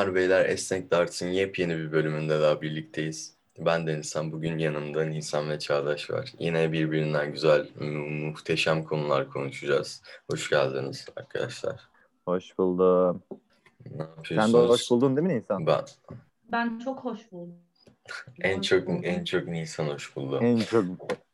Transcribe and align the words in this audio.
Hanımlar 0.00 0.14
beyler 0.14 0.44
Esnek 0.48 0.90
Darts'ın 0.90 1.28
yepyeni 1.28 1.78
bir 1.78 1.92
bölümünde 1.92 2.40
daha 2.40 2.62
birlikteyiz. 2.62 3.34
Ben 3.58 3.86
de 3.86 3.98
Nisan, 3.98 4.32
bugün 4.32 4.58
yanımda 4.58 5.04
Nisan 5.04 5.50
ve 5.50 5.58
Çağdaş 5.58 6.10
var. 6.10 6.32
Yine 6.38 6.72
birbirinden 6.72 7.32
güzel, 7.32 7.68
mu- 7.80 8.08
muhteşem 8.26 8.84
konular 8.84 9.28
konuşacağız. 9.28 10.02
Hoş 10.30 10.50
geldiniz 10.50 11.06
arkadaşlar. 11.16 11.80
Hoş 12.24 12.58
buldum. 12.58 13.22
Ne 13.90 14.04
Sen 14.28 14.36
de 14.38 14.40
yapıyorsunuz? 14.40 14.70
hoş 14.70 14.90
buldun 14.90 15.16
değil 15.16 15.26
mi 15.28 15.34
Nisan? 15.38 15.66
Ben 15.66 15.84
Ben 16.52 16.78
çok 16.78 17.04
hoş 17.04 17.32
buldum. 17.32 17.54
en 18.40 18.60
çok 18.60 18.88
en 18.88 19.24
çok 19.24 19.48
Nisan 19.48 19.86
hoş 19.86 20.16
buldu. 20.16 20.38
En 20.42 20.58
çok 20.58 20.84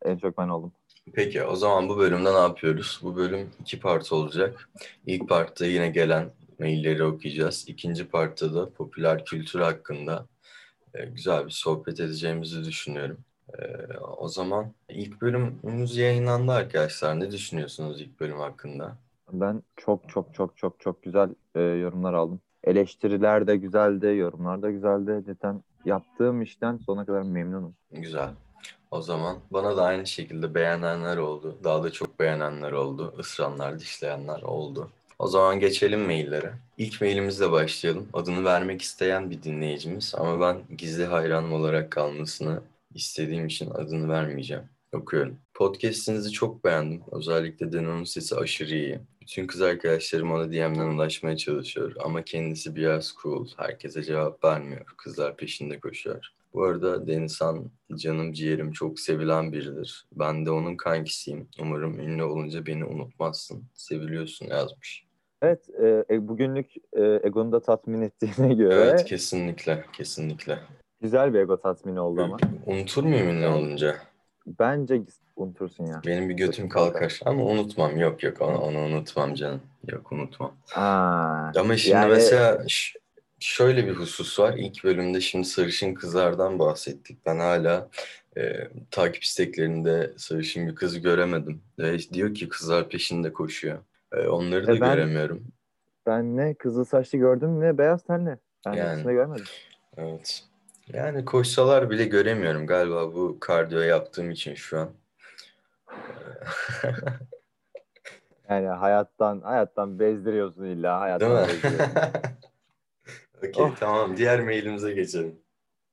en 0.05 0.17
çok 0.17 0.39
ben 0.39 0.49
oldum. 0.49 0.73
Peki 1.15 1.43
o 1.43 1.57
zaman 1.57 1.89
bu 1.89 1.99
bölümde 1.99 2.35
ne 2.35 2.39
yapıyoruz? 2.39 3.01
Bu 3.03 3.17
bölüm 3.17 3.51
iki 3.61 3.81
part 3.81 4.13
olacak. 4.13 4.69
İlk 5.07 5.29
partta 5.29 5.67
yine 5.67 5.89
gelen 5.89 6.31
mailleri 6.59 7.05
okuyacağız. 7.05 7.65
İkinci 7.69 8.09
partta 8.09 8.55
da 8.55 8.71
popüler 8.71 9.25
kültür 9.25 9.61
hakkında 9.61 10.27
e, 10.95 11.07
güzel 11.07 11.47
bir 11.47 11.51
sohbet 11.51 12.01
edeceğimizi 12.01 12.65
düşünüyorum. 12.65 13.19
E, 13.59 13.63
o 13.99 14.29
zaman 14.29 14.73
ilk 14.89 15.23
bölümümüz 15.23 15.97
yayınlandı 15.97 16.53
arkadaşlar. 16.53 17.21
Ne 17.21 17.31
düşünüyorsunuz 17.31 18.01
ilk 18.01 18.21
bölüm 18.21 18.39
hakkında? 18.39 18.97
Ben 19.33 19.63
çok 19.77 20.09
çok 20.09 20.35
çok 20.35 20.57
çok 20.57 20.81
çok 20.81 21.03
güzel 21.03 21.29
e, 21.55 21.61
yorumlar 21.61 22.15
aldım. 22.15 22.41
Eleştiriler 22.65 23.47
de 23.47 23.57
güzeldi, 23.57 24.07
yorumlar 24.07 24.63
da 24.63 24.71
güzeldi. 24.71 25.23
Cidden 25.27 25.63
yaptığım 25.85 26.43
işten 26.43 26.77
sonuna 26.77 27.07
kadar 27.07 27.23
memnunum. 27.23 27.75
Güzel. 27.93 28.31
O 28.91 29.03
zaman 29.03 29.39
bana 29.51 29.77
da 29.77 29.85
aynı 29.85 30.07
şekilde 30.07 30.55
beğenenler 30.55 31.17
oldu. 31.17 31.59
Daha 31.65 31.83
da 31.83 31.93
çok 31.93 32.21
beğenenler 32.21 32.73
oldu. 32.73 33.15
Isıranlar, 33.19 33.79
dişleyenler 33.79 34.43
oldu. 34.43 34.91
O 35.19 35.29
zaman 35.29 35.61
geçelim 35.61 36.01
maillere. 36.01 36.55
İlk 36.79 37.01
mailimizle 37.01 37.51
başlayalım. 37.53 38.09
Adını 38.13 38.45
vermek 38.45 38.83
isteyen 38.83 39.31
bir 39.31 39.43
dinleyicimiz 39.43 40.15
ama 40.19 40.41
ben 40.41 40.77
gizli 40.77 41.05
hayranım 41.05 41.53
olarak 41.53 41.91
kalmasını 41.91 42.63
istediğim 42.95 43.47
için 43.47 43.71
adını 43.71 44.09
vermeyeceğim. 44.09 44.65
Okuyorum. 44.93 45.39
Podcast'inizi 45.55 46.33
çok 46.33 46.65
beğendim. 46.65 47.03
Özellikle 47.13 47.73
Deno'nun 47.73 48.05
sesi 48.05 48.37
aşırı 48.37 48.75
iyi. 48.75 49.01
Bütün 49.21 49.47
kız 49.47 49.63
arkadaşlarım 49.63 50.33
ona 50.33 50.49
DM'den 50.49 50.95
ulaşmaya 50.95 51.37
çalışıyor 51.37 51.93
ama 52.05 52.23
kendisi 52.23 52.77
biraz 52.77 53.15
cool. 53.23 53.49
Herkese 53.57 54.03
cevap 54.03 54.45
vermiyor. 54.45 54.85
Kızlar 54.97 55.37
peşinde 55.37 55.81
koşuyor. 55.81 56.29
Bu 56.55 56.65
arada 56.65 57.07
Denizhan 57.07 57.71
canım 57.97 58.33
ciğerim 58.33 58.73
çok 58.73 59.01
sevilen 59.01 59.53
biridir. 59.53 60.07
Ben 60.13 60.47
de 60.47 60.51
onun 60.51 60.77
kankisiyim. 60.77 61.49
Umarım 61.61 62.01
ünlü 62.01 62.23
olunca 62.23 62.67
beni 62.67 62.85
unutmazsın. 62.85 63.65
Seviliyorsun 63.75 64.47
yazmış. 64.47 65.06
Evet, 65.43 65.71
e, 65.83 66.05
e, 66.11 66.29
bugünlük 66.29 66.67
e, 66.93 67.21
egonu 67.25 67.53
da 67.53 67.61
tatmin 67.61 68.03
ettiğine 68.03 68.55
göre 68.55 68.75
Evet 68.75 69.05
kesinlikle 69.05 69.85
kesinlikle. 69.93 70.59
güzel 71.01 71.35
bir 71.35 71.39
ego 71.39 71.61
tatmini 71.61 72.01
oldu 72.01 72.23
ama. 72.23 72.37
Unutur 72.67 73.05
muyum 73.05 73.29
ünlü 73.29 73.47
olunca? 73.47 73.97
Bence 74.47 75.03
unutursun 75.37 75.87
ya. 75.87 76.01
Benim 76.07 76.29
bir 76.29 76.35
götüm 76.35 76.69
kalkar 76.69 77.21
ama 77.25 77.45
unutmam. 77.45 77.97
Yok 77.97 78.23
yok 78.23 78.41
onu, 78.43 78.59
onu 78.59 78.79
unutmam 78.79 79.35
canım. 79.35 79.61
Yok 79.93 80.13
unutmam. 80.13 80.53
Aa, 80.75 81.53
Ama 81.57 81.77
şimdi 81.77 81.95
yani- 81.97 82.13
mesela 82.13 82.65
şöyle 83.41 83.87
bir 83.87 83.93
husus 83.93 84.39
var. 84.41 84.55
İlk 84.59 84.85
bölümde 84.85 85.21
şimdi 85.21 85.45
sarışın 85.45 85.95
kızlardan 85.95 86.59
bahsettik. 86.59 87.27
Ben 87.27 87.39
hala 87.39 87.89
e, 88.37 88.69
takip 88.91 89.23
isteklerinde 89.23 90.13
sarışın 90.17 90.69
bir 90.69 90.75
kızı 90.75 90.99
göremedim. 90.99 91.61
Ve 91.79 91.99
diyor 91.99 92.35
ki 92.35 92.49
kızlar 92.49 92.89
peşinde 92.89 93.33
koşuyor. 93.33 93.79
E, 94.17 94.29
onları 94.29 94.67
da 94.67 94.73
E 94.77 94.81
ben- 94.81 94.95
göremiyorum. 94.95 95.45
ben 96.07 96.37
ne 96.37 96.55
kızıl 96.55 96.85
saçlı 96.85 97.19
gördüm 97.19 97.61
ne 97.61 97.79
beyaz 97.79 98.03
tenli. 98.05 98.39
Ben 98.67 98.73
Yani. 98.73 99.03
görmedim. 99.03 99.45
Evet. 99.97 100.45
Yani 100.93 101.25
koşsalar 101.25 101.91
bile 101.91 102.05
göremiyorum. 102.05 102.67
Galiba 102.67 103.15
bu 103.15 103.37
kardiyo 103.41 103.81
yaptığım 103.81 104.31
için 104.31 104.55
şu 104.55 104.79
an. 104.79 104.89
Yani 108.49 108.67
hayattan 108.67 109.41
hayattan 109.41 109.99
bezdiriyorsun 109.99 110.65
illa 110.65 110.73
Değil 110.73 110.85
hayattan 111.01 111.31
mi? 111.33 111.49
bezdiriyorsun. 111.49 111.93
Okey 113.39 113.65
Oh. 113.65 113.75
tamam. 113.81 114.17
Diğer 114.17 114.45
mailimize 114.45 114.93
geçelim. 114.93 115.35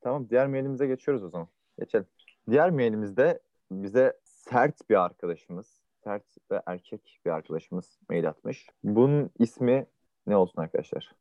Tamam 0.01 0.29
diğer 0.29 0.47
mailimize 0.47 0.87
geçiyoruz 0.87 1.23
o 1.23 1.29
zaman. 1.29 1.47
Geçelim. 1.79 2.05
Diğer 2.49 2.69
mailimizde 2.69 3.39
bize 3.71 4.13
sert 4.23 4.89
bir 4.89 5.03
arkadaşımız, 5.05 5.67
sert 6.03 6.23
ve 6.51 6.61
erkek 6.65 7.19
bir 7.25 7.31
arkadaşımız 7.31 7.99
mail 8.09 8.29
atmış. 8.29 8.67
Bunun 8.83 9.29
ismi 9.39 9.85
ne 10.27 10.35
olsun 10.35 10.61
arkadaşlar? 10.61 11.11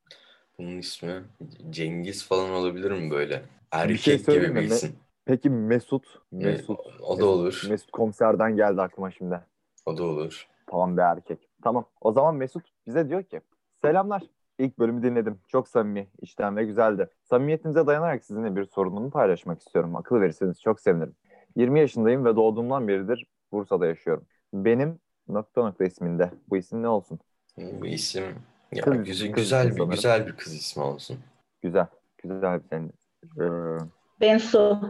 Bunun 0.59 0.78
ismi 0.78 1.25
Cengiz 1.70 2.28
falan 2.28 2.50
olabilir 2.50 2.91
mi 2.91 3.10
böyle? 3.10 3.42
Erkek 3.71 3.98
şey 3.98 4.16
gibi 4.19 4.54
bir 4.54 4.62
isim. 4.62 4.97
Peki 5.25 5.50
Mesut. 5.50 6.06
Mesut. 6.32 6.81
O 7.00 7.19
da 7.21 7.26
olur. 7.26 7.62
Mesut 7.69 7.91
komiserden 7.91 8.56
geldi 8.56 8.82
aklıma 8.82 9.10
şimdi. 9.10 9.41
O 9.87 9.97
da 9.98 10.04
olur. 10.04 10.48
Tamam 10.66 10.97
bir 10.97 11.03
erkek. 11.03 11.48
Tamam. 11.62 11.84
O 12.00 12.12
zaman 12.12 12.34
Mesut 12.34 12.65
bize 12.87 13.09
diyor 13.09 13.22
ki 13.22 13.41
Selamlar. 13.82 14.22
İlk 14.59 14.78
bölümü 14.78 15.03
dinledim. 15.03 15.38
Çok 15.48 15.69
samimi, 15.69 16.09
içten 16.21 16.56
ve 16.56 16.65
güzeldi. 16.65 17.09
Samimiyetinize 17.25 17.87
dayanarak 17.87 18.25
sizinle 18.25 18.56
bir 18.56 18.65
sorunumu 18.65 19.10
paylaşmak 19.10 19.60
istiyorum. 19.60 19.97
Akıl 19.97 20.21
verirseniz 20.21 20.60
çok 20.60 20.81
sevinirim. 20.81 21.15
20 21.56 21.81
yaşındayım 21.81 22.25
ve 22.25 22.37
doğduğumdan 22.37 22.88
beridir 22.88 23.26
Bursa'da 23.53 23.87
yaşıyorum. 23.87 24.26
Benim 24.53 24.99
nokta 25.29 25.63
nokta 25.63 25.85
isminde. 25.85 26.31
Bu 26.51 26.57
isim 26.57 26.83
ne 26.83 26.89
olsun? 26.89 27.19
Bu 27.59 27.87
isim 27.87 28.25
ya 28.73 28.85
Kız- 28.85 29.05
güzel, 29.05 29.33
kız 29.33 29.43
güzel 29.45 29.67
bir 29.67 29.71
sanırım. 29.73 29.91
güzel 29.91 30.27
bir 30.27 30.37
kız 30.37 30.55
ismi 30.55 30.83
olsun. 30.83 31.19
Güzel. 31.63 31.87
Güzel 32.19 32.61
bir 32.63 32.69
senin. 32.69 32.93
Ee, 33.41 33.79
Bensu, 34.21 34.81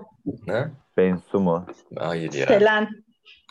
Ne? 0.47 0.71
Bensu 0.97 1.41
mu? 1.41 1.67
Hayır 1.99 2.33
ya. 2.33 2.47
Selen. 2.47 2.89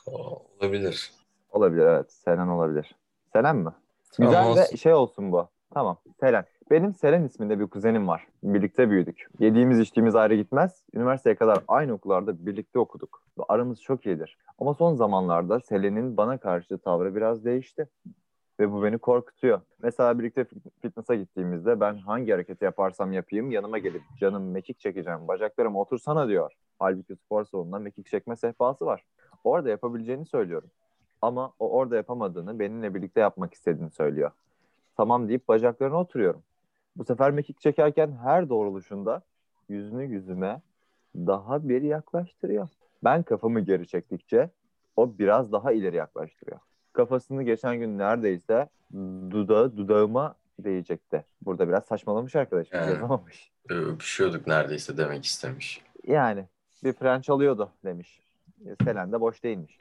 O- 0.06 0.46
Olabilir. 0.60 1.12
Olabilir 1.52 1.82
evet. 1.86 2.12
Selen 2.12 2.48
olabilir. 2.48 2.96
Selen 3.34 3.56
mi? 3.56 3.72
Tamam, 4.18 4.32
Güzel 4.32 4.48
olsun. 4.48 4.62
ve 4.74 4.78
şey 4.78 4.94
olsun 4.94 5.32
bu. 5.32 5.50
Tamam. 5.74 5.98
Selen. 6.20 6.46
Benim 6.72 6.94
Selen 6.94 7.24
isminde 7.24 7.60
bir 7.60 7.68
kuzenim 7.68 8.08
var. 8.08 8.28
Birlikte 8.44 8.90
büyüdük. 8.90 9.28
Yediğimiz 9.40 9.80
içtiğimiz 9.80 10.16
ayrı 10.16 10.36
gitmez. 10.36 10.84
Üniversiteye 10.94 11.36
kadar 11.36 11.64
aynı 11.68 11.94
okullarda 11.94 12.46
birlikte 12.46 12.80
okuduk. 12.80 13.24
Ve 13.40 13.44
Aramız 13.50 13.82
çok 13.82 14.06
iyidir. 14.06 14.38
Ama 14.60 14.74
son 14.74 14.96
zamanlarda 14.96 15.60
Selen'in 15.60 16.18
bana 16.18 16.38
karşı 16.38 16.78
tavrı 16.78 17.16
biraz 17.16 17.46
değişti. 17.46 17.88
Ve 18.60 18.72
bu 18.72 18.84
beni 18.84 18.98
korkutuyor. 18.98 19.62
Mesela 19.84 20.20
birlikte 20.20 20.42
fit- 20.42 20.70
fitness'a 20.82 21.16
gittiğimizde 21.16 21.80
ben 21.80 21.98
hangi 21.98 22.32
hareketi 22.32 22.66
yaparsam 22.66 23.14
yapayım 23.14 23.52
yanıma 23.52 23.78
gelip 23.78 24.02
canım 24.20 24.52
mekik 24.52 24.80
çekeceğim, 24.80 25.28
bacaklarım 25.28 25.76
otursana 25.76 26.28
diyor. 26.28 26.52
Halbuki 26.80 27.16
spor 27.16 27.44
salonunda 27.44 27.80
mekik 27.80 28.08
çekme 28.08 28.36
sehpası 28.36 28.86
var. 28.86 29.04
Orada 29.44 29.70
yapabileceğini 29.70 30.26
söylüyorum. 30.26 30.70
Ama 31.22 31.54
o 31.60 31.70
orada 31.70 31.96
yapamadığını 31.96 32.60
benimle 32.60 32.94
birlikte 32.96 33.20
yapmak 33.20 33.54
istediğini 33.54 33.92
söylüyor. 33.92 34.32
Tamam 34.98 35.28
deyip 35.28 35.48
bacaklarına 35.48 36.00
oturuyorum. 36.00 36.44
Bu 36.96 37.06
sefer 37.06 37.32
mekik 37.32 37.62
çekerken 37.62 38.12
her 38.24 38.50
doğruluşunda 38.50 39.22
yüzünü 39.70 40.04
yüzüme 40.04 40.62
daha 41.16 41.70
bir 41.70 41.82
yaklaştırıyor. 41.82 42.70
Ben 43.04 43.24
kafamı 43.24 43.60
geri 43.60 43.88
çektikçe 43.88 44.50
o 44.96 45.18
biraz 45.20 45.52
daha 45.52 45.72
ileri 45.72 45.96
yaklaştırıyor. 45.96 46.60
Kafasını 46.94 47.44
geçen 47.44 47.76
gün 47.80 47.98
neredeyse 47.98 48.70
dudağı 49.32 49.78
dudağıma 49.78 50.36
değecekti. 50.60 51.26
Burada 51.42 51.68
biraz 51.68 51.86
saçmalamış 51.86 52.36
arkadaşım. 52.36 52.78
Evet. 52.78 52.90
Yazamamış. 52.90 53.52
Öpüşüyorduk 53.70 54.48
neredeyse 54.48 54.98
demek 54.98 55.26
istemiş. 55.26 55.82
Yani 56.08 56.46
bir 56.84 56.94
fren 56.94 57.22
çalıyordu 57.22 57.70
demiş. 57.86 58.20
E, 58.66 58.84
Selen 58.84 59.12
de 59.12 59.22
boş 59.22 59.44
değilmiş. 59.44 59.78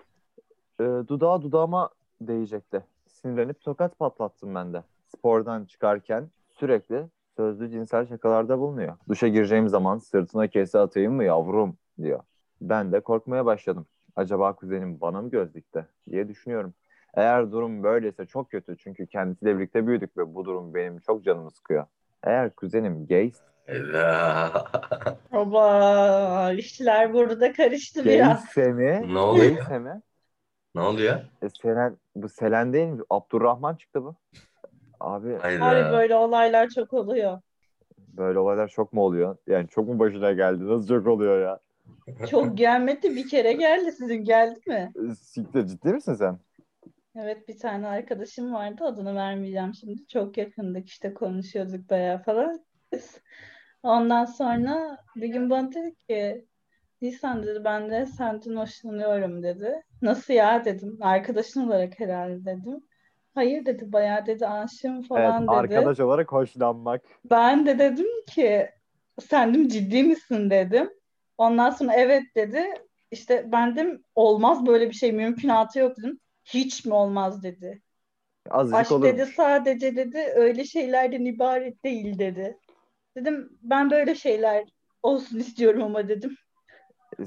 E, 0.80 0.84
dudağı 0.84 1.42
dudağıma 1.42 1.90
değecekti. 2.20 2.84
Sinirlenip 3.06 3.60
tokat 3.60 3.98
patlattım 3.98 4.54
ben 4.54 4.72
de. 4.72 4.82
Spordan 5.16 5.64
çıkarken 5.64 6.28
sürekli 6.60 7.06
sözlü 7.36 7.70
cinsel 7.70 8.06
şakalarda 8.06 8.58
bulunuyor. 8.58 8.96
Duşa 9.08 9.28
gireceğim 9.28 9.68
zaman 9.68 9.98
sırtına 9.98 10.46
kese 10.46 10.78
atayım 10.78 11.14
mı 11.14 11.24
yavrum 11.24 11.76
diyor. 12.02 12.20
Ben 12.60 12.92
de 12.92 13.00
korkmaya 13.00 13.46
başladım. 13.46 13.86
Acaba 14.16 14.52
kuzenim 14.52 15.00
bana 15.00 15.22
mı 15.22 15.30
göz 15.30 15.54
dikti 15.54 15.86
diye 16.10 16.28
düşünüyorum. 16.28 16.74
Eğer 17.14 17.52
durum 17.52 17.82
böyleyse 17.82 18.26
çok 18.26 18.50
kötü 18.50 18.76
çünkü 18.76 19.06
kendisiyle 19.06 19.58
birlikte 19.58 19.86
büyüdük 19.86 20.16
ve 20.16 20.34
bu 20.34 20.44
durum 20.44 20.74
benim 20.74 20.98
çok 20.98 21.24
canımı 21.24 21.50
sıkıyor. 21.50 21.86
Eğer 22.24 22.50
kuzenim 22.54 23.06
gay 23.06 23.32
Ela. 23.66 24.64
Oba, 25.32 26.52
işler 26.52 27.14
burada 27.14 27.52
karıştı 27.52 28.04
biraz. 28.04 28.54
Gayse 28.54 28.72
mi? 28.72 29.14
Ne 29.14 29.18
oluyor? 29.18 29.56
Gayse 29.56 29.78
mi? 29.78 30.02
ne 30.74 30.80
oluyor? 30.80 31.20
E, 31.42 31.48
Selen, 31.62 31.96
bu 32.14 32.28
Selen 32.28 32.72
değil 32.72 32.88
mi? 32.88 33.02
Abdurrahman 33.10 33.74
çıktı 33.74 34.04
bu. 34.04 34.16
Abi 35.00 35.34
Hayda. 35.34 35.66
Abi 35.66 35.92
böyle 35.92 36.14
olaylar 36.14 36.68
çok 36.68 36.92
oluyor. 36.92 37.40
böyle 37.98 38.38
olaylar 38.38 38.68
çok 38.68 38.92
mu 38.92 39.02
oluyor? 39.02 39.36
Yani 39.46 39.68
çok 39.68 39.88
mu 39.88 39.98
başına 39.98 40.32
geldi? 40.32 40.66
Nasıl 40.66 40.88
çok 40.88 41.06
oluyor 41.06 41.42
ya? 41.42 41.60
Çok 42.26 42.58
gelmedi 42.58 43.16
bir 43.16 43.28
kere 43.28 43.52
geldi 43.52 43.92
sizin 43.92 44.24
geldi 44.24 44.60
mi? 44.66 44.92
Siktir 45.20 45.66
ciddi 45.66 45.88
misin 45.88 46.14
sen? 46.14 46.38
Evet 47.16 47.48
bir 47.48 47.58
tane 47.58 47.86
arkadaşım 47.86 48.52
vardı 48.52 48.84
adını 48.84 49.14
vermeyeceğim 49.14 49.74
şimdi. 49.74 50.06
Çok 50.06 50.38
yakındık 50.38 50.88
işte 50.88 51.14
konuşuyorduk 51.14 51.90
bayağı 51.90 52.22
falan. 52.22 52.64
Ondan 53.82 54.24
sonra 54.24 54.98
bir 55.16 55.28
gün 55.28 55.50
bana 55.50 55.72
dedi 55.72 55.94
ki 55.94 56.46
Nisan 57.02 57.42
dedi 57.42 57.64
ben 57.64 57.90
de 57.90 58.06
senden 58.06 58.56
hoşlanıyorum 58.56 59.42
dedi. 59.42 59.82
Nasıl 60.02 60.34
ya 60.34 60.64
dedim. 60.64 60.98
Arkadaşın 61.00 61.66
olarak 61.66 62.00
herhalde 62.00 62.44
dedim. 62.44 62.84
Hayır 63.34 63.64
dedi 63.66 63.92
bayağı 63.92 64.26
dedi 64.26 64.46
aşığım 64.46 64.96
Evet, 64.96 65.08
falan 65.08 65.42
dedi. 65.42 65.52
arkadaş 65.52 66.00
olarak 66.00 66.32
hoşlanmak. 66.32 67.02
Ben 67.30 67.66
de 67.66 67.78
dedim 67.78 68.06
ki 68.26 68.70
sen 69.20 69.54
dedim 69.54 69.68
ciddi 69.68 70.02
misin 70.02 70.50
dedim. 70.50 70.90
Ondan 71.38 71.70
sonra 71.70 71.92
evet 71.94 72.22
dedi. 72.36 72.64
İşte 73.10 73.48
ben 73.52 73.76
dedim 73.76 74.04
olmaz 74.14 74.66
böyle 74.66 74.88
bir 74.88 74.94
şey 74.94 75.12
mümkünatı 75.12 75.78
yok 75.78 75.96
dedim. 75.98 76.20
Hiç 76.44 76.84
mi 76.84 76.94
olmaz 76.94 77.42
dedi. 77.42 77.82
Azıcık 78.50 78.80
Aşk 78.80 78.92
olur. 78.92 79.04
dedi 79.04 79.26
sadece 79.26 79.96
dedi 79.96 80.18
öyle 80.34 80.64
şeylerden 80.64 81.24
ibaret 81.24 81.84
değil 81.84 82.18
dedi. 82.18 82.58
Dedim 83.16 83.58
ben 83.62 83.90
böyle 83.90 84.14
şeyler 84.14 84.64
olsun 85.02 85.38
istiyorum 85.38 85.82
ama 85.82 86.08
dedim. 86.08 86.36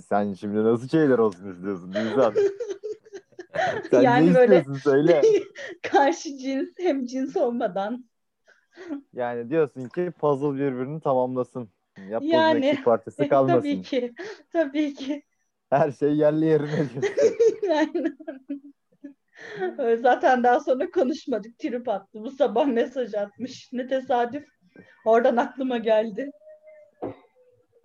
Sen 0.09 0.33
şimdi 0.33 0.63
nasıl 0.63 0.87
şeyler 0.87 1.17
olsun 1.17 1.51
istiyorsun 1.51 1.89
Nisan? 1.89 2.33
Sen 3.91 4.01
Yani 4.01 4.29
ne 4.29 4.35
böyle- 4.35 4.63
söyle. 4.83 5.21
Karşı 5.83 6.37
cins 6.37 6.69
hem 6.79 7.05
cins 7.05 7.37
olmadan. 7.37 8.05
Yani 9.13 9.49
diyorsun 9.49 9.87
ki 9.89 10.11
puzzle 10.19 10.53
birbirini 10.55 11.01
tamamlasın. 11.01 11.69
Yapboz 12.09 12.29
Yani, 12.29 12.65
eksik 12.65 12.85
parçası 12.85 13.27
kalmasın. 13.29 13.59
Tabii 13.59 13.81
ki. 13.81 14.13
Tabii 14.53 14.93
ki. 14.93 15.23
Her 15.69 15.91
şey 15.91 16.15
yerli 16.15 16.45
yerine 16.45 16.67
diyorsun. 16.89 17.03
Aynen. 17.69 18.17
Zaten 20.01 20.43
daha 20.43 20.59
sonra 20.59 20.91
konuşmadık. 20.91 21.59
Trip 21.59 21.89
attı. 21.89 22.19
Bu 22.23 22.31
sabah 22.31 22.65
mesaj 22.65 23.13
atmış. 23.13 23.69
Ne 23.73 23.87
tesadüf. 23.87 24.45
Oradan 25.05 25.37
aklıma 25.37 25.77
geldi. 25.77 26.31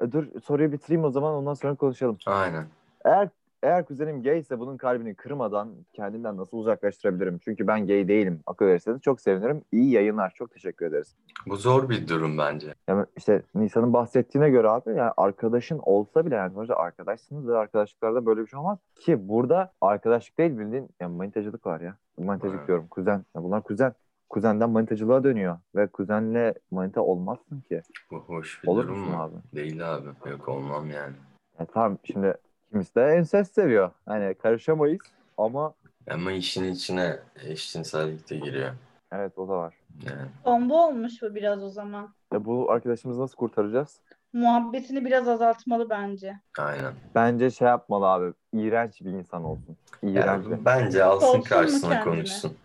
E, 0.02 0.12
Dur 0.12 0.40
soruyu 0.40 0.72
bitireyim 0.72 1.04
o 1.04 1.10
zaman 1.10 1.34
ondan 1.34 1.54
sonra 1.54 1.74
konuşalım. 1.74 2.18
Aynen. 2.26 2.66
Eğer 3.04 3.28
eğer 3.62 3.84
kuzenim 3.84 4.22
gay 4.22 4.38
ise 4.38 4.58
bunun 4.58 4.76
kalbini 4.76 5.14
kırmadan 5.14 5.68
kendinden 5.92 6.36
nasıl 6.36 6.58
uzaklaştırabilirim? 6.58 7.38
Çünkü 7.44 7.66
ben 7.66 7.86
gay 7.86 8.08
değilim. 8.08 8.40
Akıl 8.46 8.66
verirseniz 8.66 9.00
çok 9.02 9.20
sevinirim. 9.20 9.62
İyi 9.72 9.90
yayınlar. 9.92 10.32
Çok 10.34 10.50
teşekkür 10.50 10.86
ederiz. 10.86 11.16
Bu 11.46 11.56
zor 11.56 11.88
bir 11.88 12.08
durum 12.08 12.38
bence. 12.38 12.74
Yani 12.88 13.06
işte 13.16 13.42
Nisan'ın 13.54 13.92
bahsettiğine 13.92 14.50
göre 14.50 14.68
abi 14.68 14.90
yani 14.90 15.12
arkadaşın 15.16 15.78
olsa 15.82 16.26
bile 16.26 16.34
yani 16.34 16.52
sonuçta 16.54 16.76
arkadaşsınız 16.76 17.48
ve 17.48 17.56
arkadaşlıklarda 17.56 18.26
böyle 18.26 18.40
bir 18.40 18.46
şey 18.46 18.58
olmaz. 18.58 18.78
Ki 18.94 19.28
burada 19.28 19.72
arkadaşlık 19.80 20.38
değil 20.38 20.58
bildiğin 20.58 20.88
yani 21.00 21.16
manitacılık 21.16 21.66
var 21.66 21.80
ya. 21.80 21.96
Manitacılık 22.18 22.58
Evet. 22.58 22.68
diyorum 22.68 22.86
kuzen. 22.90 23.24
Ya 23.36 23.42
bunlar 23.42 23.62
kuzen. 23.62 23.92
Kuzenden 24.30 24.70
manitacılığa 24.70 25.24
dönüyor. 25.24 25.58
Ve 25.74 25.86
kuzenle 25.86 26.54
manita 26.70 27.00
olmazsın 27.02 27.60
ki. 27.60 27.82
Bu 28.10 28.16
hoş 28.18 28.62
bir 28.62 28.68
Olur 28.68 28.84
durum 28.84 28.98
mu? 28.98 29.22
abi? 29.22 29.34
Değil 29.54 29.94
abi. 29.94 30.08
Yok 30.30 30.48
olmam 30.48 30.90
yani. 30.90 31.14
Ya 31.60 31.66
tamam 31.66 31.98
şimdi 32.04 32.34
kimisi 32.70 32.94
de 32.94 33.02
ensest 33.02 33.54
seviyor. 33.54 33.90
Hani 34.06 34.34
karışamayız 34.34 35.00
ama 35.38 35.74
Ama 36.10 36.32
işin 36.32 36.64
içine 36.72 37.16
eşcinsellik 37.44 38.30
de 38.30 38.36
giriyor. 38.36 38.70
evet 39.12 39.38
o 39.38 39.48
da 39.48 39.52
var. 39.52 39.74
Yani. 40.06 40.28
Bomba 40.44 40.74
olmuş 40.74 41.22
bu 41.22 41.34
biraz 41.34 41.62
o 41.62 41.68
zaman. 41.68 42.14
Ya 42.32 42.44
bu 42.44 42.70
arkadaşımızı 42.70 43.20
nasıl 43.20 43.36
kurtaracağız? 43.36 44.00
Muhabbetini 44.32 45.04
biraz 45.04 45.28
azaltmalı 45.28 45.90
bence. 45.90 46.40
Aynen. 46.58 46.92
Bence 47.14 47.50
şey 47.50 47.68
yapmalı 47.68 48.06
abi. 48.06 48.32
İğrenç 48.52 49.00
bir 49.00 49.10
insan 49.12 49.44
olsun. 49.44 49.76
İğrenç. 50.02 50.44
Yani 50.44 50.64
bence 50.64 51.04
alsın 51.04 51.26
Olsun 51.26 51.40
karşısına 51.40 51.90
kendine? 51.94 52.04
konuşsun. 52.04 52.56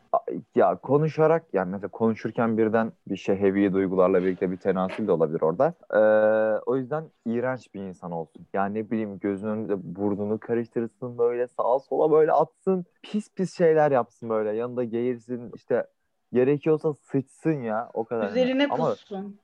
Ya 0.56 0.76
konuşarak 0.76 1.44
yani 1.54 1.72
mesela 1.72 1.88
konuşurken 1.88 2.58
birden 2.58 2.92
bir 3.08 3.18
şehevi 3.18 3.74
duygularla 3.74 4.24
birlikte 4.24 4.52
bir 4.52 4.58
tenasül 4.58 5.08
de 5.08 5.12
olabilir 5.12 5.42
orada. 5.42 5.74
Ee, 5.94 6.60
o 6.66 6.78
yüzden 6.78 7.04
iğrenç 7.26 7.74
bir 7.74 7.80
insan 7.80 8.12
olsun. 8.12 8.48
Yani 8.54 8.74
ne 8.74 8.92
bileyim 8.92 9.20
gözünün 9.20 9.52
önünde 9.52 9.96
burnunu 9.96 10.40
karıştırsın 10.40 11.18
böyle 11.18 11.48
sağa 11.48 11.80
sola 11.80 12.12
böyle 12.12 12.32
atsın. 12.32 12.86
Pis 13.04 13.30
pis 13.36 13.58
şeyler 13.58 13.92
yapsın 13.92 14.30
böyle. 14.30 14.56
Yanında 14.56 14.84
geğirsin 14.84 15.52
işte 15.56 15.88
gerekiyorsa 16.34 16.94
sıçsın 16.94 17.62
ya 17.62 17.90
o 17.94 18.06
kadar. 18.06 18.30
Üzerine 18.30 18.68
Ama 18.70 18.90
kussun. 18.90 19.40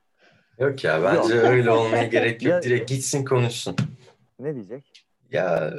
Yok 0.58 0.84
ya 0.84 1.02
bence 1.02 1.34
Yok. 1.34 1.44
öyle 1.44 1.70
olmaya 1.70 2.04
gerek 2.04 2.42
yok. 2.42 2.62
Direkt 2.62 2.90
gitsin 2.90 3.24
konuşsun. 3.24 3.76
ne 4.38 4.54
diyecek? 4.54 4.92
Ya 5.32 5.74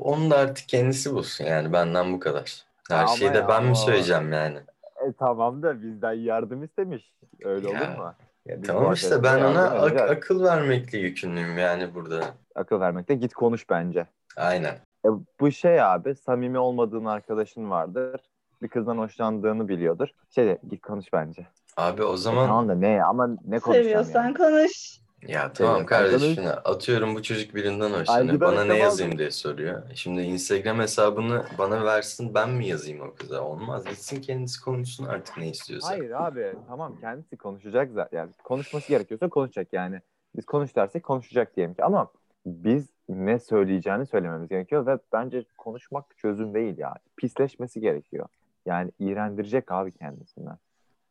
onu 0.00 0.30
da 0.30 0.36
artık 0.36 0.68
kendisi 0.68 1.14
bulsun 1.14 1.44
yani 1.44 1.72
benden 1.72 2.12
bu 2.12 2.20
kadar. 2.20 2.64
Her 2.90 2.98
Ama 2.98 3.06
şeyi 3.06 3.34
de 3.34 3.38
ya, 3.38 3.48
ben 3.48 3.64
mi 3.64 3.76
söyleyeceğim 3.76 4.32
yani? 4.32 4.58
E 5.06 5.12
tamam 5.18 5.62
da 5.62 5.82
bizden 5.82 6.12
yardım 6.12 6.64
istemiş. 6.64 7.14
Öyle 7.44 7.70
Ya. 7.70 7.72
olur 7.80 7.98
mu? 7.98 8.14
Ya 8.46 8.62
tamam 8.62 8.92
işte 8.92 9.22
ben 9.22 9.40
ona 9.44 9.70
ak- 9.70 10.10
akıl 10.10 10.44
vermekle 10.44 10.98
yükümlüyüm 10.98 11.58
yani 11.58 11.94
burada. 11.94 12.20
Akıl 12.54 12.80
vermekte 12.80 13.14
git 13.14 13.34
konuş 13.34 13.70
bence. 13.70 14.06
Aynen. 14.36 14.74
E, 15.06 15.08
bu 15.40 15.50
şey 15.50 15.82
abi 15.82 16.14
samimi 16.14 16.58
olmadığın 16.58 17.04
arkadaşın 17.04 17.70
vardır. 17.70 18.20
Bir 18.62 18.68
kızdan 18.68 18.98
hoşlandığını 18.98 19.68
biliyordur. 19.68 20.08
Şey 20.30 20.46
de 20.46 20.58
git 20.70 20.82
konuş 20.82 21.12
bence. 21.12 21.46
Abi 21.76 22.02
o 22.04 22.14
E, 22.14 22.16
zaman 22.16 22.46
tamam 22.46 22.68
da 22.68 22.74
ne 22.74 23.04
ama 23.04 23.26
ne 23.26 23.58
konuşacağım 23.58 23.84
Seviyorsan 23.84 24.24
yani. 24.24 24.34
konuş. 24.34 25.00
Ya 25.28 25.52
tamam 25.52 25.86
kardeşim 25.86 26.36
konuş. 26.36 26.48
atıyorum 26.64 27.14
bu 27.14 27.22
çocuk 27.22 27.54
birinden 27.54 27.90
hoşlanıyor. 27.90 28.40
Bana 28.40 28.64
ne 28.64 28.70
de 28.74 28.74
yazayım 28.74 29.18
diye 29.18 29.30
soruyor. 29.30 29.82
Şimdi 29.94 30.22
Instagram 30.22 30.78
hesabını 30.78 31.44
bana 31.58 31.84
versin 31.84 32.34
ben 32.34 32.50
mi 32.50 32.66
yazayım 32.66 33.00
o 33.00 33.14
kıza? 33.14 33.40
Olmaz. 33.40 33.84
Gitsin 33.84 34.20
kendisi 34.20 34.60
konuşsun 34.60 35.04
artık 35.04 35.36
ne 35.36 35.48
istiyorsa. 35.48 35.88
Hayır 35.88 36.10
abi 36.10 36.52
tamam 36.68 36.96
kendisi 37.00 37.36
konuşacak 37.36 37.92
zaten. 37.92 38.18
Yani 38.18 38.30
konuşması 38.44 38.88
gerekiyorsa 38.88 39.28
konuşacak 39.28 39.68
yani. 39.72 40.00
Biz 40.36 40.46
konuş 40.46 40.76
dersek 40.76 41.02
konuşacak 41.02 41.56
diyelim 41.56 41.74
ki 41.74 41.84
ama 41.84 42.10
biz 42.46 42.86
ne 43.08 43.38
söyleyeceğini 43.38 44.06
söylememiz 44.06 44.48
gerekiyor 44.48 44.86
ve 44.86 44.98
bence 45.12 45.44
konuşmak 45.58 46.18
çözüm 46.18 46.54
değil 46.54 46.78
yani. 46.78 46.96
Pisleşmesi 47.16 47.80
gerekiyor. 47.80 48.28
Yani 48.66 48.90
iğrendirecek 48.98 49.72
abi 49.72 49.92
kendisinden. 49.92 50.56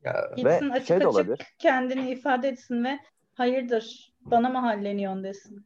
Ya, 0.03 0.31
Gitsin 0.35 0.69
ve 0.69 0.73
açık 0.73 0.87
şey 0.87 0.99
de 0.99 1.07
açık 1.07 1.15
olabilir. 1.15 1.39
kendini 1.59 2.11
ifade 2.11 2.47
etsin 2.47 2.83
ve 2.83 2.99
hayırdır 3.33 4.13
bana 4.21 4.49
mı 4.49 4.57
halleniyorsun 4.57 5.23
desin. 5.23 5.65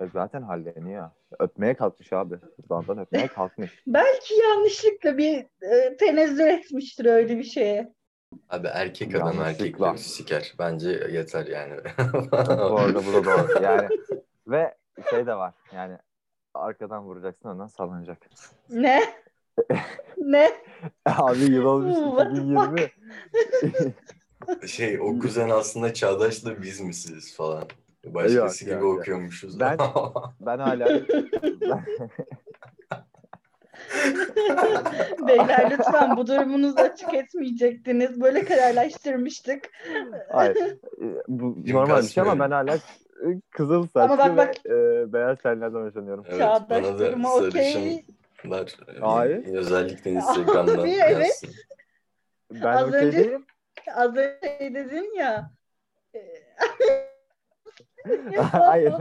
E, 0.00 0.06
zaten 0.12 0.42
halleniyor. 0.42 1.10
Öpmeye 1.38 1.74
kalkmış 1.74 2.12
abi. 2.12 2.34
Dudağından 2.64 2.98
öpmeye 2.98 3.26
kalkmış. 3.34 3.82
Belki 3.86 4.34
yanlışlıkla 4.34 5.18
bir 5.18 5.46
e, 5.62 5.96
tenezzül 5.96 6.46
etmiştir 6.46 7.04
öyle 7.06 7.38
bir 7.38 7.44
şeye. 7.44 7.94
Abi 8.50 8.66
erkek 8.66 9.14
adam 9.14 9.26
Yanlışlıkla. 9.38 9.86
erkekleri 9.88 9.98
siker. 9.98 10.54
Bence 10.58 10.90
yeter 10.90 11.46
yani. 11.46 11.74
bu 12.70 12.78
arada 12.78 13.06
bu 13.06 13.12
da 13.12 13.24
doğru. 13.24 13.62
Yani 13.62 13.88
ve 14.46 14.74
şey 15.10 15.26
de 15.26 15.34
var. 15.34 15.54
Yani 15.74 15.98
arkadan 16.54 17.04
vuracaksın 17.04 17.48
ondan 17.48 17.66
sallanacak. 17.66 18.18
Ne? 18.70 19.02
ne? 20.18 20.50
Abi 21.06 21.38
yıl 21.44 21.64
olmuş 21.64 21.94
What 21.94 22.34
the 22.34 22.42
2020. 22.42 22.90
şey 24.66 25.00
o 25.00 25.18
kuzen 25.18 25.50
aslında 25.50 25.94
Çağdaş'la 25.94 26.62
biz 26.62 26.80
misiniz 26.80 27.36
falan. 27.36 27.64
Başkası 28.04 28.36
Yok, 28.36 28.58
gibi 28.60 28.70
yok, 28.70 28.82
yok. 28.82 28.98
okuyormuşuz. 28.98 29.60
Ben- 29.60 29.78
Ben 30.40 30.58
hala 30.58 30.86
ben, 30.88 31.04
Beyler 35.28 35.70
lütfen 35.70 36.16
bu 36.16 36.26
durumunuzu 36.26 36.76
açık 36.80 37.14
etmeyecektiniz. 37.14 38.20
Böyle 38.20 38.44
kararlaştırmıştık. 38.44 39.70
hayır. 40.32 40.56
E, 40.56 40.76
Bu 41.28 41.62
Kim 41.64 41.76
normal 41.76 42.02
bir 42.02 42.06
şey 42.08 42.22
ama 42.22 42.38
ben 42.38 42.50
hala 42.50 42.74
e, 42.74 42.80
kızıl 43.50 43.82
saçlı 43.82 44.02
Ama 44.02 44.18
bak, 44.18 44.36
bak. 44.36 44.54
ve 44.66 44.70
e, 45.02 45.12
beyaz 45.12 45.38
tenlerden 45.38 45.86
hoşlanıyorum. 45.86 46.24
Evet, 46.28 46.38
Çağdaş 46.38 46.70
bana 46.70 46.98
da 46.98 46.98
durumu 46.98 47.28
okey. 47.28 47.50
sarışınlar 47.50 48.76
Hayır. 49.00 49.54
özellikle 49.54 50.10
Instagram'dan 50.16 50.78
Abi, 50.78 50.90
evet. 51.06 51.42
Ben 52.50 52.76
Az 52.76 52.88
okey 52.88 53.00
önce- 53.00 53.18
değilim. 53.24 53.46
Az 53.94 54.16
önce 54.16 54.58
şey 54.58 54.74
dedin 54.74 55.14
ya. 55.18 55.50
e, 56.14 56.20
hayır. 58.40 58.94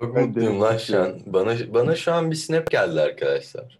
Çok 0.00 0.16
mutluyum 0.16 0.60
lan 0.60 0.76
şu 0.76 1.00
an. 1.02 1.20
Bana, 1.26 1.54
bana 1.74 1.96
şu 1.96 2.12
an 2.12 2.30
bir 2.30 2.36
snap 2.36 2.70
geldi 2.70 3.00
arkadaşlar. 3.00 3.78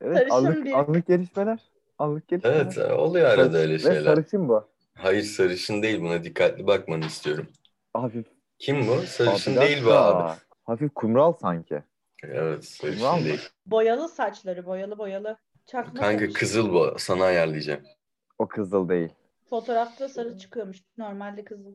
Evet, 0.00 0.16
Sarışın 0.18 0.34
anlık, 0.34 0.64
bir- 0.64 0.72
anlık 0.78 1.06
gelişmeler. 1.06 1.58
Anlık 1.98 2.28
gelişmeler. 2.28 2.56
Evet 2.56 2.78
oluyor 2.78 3.30
arada 3.30 3.58
öyle 3.58 3.74
Ve 3.74 3.78
şeyler. 3.78 4.02
sarışın 4.04 4.48
bu. 4.48 4.68
Hayır 4.94 5.22
sarışın 5.22 5.82
değil 5.82 6.00
buna 6.00 6.24
dikkatli 6.24 6.66
bakmanı 6.66 7.04
istiyorum. 7.06 7.46
Hafif. 7.94 8.26
Kim 8.58 8.88
bu? 8.88 8.96
Sarışın 9.06 9.56
değil 9.56 9.84
bu 9.84 9.92
abi. 9.92 10.38
Hafif 10.64 10.94
kumral 10.94 11.32
sanki. 11.32 11.82
Evet 12.22 12.64
sarışın 12.64 12.98
Kumral 13.00 13.24
değil. 13.24 13.48
boyalı 13.66 14.08
saçları 14.08 14.66
boyalı 14.66 14.98
boyalı. 14.98 15.36
Çakma 15.66 16.00
Kanka 16.00 16.26
saç. 16.26 16.34
kızıl 16.34 16.72
bu. 16.72 16.94
Sana 16.98 17.24
ayarlayacağım. 17.24 17.80
O 18.38 18.46
kızıl 18.48 18.88
değil. 18.88 19.08
Fotoğrafta 19.50 20.08
sarı 20.08 20.38
çıkıyormuş. 20.38 20.78
Normalde 20.98 21.44
kızıl. 21.44 21.74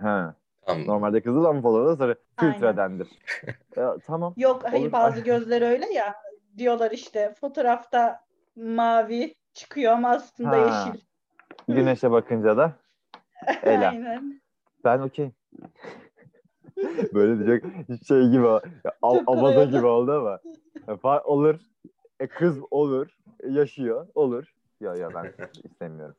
Ha. 0.00 0.34
Tamam. 0.66 0.86
Normalde 0.86 1.20
kızıl 1.22 1.44
ama 1.44 1.60
fotoğrafta 1.62 1.96
sarı. 2.04 2.18
Aynen. 2.36 2.52
Filtredendir. 2.52 3.08
E, 3.76 3.82
tamam. 4.06 4.34
Yok 4.36 4.62
hayır 4.70 4.82
Olur. 4.82 4.92
bazı 4.92 5.20
gözler 5.20 5.62
öyle 5.62 5.86
ya. 5.92 6.14
Diyorlar 6.58 6.90
işte 6.90 7.34
fotoğrafta 7.40 8.20
mavi 8.56 9.34
çıkıyor 9.54 9.92
ama 9.92 10.10
aslında 10.10 10.50
Ha. 10.50 10.86
yeşil. 10.86 11.00
Güneşe 11.68 12.10
bakınca 12.10 12.56
da 12.56 12.72
Ela. 13.62 13.88
Aynen. 13.88 14.40
ben 14.84 14.98
okey. 14.98 15.30
Böyle 17.14 17.38
diyecek 17.46 17.64
şey 18.08 18.28
gibi 18.28 18.44
ya, 18.46 18.60
av- 19.02 19.16
Çok 19.18 19.26
kolay 19.26 19.40
avaza 19.40 19.60
oldu. 19.60 19.70
gibi 19.76 19.86
oldu 19.86 20.12
ama. 20.12 20.38
Ya, 20.88 20.94
fa- 20.94 21.22
olur. 21.22 21.60
E, 22.20 22.26
kız 22.26 22.58
olur. 22.70 23.06
e, 23.42 23.48
yaşıyor. 23.48 24.06
Olur. 24.14 24.54
Ya 24.80 24.94
ya 24.94 25.08
ben 25.14 25.34
istemiyorum. 25.64 26.14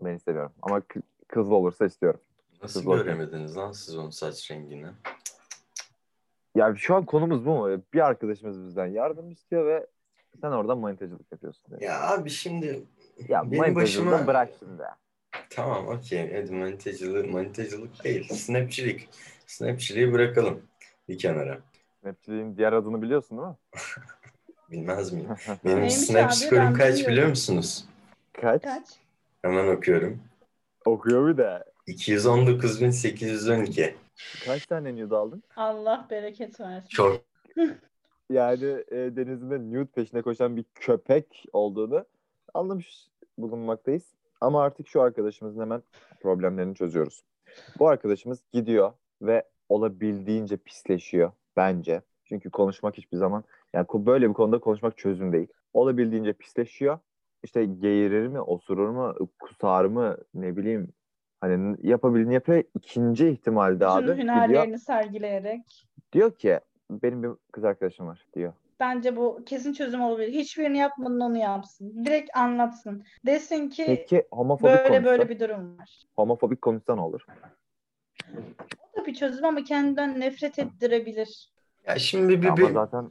Ben 0.00 0.14
istemiyorum. 0.14 0.52
Ama 0.62 0.78
kı- 0.78 1.02
kızlı 1.28 1.54
olursa 1.54 1.86
istiyorum. 1.86 2.20
Nasıl 2.62 2.80
Kız 2.80 2.86
bakın. 2.88 3.04
göremediniz 3.04 3.56
lan 3.56 3.72
siz 3.72 3.96
onun 3.98 4.10
saç 4.10 4.50
rengini? 4.50 4.86
Ya 6.54 6.74
şu 6.76 6.94
an 6.94 7.04
konumuz 7.06 7.46
bu 7.46 7.50
mu? 7.50 7.82
Bir 7.94 8.06
arkadaşımız 8.06 8.64
bizden 8.66 8.86
yardım 8.86 9.30
istiyor 9.30 9.66
ve 9.66 9.86
sen 10.40 10.50
oradan 10.50 10.78
manitacılık 10.78 11.32
yapıyorsun. 11.32 11.70
diyor. 11.70 11.80
Ya 11.80 12.08
abi 12.10 12.30
şimdi 12.30 12.82
Ya 13.28 13.50
benim 13.52 13.74
başıma- 13.74 14.26
bırak 14.26 14.50
şimdi. 14.58 14.82
tamam 15.50 15.86
okey 15.88 16.34
hadi 16.42 16.52
manitacılık, 16.52 17.30
manitacılık 17.32 18.04
değil. 18.04 18.28
Snapçilik. 18.34 19.08
Snapçiliği 19.46 20.12
bırakalım 20.12 20.62
bir 21.08 21.18
kenara. 21.18 21.58
Snapchat'in 22.02 22.56
diğer 22.56 22.72
adını 22.72 23.02
biliyorsun 23.02 23.38
değil 23.38 23.48
mi? 23.48 23.56
Bilmez 24.70 25.12
miyim? 25.12 25.28
Benim 25.64 25.76
Neymiş 25.76 25.94
snap 25.96 26.26
abi? 26.26 26.32
skorum 26.34 26.64
Ben 26.64 26.72
kaç 26.74 26.88
bilmiyorum. 26.88 27.12
biliyor 27.12 27.28
musunuz? 27.28 27.84
Kaç? 28.32 28.62
Kaç? 28.62 28.88
Hemen 29.42 29.76
okuyorum. 29.76 30.18
Okuyor 30.84 31.28
bir 31.28 31.36
de. 31.38 31.64
219.812. 31.88 33.94
Kaç 34.44 34.66
tane 34.66 34.96
nude 34.96 35.16
aldın? 35.16 35.42
Allah 35.56 36.06
bereket 36.10 36.60
versin. 36.60 36.88
Çok 36.88 37.20
Yani 38.30 38.64
e, 38.90 38.96
denizinde 38.96 39.58
nude 39.58 39.90
peşine 39.90 40.22
koşan 40.22 40.56
bir 40.56 40.64
köpek 40.74 41.44
olduğunu 41.52 42.04
anlamış 42.54 43.06
bulunmaktayız. 43.38 44.02
Ama 44.40 44.62
artık 44.62 44.88
şu 44.88 45.02
arkadaşımızın 45.02 45.60
hemen 45.60 45.82
problemlerini 46.20 46.74
çözüyoruz. 46.74 47.22
Bu 47.78 47.88
arkadaşımız 47.88 48.38
gidiyor 48.52 48.92
ve 49.22 49.42
olabildiğince 49.68 50.56
pisleşiyor 50.56 51.32
bence. 51.56 52.02
Çünkü 52.24 52.50
konuşmak 52.50 52.96
hiçbir 52.96 53.16
zaman 53.16 53.44
yani 53.74 53.86
böyle 53.94 54.28
bir 54.28 54.34
konuda 54.34 54.58
konuşmak 54.58 54.98
çözüm 54.98 55.32
değil. 55.32 55.48
Olabildiğince 55.72 56.32
pisleşiyor. 56.32 56.98
İşte 57.42 57.64
geğirir 57.64 58.26
mi, 58.26 58.40
osurur 58.40 58.88
mu, 58.88 59.14
kusar 59.38 59.84
mı 59.84 60.16
ne 60.34 60.56
bileyim 60.56 60.92
hani 61.40 61.76
yapabildiğini 61.82 62.34
yapıyor. 62.34 62.64
İkinci 62.74 63.28
ihtimalde 63.28 63.86
abi 63.86 64.06
Tüm 64.06 64.16
gidiyor, 64.16 64.34
hünerlerini 64.36 64.78
sergileyerek. 64.78 65.86
diyor 66.12 66.34
ki 66.34 66.60
benim 66.90 67.22
bir 67.22 67.30
kız 67.52 67.64
arkadaşım 67.64 68.06
var 68.06 68.26
diyor. 68.34 68.52
Bence 68.80 69.16
bu 69.16 69.42
kesin 69.46 69.72
çözüm 69.72 70.00
olabilir. 70.02 70.32
Hiçbirini 70.32 70.78
yapmadan 70.78 71.20
onu 71.20 71.36
yapsın. 71.38 72.04
Direkt 72.04 72.36
anlatsın. 72.36 73.04
Desin 73.26 73.68
ki 73.68 73.84
Peki 73.86 74.26
homofobik 74.30 74.74
böyle 74.74 74.88
konuşsa, 74.88 75.04
böyle 75.04 75.28
bir 75.28 75.40
durum 75.40 75.78
var. 75.78 76.02
homofobik 76.16 76.62
konuşsa 76.62 76.94
ne 76.94 77.00
olur? 77.00 77.26
O 78.94 79.00
da 79.00 79.06
bir 79.06 79.14
çözüm 79.14 79.44
ama 79.44 79.64
kendinden 79.64 80.20
nefret 80.20 80.58
ettirebilir. 80.58 81.50
Ya 81.86 81.98
şimdi 81.98 82.42
bir, 82.42 82.46
Ama 82.48 82.56
bir, 82.56 82.70
zaten 82.70 83.10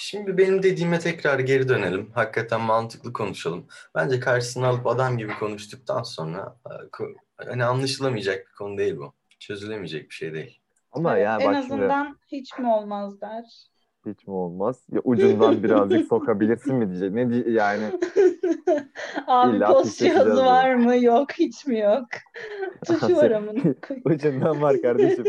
şimdi 0.00 0.38
benim 0.38 0.62
dediğime 0.62 0.98
tekrar 0.98 1.38
geri 1.38 1.68
dönelim. 1.68 2.10
Hakikaten 2.14 2.60
mantıklı 2.60 3.12
konuşalım. 3.12 3.66
Bence 3.94 4.20
karşısına 4.20 4.68
alıp 4.68 4.86
adam 4.86 5.18
gibi 5.18 5.32
konuştuktan 5.38 6.02
sonra 6.02 6.56
e, 6.66 6.72
hani 7.36 7.64
anlaşılamayacak 7.64 8.46
bir 8.46 8.52
konu 8.52 8.78
değil 8.78 8.96
bu. 8.96 9.12
Çözülemeyecek 9.38 10.08
bir 10.10 10.14
şey 10.14 10.34
değil. 10.34 10.60
ama 10.92 11.16
Evet, 11.16 11.24
ya 11.24 11.38
en 11.40 11.46
bak 11.48 11.64
şimdi 11.66 11.74
azından 11.74 12.18
hiç 12.32 12.58
mi 12.58 12.72
olmaz 12.72 13.20
der. 13.20 13.44
hiç 14.06 14.26
mi 14.26 14.34
olmaz? 14.34 14.82
Ya 14.92 15.00
ucundan 15.04 15.62
birazcık 15.62 16.06
sokabilirsin 16.08 16.74
mi 16.74 16.88
diyecek. 16.90 17.12
Ne 17.12 17.30
diye 17.30 17.50
yani 17.50 17.84
Abi 19.26 19.60
post 19.60 19.98
cihazı 19.98 20.44
var 20.44 20.74
mı? 20.74 20.96
Yok 20.96 21.32
hiç 21.32 21.66
mi 21.66 21.78
yok? 21.78 22.06
Tuşu 22.86 23.16
var 23.16 23.42
ucundan 24.04 24.62
var 24.62 24.82
kardeşim. 24.82 25.24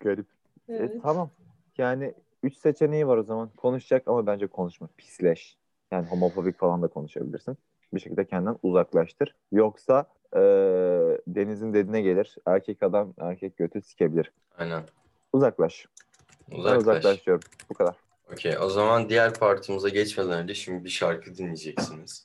Garip. 0.00 0.26
E, 0.68 0.74
Evet. 0.74 1.02
tamam. 1.02 1.30
Yani 1.78 2.14
üç 2.42 2.56
seçeneği 2.56 3.06
var 3.06 3.16
o 3.16 3.22
zaman. 3.22 3.50
Konuşacak 3.56 4.02
ama 4.06 4.26
bence 4.26 4.46
konuşma. 4.46 4.88
Pisleş. 4.96 5.56
Yani 5.90 6.06
homofobik 6.06 6.58
falan 6.58 6.82
da 6.82 6.88
konuşabilirsin. 6.88 7.58
Bir 7.94 8.00
şekilde 8.00 8.24
kendinden 8.26 8.56
uzaklaştır. 8.62 9.34
Yoksa 9.52 10.06
e, 10.36 10.40
Deniz'in 11.26 11.74
dediğine 11.74 12.00
gelir. 12.00 12.36
Erkek 12.46 12.82
adam 12.82 13.14
erkek 13.20 13.56
götü 13.56 13.82
sikebilir. 13.82 14.32
Aynen. 14.58 14.82
Uzaklaş. 15.32 15.86
Ben 16.52 16.56
Uzaklaş. 16.58 16.80
uzaklaşıyorum. 16.80 17.42
Bu 17.70 17.74
kadar. 17.74 17.94
Okey, 18.32 18.58
o 18.58 18.68
zaman 18.68 19.08
diğer 19.08 19.34
partimize 19.34 19.90
geçmeden 19.90 20.42
önce 20.42 20.54
şimdi 20.54 20.84
bir 20.84 20.90
şarkı 20.90 21.34
dinleyeceksiniz. 21.36 22.24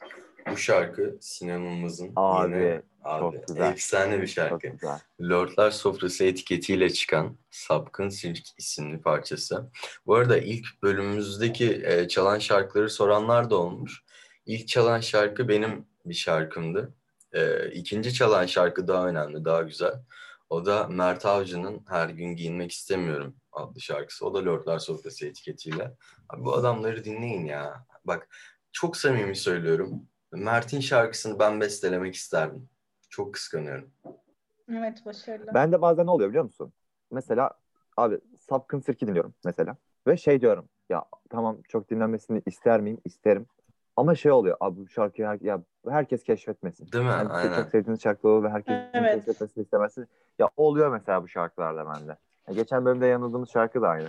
Bu 0.52 0.58
şarkı 0.58 1.18
sinemamızın 1.22 2.12
Abi, 2.16 2.56
yine 2.56 2.82
abi, 3.06 3.20
çok 3.20 3.48
güzel. 3.48 3.72
efsane 3.72 4.22
bir 4.22 4.28
şarkı. 4.28 4.68
Lordlar 5.22 5.72
Sofrası 5.72 6.24
etiketiyle 6.24 6.90
çıkan 6.90 7.38
Sapkın 7.52 8.10
Sirk 8.10 8.44
isimli 8.58 9.02
parçası. 9.02 9.72
Bu 10.06 10.16
arada 10.16 10.38
ilk 10.38 10.66
bölümümüzdeki 10.84 11.82
e, 11.86 12.08
çalan 12.08 12.40
şarkıları 12.40 12.90
soranlar 12.90 13.50
da 13.50 13.56
olmuş. 13.56 14.04
İlk 14.46 14.68
çalan 14.68 15.00
şarkı 15.00 15.48
benim 15.48 15.86
bir 16.06 16.14
şarkımdı. 16.14 16.94
E, 17.34 17.70
ikinci 17.72 18.14
çalan 18.14 18.46
şarkı 18.46 18.88
daha 18.88 19.08
önemli, 19.08 19.46
daha 19.46 19.62
güzel. 19.62 19.94
O 20.50 20.66
da 20.66 20.88
Mert 20.88 21.26
Avcı'nın 21.26 21.86
Her 21.88 22.10
Gün 22.10 22.36
Giyinmek 22.36 22.72
İstemiyorum 22.72 23.36
adlı 23.52 23.82
şarkısı. 23.82 24.26
O 24.26 24.34
da 24.34 24.46
Lordlar 24.46 24.80
Sofrası 24.80 25.28
etiketiyle. 25.28 25.92
Abi 26.30 26.46
bu 26.46 26.56
adamları 26.56 27.04
dinleyin 27.04 27.46
ya. 27.46 27.86
Bak 28.06 28.28
çok 28.72 28.98
samimi 28.98 29.36
söylüyorum. 29.36 30.04
Mert'in 30.32 30.80
şarkısını 30.80 31.40
ben 31.40 31.62
bestelemek 31.62 32.16
isterdim. 32.16 32.70
Çok 33.16 33.34
kıskanıyorum. 33.34 33.90
Evet 34.70 35.06
başarılı. 35.06 35.52
Ben 35.54 35.72
de 35.72 35.82
bazen 35.82 36.06
ne 36.06 36.12
oluyor 36.12 36.30
biliyor 36.30 36.44
musun? 36.44 36.74
Mesela 37.12 37.52
abi 37.98 38.20
Sapkın 38.40 38.80
Sirk'i 38.80 39.08
dinliyorum 39.08 39.34
mesela. 39.46 39.78
Ve 40.08 40.18
şey 40.18 40.42
diyorum 40.42 40.70
ya 40.90 41.06
tamam 41.30 41.62
çok 41.70 41.90
dinlenmesini 41.90 42.42
ister 42.46 42.82
miyim? 42.82 42.98
İsterim. 43.06 43.46
Ama 43.96 44.16
şey 44.16 44.32
oluyor 44.32 44.58
abi 44.60 44.80
bu 44.80 44.88
şarkıyı 44.88 45.28
her, 45.28 45.40
ya 45.42 45.64
herkes 45.90 46.24
keşfetmesin. 46.24 46.92
Değil 46.92 47.04
mi? 47.04 47.10
Yani 47.10 47.30
siz 47.30 47.36
Aynen. 47.36 47.56
çok 47.56 47.70
sevdiğiniz 47.70 48.02
şarkı 48.02 48.28
olur 48.28 48.44
ve 48.44 48.50
herkes 48.50 48.78
Evet. 48.94 49.16
keşfetmesini 49.16 49.64
istemezsiniz. 49.64 50.08
Ya 50.40 50.50
oluyor 50.58 50.92
mesela 50.92 51.24
bu 51.24 51.28
şarkılarda 51.28 51.86
bende. 51.86 52.18
Ya 52.48 52.54
geçen 52.54 52.86
bölümde 52.86 53.06
yanıldığımız 53.06 53.50
şarkı 53.50 53.82
da 53.82 53.90
aynı. 53.90 54.08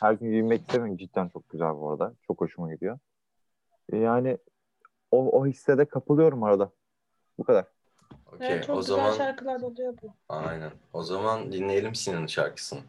Her 0.00 0.12
gün 0.12 0.30
giyinmek 0.30 0.60
istemiyorum. 0.60 0.96
Cidden 0.96 1.28
çok 1.28 1.48
güzel 1.48 1.74
bu 1.74 1.90
arada. 1.90 2.14
Çok 2.26 2.40
hoşuma 2.40 2.74
gidiyor. 2.74 2.98
E 3.92 3.96
Yani 3.96 4.38
o, 5.10 5.40
o 5.40 5.46
hisse 5.46 5.78
de 5.78 5.84
kapılıyorum 5.84 6.42
arada. 6.42 6.70
Bu 7.38 7.44
kadar. 7.44 7.77
Okey. 8.32 8.48
Evet, 8.48 8.66
çok 8.66 8.76
o 8.76 8.80
güzel 8.80 8.96
zaman 8.96 9.12
şarkılar 9.16 9.60
oluyor 9.60 9.94
bu. 10.02 10.12
aynen. 10.28 10.70
O 10.92 11.02
zaman 11.02 11.52
dinleyelim 11.52 11.94
Sinan'ın 11.94 12.26
şarkısını. 12.26 12.80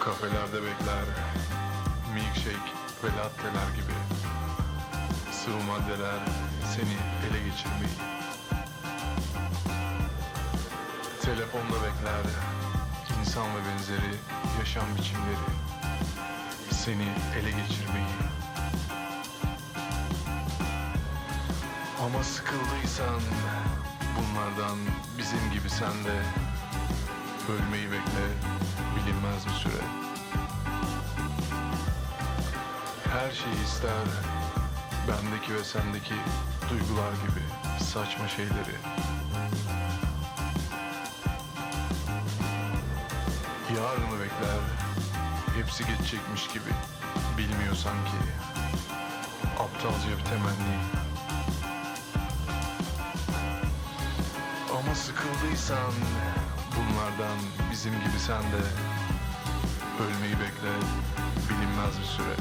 Kafelerde 0.00 0.56
bekler 0.62 1.04
Milkshake 2.14 2.70
ve 3.04 3.08
latteler 3.18 3.68
gibi 3.76 3.96
Sıvı 5.32 5.62
maddeler 5.64 6.20
seni 6.74 6.96
ele 7.26 7.48
geçirmeyi 7.48 7.96
Telefonda 11.22 11.76
bekler 11.76 12.24
insan 13.36 13.54
ve 13.54 13.58
benzeri 13.72 14.14
yaşam 14.58 14.84
biçimleri 14.98 15.48
Seni 16.70 17.08
ele 17.38 17.50
geçirmeyi. 17.50 18.16
Ama 22.04 22.24
sıkıldıysan 22.24 23.20
bunlardan 24.16 24.78
bizim 25.18 25.52
gibi 25.52 25.70
sen 25.70 26.04
de 26.04 26.22
Ölmeyi 27.52 27.86
bekle 27.90 28.26
bilinmez 28.96 29.46
bir 29.46 29.52
süre. 29.52 29.82
Her 33.12 33.30
şeyi 33.30 33.64
ister 33.64 34.06
Bendeki 35.08 35.54
ve 35.54 35.64
sendeki 35.64 36.14
duygular 36.70 37.12
gibi 37.12 37.42
saçma 37.84 38.28
şeyleri 38.28 38.76
Yarını 43.76 44.20
bekler. 44.20 44.60
Hepsi 45.56 45.86
geçecekmiş 45.86 46.48
gibi. 46.48 46.70
Bilmiyor 47.38 47.74
sanki. 47.74 48.16
Aptalca 49.58 50.18
bir 50.18 50.24
temenni. 50.24 50.76
Ama 54.78 54.94
sıkıldıysan 54.94 55.92
bunlardan 56.76 57.38
bizim 57.72 57.92
gibi 57.92 58.18
sen 58.26 58.42
de 58.42 58.62
ölmeyi 60.04 60.34
bekle. 60.34 60.72
Bilinmez 61.48 61.98
bir 62.00 62.04
süre. 62.04 62.36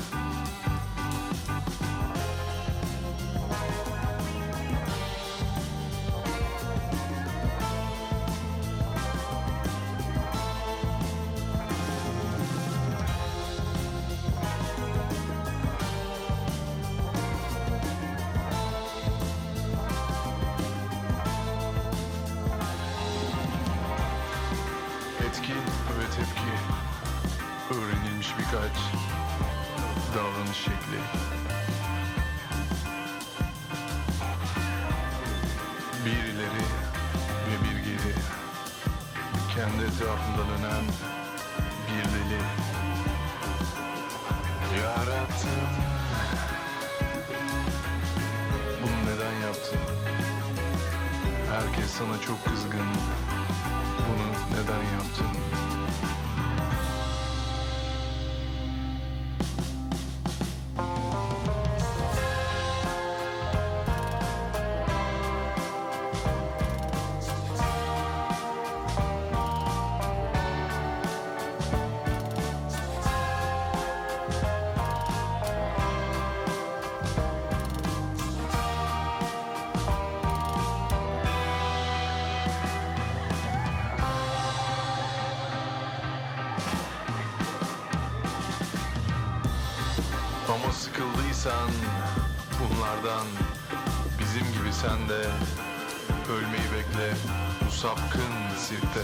Bunu 54.67 54.77
neden 54.77 55.44
sıkıldıysan 91.45 91.69
bunlardan 92.59 93.27
bizim 94.20 94.53
gibi 94.53 94.74
sen 94.74 95.09
de 95.09 95.22
ölmeyi 96.31 96.63
bekle 96.74 97.13
bu 97.67 97.72
sapkın 97.72 98.55
sirkte. 98.57 99.01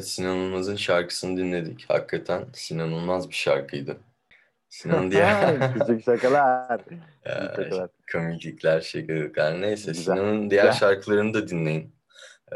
Evet 0.00 0.08
Sinan 0.08 0.36
Ulmaz'ın 0.38 0.76
şarkısını 0.76 1.36
dinledik. 1.36 1.84
Hakikaten 1.88 2.44
Sinan 2.52 2.92
Ulmaz 2.92 3.28
bir 3.30 3.34
şarkıydı. 3.34 3.96
Sinan 4.68 5.10
diğer 5.10 5.72
Küçük 5.74 6.04
şakalar. 6.04 6.80
Ya, 7.24 7.52
şakalar. 7.56 7.90
komiklikler, 8.12 8.80
şakalıklar. 8.80 9.60
Neyse 9.60 9.90
Güzel. 9.90 10.14
Sinan'ın 10.16 10.50
diğer 10.50 10.64
Güzel. 10.64 10.78
şarkılarını 10.78 11.34
da 11.34 11.48
dinleyin. 11.48 11.94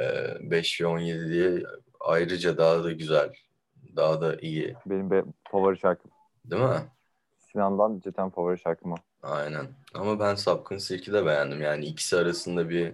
Ee, 0.00 0.50
5 0.50 0.80
ve 0.80 0.86
17 0.86 1.28
diye 1.28 1.62
ayrıca 2.00 2.58
daha 2.58 2.84
da 2.84 2.92
güzel, 2.92 3.32
daha 3.96 4.20
da 4.20 4.36
iyi. 4.40 4.74
Benim 4.86 5.10
be- 5.10 5.24
favori 5.50 5.78
şarkım. 5.78 6.10
Değil 6.44 6.62
mi? 6.62 6.80
Sinan'dan 7.52 8.00
cidden 8.04 8.30
favori 8.30 8.58
şarkım 8.60 8.92
o. 8.92 8.96
Aynen. 9.22 9.66
Ama 9.94 10.20
ben 10.20 10.34
Sapkın 10.34 10.78
Sirk'i 10.78 11.12
de 11.12 11.26
beğendim. 11.26 11.62
Yani 11.62 11.84
ikisi 11.84 12.16
arasında 12.16 12.68
bir 12.68 12.92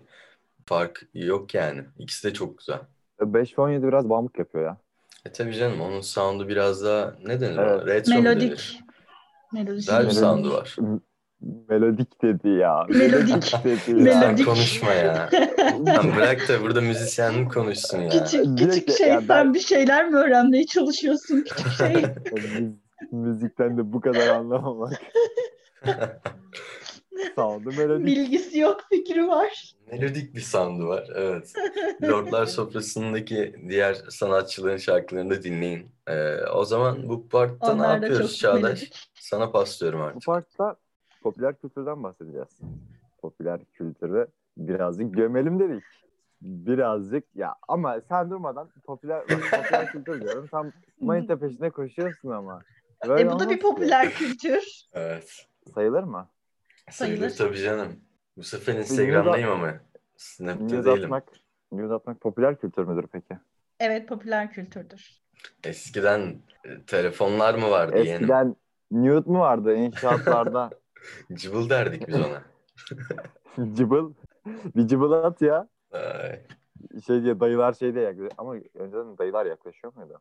fark 0.66 1.02
yok 1.14 1.54
yani. 1.54 1.84
İkisi 1.98 2.28
de 2.28 2.32
çok 2.34 2.58
güzel. 2.58 2.80
5 3.20 3.58
ve 3.58 3.62
17 3.62 3.86
biraz 3.86 4.10
bağımlılık 4.10 4.38
yapıyor 4.38 4.64
ya. 4.64 4.76
E 5.26 5.32
tabii 5.32 5.54
canım 5.54 5.80
onun 5.80 6.00
sound'u 6.00 6.48
biraz 6.48 6.84
daha 6.84 7.14
ne 7.26 7.40
denir 7.40 7.58
Evet. 7.58 7.82
ona? 7.82 7.86
Retro 7.86 8.14
Melodik. 8.22 8.80
Melodik. 9.52 9.74
Güzel 9.76 10.06
bir 10.06 10.10
sound'u 10.10 10.52
var. 10.52 10.76
Melodik 11.68 12.22
dedi 12.22 12.48
ya. 12.48 12.86
Melodik. 12.88 13.54
dedi 13.64 14.08
ya. 14.08 14.20
Melodik. 14.20 14.46
konuşma 14.46 14.92
ya. 14.92 15.30
Lan 15.86 16.16
bırak 16.16 16.48
da 16.48 16.62
burada 16.62 16.80
müzisyenlik 16.80 17.52
konuşsun 17.54 17.98
ya. 17.98 18.08
Küçük, 18.10 18.44
Direkt 18.58 18.74
küçük 18.74 18.88
ya, 18.90 18.96
şey 18.96 19.28
ben- 19.28 19.42
sen 19.42 19.54
bir 19.54 19.60
şeyler 19.60 20.08
mi 20.08 20.16
öğrenmeye 20.16 20.66
çalışıyorsun 20.66 21.44
küçük 21.48 21.72
şey. 21.72 21.92
Müz- 22.32 22.76
Müzikten 23.12 23.78
de 23.78 23.92
bu 23.92 24.00
kadar 24.00 24.28
anlamamak. 24.28 24.92
Sound'u 27.34 27.68
melodik. 27.70 28.06
Bilgisi 28.06 28.58
yok 28.58 28.80
fikri 28.92 29.28
var. 29.28 29.74
Melodik 29.92 30.34
bir 30.34 30.40
sound'u 30.40 30.86
var. 30.88 31.08
Evet. 31.14 31.52
Lordlar 32.02 32.46
Sofrası'ndaki 32.46 33.54
diğer 33.68 33.94
sanatçıların 33.94 34.76
şarkılarını 34.76 35.30
da 35.30 35.42
dinleyin. 35.42 35.86
Ee, 36.06 36.36
o 36.54 36.64
zaman 36.64 37.08
bu 37.08 37.28
partta 37.28 37.66
ne 37.66 37.72
Onlar 37.82 38.02
da 38.02 38.06
yapıyoruz 38.06 38.38
Çağdaş? 38.38 38.62
melodik. 38.62 39.10
Sana 39.14 39.50
paslıyorum 39.50 40.00
Bu 40.00 40.04
artık. 40.04 40.26
partta 40.26 40.76
popüler 41.22 41.54
kültürden 41.60 42.02
bahsedeceğiz. 42.02 42.60
Popüler 43.22 43.60
kültürü 43.72 44.26
birazcık 44.56 45.14
gömelim 45.14 45.60
dedik. 45.60 45.84
Birazcık 46.42 47.24
ya 47.36 47.54
ama 47.68 48.00
sen 48.08 48.30
durmadan 48.30 48.68
popüler 48.86 49.26
popüler 49.26 49.86
kültür 49.92 50.20
diyorum. 50.20 50.46
Tam 50.50 50.72
manita 51.00 51.38
peşinde 51.38 51.70
koşuyorsun 51.70 52.30
ama. 52.30 52.62
Böyle 53.08 53.22
E 53.22 53.32
bu 53.32 53.40
da 53.40 53.50
bir 53.50 53.60
popüler 53.60 54.10
kültür. 54.10 54.62
Evet. 54.92 55.46
Sayılır 55.74 56.02
mı? 56.02 56.28
Sayılır 56.90 57.28
Sayılır. 57.30 57.36
tabii 57.36 57.58
canım. 57.64 57.92
Bu 58.36 58.42
sefer 58.42 58.74
Instagram'dayım 58.74 59.50
ama. 59.50 59.74
Snap'te 60.16 60.64
News 60.64 60.86
değilim. 60.86 61.04
atmak, 61.04 61.24
news 61.72 61.90
atmak 61.92 62.20
popüler 62.20 62.60
kültür 62.60 62.84
müdür 62.84 63.06
peki? 63.12 63.38
Evet 63.80 64.08
popüler 64.08 64.52
kültürdür. 64.52 65.20
Eskiden 65.64 66.42
e, 66.64 66.82
telefonlar 66.86 67.54
mı 67.54 67.70
vardı 67.70 67.96
yeğenim? 67.98 68.12
Eskiden 68.14 68.56
nude 68.90 69.30
mu 69.30 69.38
vardı 69.38 69.74
inşaatlarda? 69.74 70.70
Cıbıl 71.34 71.70
derdik 71.70 72.08
biz 72.08 72.14
ona. 72.16 72.42
cıbıl. 73.76 74.12
Bir 74.76 74.86
cıbıl 74.86 75.12
at 75.12 75.42
ya. 75.42 75.68
Ay, 75.92 76.40
Şey 77.06 77.22
diye 77.22 77.40
dayılar 77.40 77.72
şey 77.72 77.94
diye 77.94 78.04
yaklaşıyor. 78.04 78.32
Ama 78.38 78.54
önceden 78.74 79.18
dayılar 79.18 79.46
yaklaşıyor 79.46 79.92
muydu? 79.96 80.20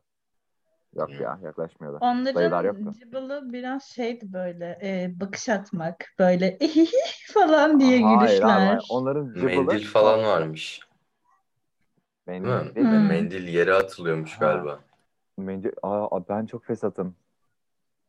Yok 0.96 1.10
ya 1.20 1.38
yaklaşmıyordu. 1.42 1.98
Onların 2.00 2.92
cıbılı 2.92 3.52
biraz 3.52 3.84
şeydi 3.84 4.32
böyle 4.32 4.78
e, 4.82 5.20
bakış 5.20 5.48
atmak 5.48 6.14
böyle 6.18 6.58
falan 7.34 7.80
diye 7.80 8.02
Hayır, 8.02 8.18
gülüşler. 8.20 8.66
hayır. 8.66 8.86
Onların 8.90 9.32
cıbılı... 9.32 9.64
Mendil 9.64 9.86
falan 9.86 10.24
varmış. 10.24 10.80
Mendil, 12.26 12.74
Değil 12.74 12.86
mi? 12.86 12.98
Hmm. 12.98 13.06
Mendil 13.06 13.48
yere 13.48 13.74
atılıyormuş 13.74 14.36
Ha. 14.36 14.40
galiba. 14.40 14.78
Mendil... 15.38 15.72
Aa, 15.82 16.28
ben 16.28 16.46
çok 16.46 16.64
fesatım. 16.64 17.16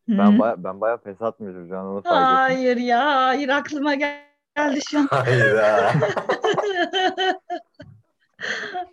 Hı. 0.10 0.17
Ben 0.17 0.39
baya, 0.39 0.63
ben 0.63 0.82
baya 0.82 0.98
fesatmışım 0.98 1.67
şu 1.67 1.78
an 1.78 1.86
onu 1.86 2.02
fark 2.02 2.24
ettim. 2.24 2.38
Hayır 2.38 2.78
ya 2.78 3.26
hayır 3.26 3.50
aklıma 3.50 3.96
gel- 3.96 4.26
geldi 4.56 4.80
şu 4.89 5.00
an. 5.00 5.08
Hayda. 5.08 5.91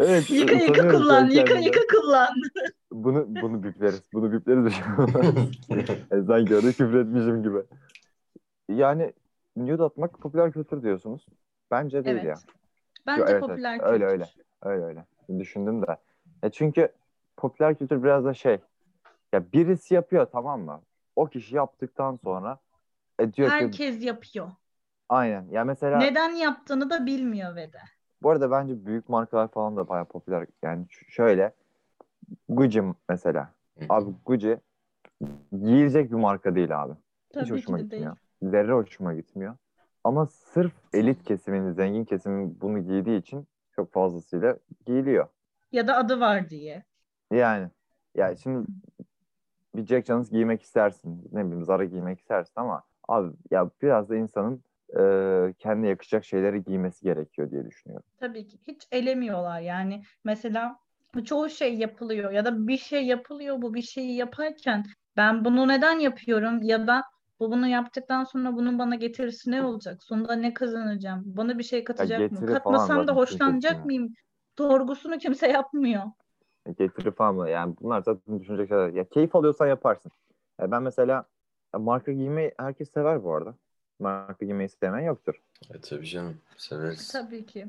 Evet, 0.00 0.30
yıka 0.30 0.54
yıka 0.54 0.88
kullan 0.88 1.30
yıka 1.30 1.58
yıka 1.58 1.80
kullan. 1.90 2.28
Bunu, 2.92 3.26
bunu 3.42 3.62
bipleriz. 3.62 4.02
Bunu 4.12 4.32
bipleriz. 4.32 4.64
e, 6.10 6.22
sanki 6.26 6.56
orada 6.56 6.72
küfür 6.72 7.00
etmişim 7.00 7.42
gibi. 7.42 7.58
Yani 8.68 9.12
nude 9.56 9.82
atmak 9.82 10.18
popüler 10.18 10.52
kültür 10.52 10.82
diyorsunuz. 10.82 11.26
Bence 11.70 12.04
değil 12.04 12.16
Evet. 12.16 12.24
ya. 12.24 12.34
Bence 13.06 13.20
Yo, 13.20 13.26
evet, 13.30 13.40
popüler 13.40 13.70
evet. 13.70 13.80
kültür. 13.80 13.92
Öyle, 13.92 14.04
öyle. 14.06 14.24
Öyle 14.62 14.84
öyle. 14.84 15.04
Düşündüm 15.38 15.82
de. 15.82 15.96
E 16.42 16.50
çünkü 16.50 16.92
popüler 17.36 17.74
kültür 17.78 18.02
biraz 18.02 18.24
da 18.24 18.34
şey. 18.34 18.58
Ya 19.32 19.52
birisi 19.52 19.94
yapıyor 19.94 20.26
tamam 20.32 20.60
mı? 20.60 20.80
O 21.16 21.26
kişi 21.26 21.56
yaptıktan 21.56 22.18
sonra 22.24 22.58
e 23.18 23.32
diyor 23.32 23.48
ki 23.48 23.54
Herkes 23.54 24.04
yapıyor. 24.04 24.50
aynen. 25.08 25.48
Ya 25.50 25.64
mesela 25.64 25.98
Neden 25.98 26.30
yaptığını 26.30 26.90
da 26.90 27.06
bilmiyor 27.06 27.56
ve 27.56 27.72
de. 27.72 27.78
Bu 28.22 28.30
arada 28.30 28.50
bence 28.50 28.86
büyük 28.86 29.08
markalar 29.08 29.48
falan 29.48 29.76
da 29.76 29.88
bayağı 29.88 30.04
popüler. 30.04 30.46
Yani 30.62 30.86
şöyle 30.90 31.54
Gucci 32.48 32.82
mesela. 33.08 33.52
Abi 33.88 34.10
Gucci 34.26 34.58
giyilecek 35.52 36.10
bir 36.10 36.16
marka 36.16 36.54
değil 36.54 36.82
abi. 36.82 36.92
Hiç 36.92 37.34
Tabii 37.34 37.46
ki 37.46 37.52
hoşuma 37.52 37.78
de 37.78 37.90
değil. 37.90 38.02
gitmiyor. 38.02 38.16
Zerre 38.42 38.72
hoşuma 38.72 39.14
gitmiyor. 39.14 39.56
Ama 40.04 40.26
sırf 40.26 40.72
elit 40.92 41.24
kesimin, 41.24 41.72
zengin 41.72 42.04
kesimin 42.04 42.60
bunu 42.60 42.78
giydiği 42.78 43.20
için 43.20 43.46
çok 43.76 43.92
fazlasıyla 43.92 44.56
giyiliyor. 44.86 45.26
Ya 45.72 45.86
da 45.86 45.96
adı 45.96 46.20
var 46.20 46.50
diye. 46.50 46.84
Yani 47.32 47.68
ya 48.14 48.36
şimdi 48.36 48.66
bir 49.74 49.86
Jack 49.86 50.08
Daniels 50.08 50.30
giymek 50.30 50.62
istersin. 50.62 51.28
Ne 51.32 51.44
bileyim 51.44 51.64
Zara 51.64 51.84
giymek 51.84 52.20
istersin 52.20 52.52
ama 52.56 52.82
abi 53.08 53.32
ya 53.50 53.70
biraz 53.82 54.08
da 54.08 54.16
insanın 54.16 54.62
e, 54.98 55.54
kendine 55.58 55.88
yakışacak 55.88 56.24
şeyleri 56.24 56.64
giymesi 56.64 57.04
gerekiyor 57.04 57.50
diye 57.50 57.66
düşünüyorum. 57.66 58.06
Tabii 58.20 58.46
ki 58.46 58.58
hiç 58.66 58.88
elemiyorlar 58.92 59.60
yani 59.60 60.02
mesela 60.24 60.76
çoğu 61.24 61.48
şey 61.48 61.74
yapılıyor 61.74 62.30
ya 62.30 62.44
da 62.44 62.66
bir 62.66 62.76
şey 62.76 63.06
yapılıyor 63.06 63.62
bu 63.62 63.74
bir 63.74 63.82
şeyi 63.82 64.16
yaparken 64.16 64.84
ben 65.16 65.44
bunu 65.44 65.68
neden 65.68 65.98
yapıyorum 65.98 66.62
ya 66.62 66.86
da 66.86 67.02
bu 67.40 67.50
bunu 67.50 67.66
yaptıktan 67.66 68.24
sonra 68.24 68.56
bunun 68.56 68.78
bana 68.78 68.94
getirisi 68.94 69.50
ne 69.50 69.62
olacak? 69.62 70.02
Sonunda 70.02 70.36
ne 70.36 70.54
kazanacağım? 70.54 71.22
Bana 71.26 71.58
bir 71.58 71.62
şey 71.62 71.84
katacak 71.84 72.32
mı? 72.32 72.40
falan 72.40 72.52
Katmasam 72.52 73.08
da 73.08 73.12
hoşlanacak 73.16 73.72
kimse 73.72 73.84
mıyım? 73.84 74.14
Sorgusunu 74.58 75.18
kimse 75.18 75.48
yapmıyor. 75.48 76.02
Getiri 76.78 77.12
falan 77.12 77.34
mı? 77.34 77.50
Yani 77.50 77.74
bunlar 77.80 78.02
zaten 78.02 78.40
düşünecek 78.40 78.68
şeyler. 78.68 78.88
Ya 78.88 79.08
keyif 79.08 79.36
alıyorsan 79.36 79.66
yaparsın. 79.66 80.12
Ya 80.60 80.70
ben 80.70 80.82
mesela 80.82 81.24
ya 81.74 81.80
marka 81.80 82.12
giymeyi 82.12 82.54
herkes 82.58 82.90
sever 82.90 83.24
bu 83.24 83.34
arada. 83.34 83.54
Marka 84.00 84.44
giymeyi 84.44 84.68
sevmeyen 84.68 85.06
yoktur. 85.06 85.42
E 85.74 85.80
tabii 85.80 86.06
canım 86.06 86.40
severiz. 86.56 87.12
Tabii 87.12 87.46
ki. 87.46 87.68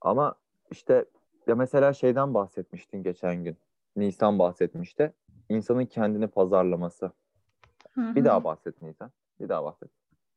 Ama 0.00 0.34
işte 0.70 1.04
ya 1.46 1.54
mesela 1.54 1.92
şeyden 1.92 2.34
bahsetmiştin 2.34 3.02
geçen 3.02 3.44
gün. 3.44 3.56
Nisan 3.96 4.38
bahsetmişti. 4.38 5.12
İnsanın 5.48 5.86
kendini 5.86 6.26
pazarlaması. 6.26 7.12
Hı 7.92 8.14
Bir 8.14 8.24
daha 8.24 8.44
bahset 8.44 8.82
Nisan. 8.82 9.10
Bir 9.40 9.48
daha 9.48 9.64
bahset. 9.64 9.90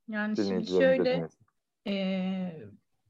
Yani 0.07 0.35
şimdi 0.35 0.49
Dinleyicilerimiz 0.49 0.99
de 0.99 1.03
şöyle 1.03 1.17
dinlesin. 1.17 1.45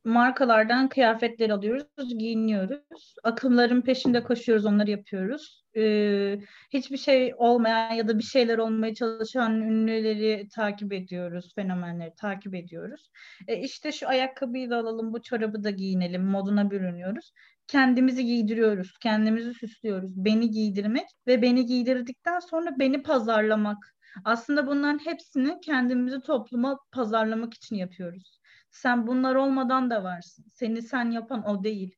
Markalardan 0.06 0.90
kıyafetler 0.90 1.50
alıyoruz, 1.50 2.18
giyiniyoruz. 2.18 3.16
Akımların 3.24 3.82
peşinde 3.82 4.24
koşuyoruz, 4.24 4.66
onları 4.66 4.92
yapıyoruz. 4.92 5.64
Eee, 5.76 6.42
hiçbir 6.74 6.98
şey 6.98 7.34
olmayan 7.38 7.94
ya 7.94 8.08
da 8.08 8.18
bir 8.18 8.24
şeyler 8.24 8.58
olmaya 8.58 8.94
çalışan 8.94 9.62
ünlüleri 9.62 10.48
takip 10.56 10.94
ediyoruz, 10.94 11.52
fenomenleri 11.56 12.14
takip 12.18 12.56
ediyoruz. 12.56 13.10
E 13.48 13.60
işte 13.60 13.92
şu 13.92 14.08
ayakkabıyı 14.08 14.70
da 14.70 14.78
alalım, 14.78 15.14
bu 15.14 15.22
çorabı 15.22 15.64
da 15.64 15.70
giyinelim, 15.70 16.24
moduna 16.26 16.72
bürünüyoruz. 16.72 17.32
Kendimizi 17.68 18.26
giydiriyoruz, 18.26 18.98
kendimizi 19.02 19.54
süslüyoruz. 19.54 20.26
Beni 20.26 20.50
giydirmek 20.52 21.08
ve 21.28 21.42
beni 21.42 21.66
giydirdikten 21.66 22.40
sonra 22.40 22.80
beni 22.80 23.04
pazarlamak. 23.04 23.96
Aslında 24.26 24.68
bunların 24.68 25.06
hepsini 25.06 25.60
kendimizi 25.62 26.22
topluma 26.22 26.80
pazarlamak 26.92 27.54
için 27.54 27.76
yapıyoruz. 27.76 28.40
Sen 28.76 29.08
bunlar 29.08 29.36
olmadan 29.36 29.90
da 29.90 30.04
varsın. 30.04 30.46
Seni 30.54 30.82
sen 30.82 31.12
yapan 31.12 31.48
o 31.50 31.64
değil. 31.64 31.96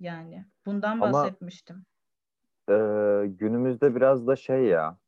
Yani 0.00 0.44
bundan 0.66 0.92
Ama- 0.92 1.12
bahsetmiştim. 1.12 1.84
Ee, 2.70 2.74
günümüzde 3.26 3.94
biraz 3.94 4.26
da 4.26 4.36
şey 4.36 4.64
ya. 4.64 4.98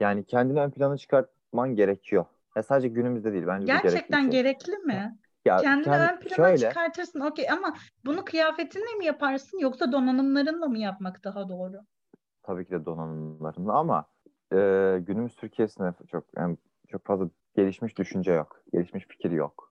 Yani 0.00 0.24
kendini 0.26 0.60
ön 0.60 0.70
plana 0.70 0.96
çıkartman 0.96 1.74
gerekiyor. 1.74 2.24
Ya 2.56 2.62
sadece 2.62 2.88
günümüzde 2.88 3.32
değil. 3.32 3.46
Bence 3.46 3.62
bu 3.62 3.66
gerekli 3.66 3.82
Gerçekten 3.82 4.22
şey. 4.22 4.30
gerekli 4.30 4.72
mi? 4.78 5.18
Ya 5.44 5.56
Kendini 5.56 5.86
kend- 5.94 6.12
ön 6.12 6.20
plana 6.20 6.36
şöyle, 6.36 6.68
çıkartırsın 6.68 7.20
okey 7.20 7.50
ama 7.50 7.74
bunu 8.04 8.24
kıyafetinle 8.24 8.94
mi 8.98 9.04
yaparsın 9.04 9.58
yoksa 9.58 9.92
donanımlarınla 9.92 10.66
mı 10.66 10.78
yapmak 10.78 11.24
daha 11.24 11.48
doğru? 11.48 11.76
tabii 12.42 12.64
ki 12.64 12.70
de 12.70 12.84
donanımlarında 12.84 13.72
ama 13.72 14.04
e, 14.52 14.56
günümüz 15.00 15.36
Türkiye'sinde 15.36 15.92
çok 16.08 16.24
yani 16.36 16.56
çok 16.88 17.06
fazla 17.06 17.28
gelişmiş 17.56 17.98
düşünce 17.98 18.32
yok. 18.32 18.62
Gelişmiş 18.72 19.06
fikir 19.06 19.30
yok. 19.30 19.65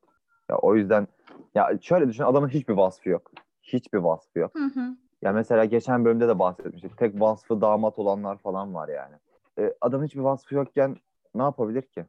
Ya 0.50 0.58
o 0.58 0.76
yüzden 0.76 1.08
ya 1.56 1.78
şöyle 1.82 2.08
düşün 2.08 2.24
adamın 2.24 2.50
hiçbir 2.50 2.74
vasfı 2.74 3.10
yok. 3.10 3.32
Hiçbir 3.64 3.98
vasfı 3.98 4.40
yok. 4.40 4.56
Hı 4.56 4.66
hı. 4.66 4.98
Ya 5.22 5.32
mesela 5.32 5.66
geçen 5.66 6.06
bölümde 6.06 6.28
de 6.28 6.40
bahsetmiştik. 6.40 6.98
Tek 6.98 7.22
vasfı 7.22 7.62
damat 7.62 8.00
olanlar 8.00 8.38
falan 8.38 8.74
var 8.74 8.88
yani. 8.88 9.16
E, 9.60 9.74
adamın 9.82 10.06
hiçbir 10.06 10.20
vasfı 10.20 10.56
yokken 10.56 10.96
ne 11.36 11.42
yapabilir 11.42 11.82
ki? 11.82 12.06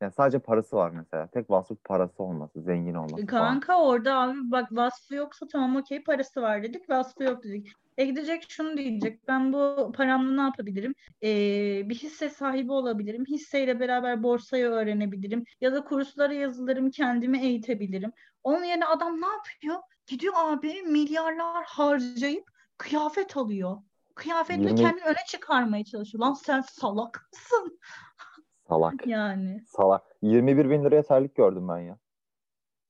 Yani 0.00 0.12
sadece 0.12 0.38
parası 0.38 0.76
var 0.76 0.90
mesela. 0.90 1.26
Tek 1.26 1.50
vasfı 1.50 1.76
parası 1.76 2.22
olması, 2.22 2.62
zengin 2.62 2.94
olması 2.94 3.26
falan. 3.26 3.26
Kanka 3.26 3.82
orada 3.82 4.18
abi 4.18 4.38
bak 4.42 4.68
vasfı 4.72 5.14
yoksa 5.14 5.46
tamam 5.52 5.76
okey 5.76 6.02
parası 6.02 6.42
var 6.42 6.62
dedik 6.62 6.90
vasfı 6.90 7.22
yok 7.24 7.44
dedik. 7.44 7.72
E 7.98 8.04
gidecek 8.04 8.46
şunu 8.48 8.76
diyecek 8.76 9.28
ben 9.28 9.52
bu 9.52 9.92
paramla 9.96 10.32
ne 10.34 10.40
yapabilirim? 10.40 10.94
Ee, 11.22 11.82
bir 11.88 11.94
hisse 11.94 12.30
sahibi 12.30 12.72
olabilirim. 12.72 13.24
Hisseyle 13.24 13.80
beraber 13.80 14.22
borsayı 14.22 14.66
öğrenebilirim. 14.66 15.44
Ya 15.60 15.72
da 15.72 15.84
kurslara 15.84 16.32
yazılırım 16.32 16.90
kendimi 16.90 17.38
eğitebilirim. 17.44 18.12
Onun 18.42 18.64
yerine 18.64 18.84
adam 18.86 19.20
ne 19.20 19.26
yapıyor? 19.26 19.76
Gidiyor 20.06 20.34
abi 20.36 20.82
milyarlar 20.82 21.64
harcayıp 21.64 22.50
kıyafet 22.78 23.36
alıyor. 23.36 23.76
Kıyafetle 24.14 24.62
Yirmi- 24.62 24.74
kendini 24.74 25.04
öne 25.04 25.24
çıkarmaya 25.26 25.84
çalışıyor. 25.84 26.24
Lan 26.24 26.32
sen 26.32 26.60
salak 26.60 27.28
mısın? 27.32 27.78
Salak. 28.70 29.06
Yani 29.06 29.62
Salak. 29.66 30.02
21 30.22 30.70
bin 30.70 30.84
liraya 30.84 31.02
terlik 31.02 31.34
gördüm 31.34 31.68
ben 31.68 31.78
ya. 31.78 31.98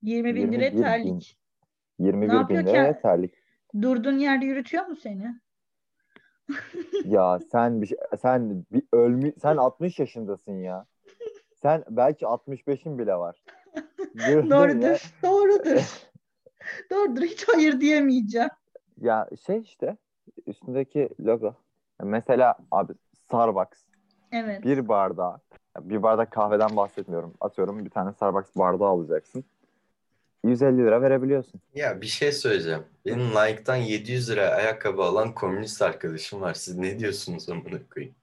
20 0.02 0.34
bin 0.34 0.52
liraya 0.52 0.64
21 0.64 0.76
bin. 0.76 0.82
terlik. 0.82 1.38
21 1.98 2.48
bin 2.48 2.66
liraya 2.66 3.00
terlik. 3.00 3.34
Durduğun 3.82 4.18
yerde 4.18 4.44
yürütüyor 4.44 4.86
mu 4.86 4.96
seni? 4.96 5.40
Ya 7.04 7.38
sen 7.52 7.82
bir 7.82 7.86
şey, 7.86 7.98
sen 8.22 8.64
bir 8.72 8.82
ölmü 8.92 9.32
sen 9.42 9.56
60 9.56 9.98
yaşındasın 9.98 10.52
ya. 10.52 10.86
Sen 11.62 11.84
belki 11.90 12.24
65'in 12.24 12.98
bile 12.98 13.14
var. 13.14 13.42
Dur, 14.16 14.24
dur 14.26 14.34
ya. 14.34 14.50
Doğrudur. 14.50 15.12
Doğrudur. 15.22 16.08
Doğrudur. 16.90 17.22
Hiç 17.22 17.48
hayır 17.48 17.80
diyemeyeceğim. 17.80 18.48
Ya 19.00 19.28
şey 19.46 19.58
işte 19.58 19.96
üstündeki 20.46 21.08
logo. 21.20 21.54
Mesela 22.02 22.56
abi 22.70 22.92
Starbucks 23.14 23.84
Evet. 24.32 24.64
bir 24.64 24.88
bardağı 24.88 25.40
bir 25.80 26.02
bardak 26.02 26.30
kahveden 26.30 26.76
bahsetmiyorum. 26.76 27.34
Atıyorum 27.40 27.84
bir 27.84 27.90
tane 27.90 28.12
Starbucks 28.12 28.56
bardağı 28.56 28.88
alacaksın. 28.88 29.44
150 30.44 30.78
lira 30.78 31.02
verebiliyorsun. 31.02 31.60
Ya 31.74 32.00
bir 32.00 32.06
şey 32.06 32.32
söyleyeceğim. 32.32 32.82
Benim 33.06 33.28
Nike'dan 33.28 33.76
700 33.76 34.30
lira 34.30 34.48
ayakkabı 34.48 35.02
alan 35.02 35.34
komünist 35.34 35.82
arkadaşım 35.82 36.40
var. 36.40 36.54
Siz 36.54 36.76
ne 36.78 36.98
diyorsunuz 36.98 37.48
amına 37.48 37.78
koyayım? 37.94 38.14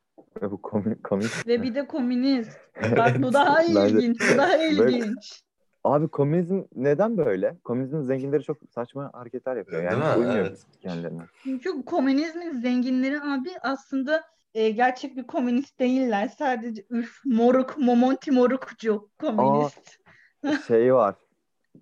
Ve 0.41 0.51
bu 0.51 0.61
komik, 0.61 1.03
komik. 1.03 1.47
Ve 1.47 1.61
bir 1.63 1.75
de 1.75 1.87
komünist. 1.87 2.51
Bak 2.97 3.21
bu 3.23 3.33
daha 3.33 3.63
ilginç. 3.63 4.21
Bu 4.33 4.37
daha 4.37 4.57
ilginç. 4.57 5.41
Abi 5.83 6.07
komünizm 6.07 6.61
neden 6.75 7.17
böyle? 7.17 7.55
Komünizmin 7.63 8.01
zenginleri 8.01 8.43
çok 8.43 8.57
saçma 8.69 9.09
hareketler 9.13 9.55
yapıyor. 9.55 9.83
Yani 9.83 10.15
Değil 10.15 10.27
mi? 10.27 10.33
Evet. 10.37 10.59
kendilerine. 10.81 11.21
Çünkü 11.43 11.85
komünizmin 11.85 12.61
zenginleri 12.61 13.21
abi 13.21 13.49
aslında 13.61 14.23
e, 14.53 14.69
gerçek 14.69 15.17
bir 15.17 15.27
komünist 15.27 15.79
değiller. 15.79 16.27
Sadece 16.27 16.85
üf 16.89 17.21
moruk, 17.25 17.77
momonti 17.77 18.31
morukcu 18.31 19.09
komünist. 19.19 19.97
Şey 20.67 20.93
var. 20.93 21.15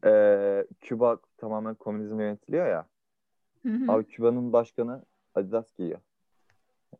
Ee, 0.05 0.65
Küba 0.81 1.17
tamamen 1.37 1.75
komünizm 1.75 2.19
yönetiliyor 2.19 2.67
ya. 2.67 2.85
Hı 3.65 3.69
hı. 3.71 3.91
Abi 3.91 4.05
Küba'nın 4.07 4.53
başkanı 4.53 5.05
Adidas 5.35 5.73
giyiyor. 5.77 5.99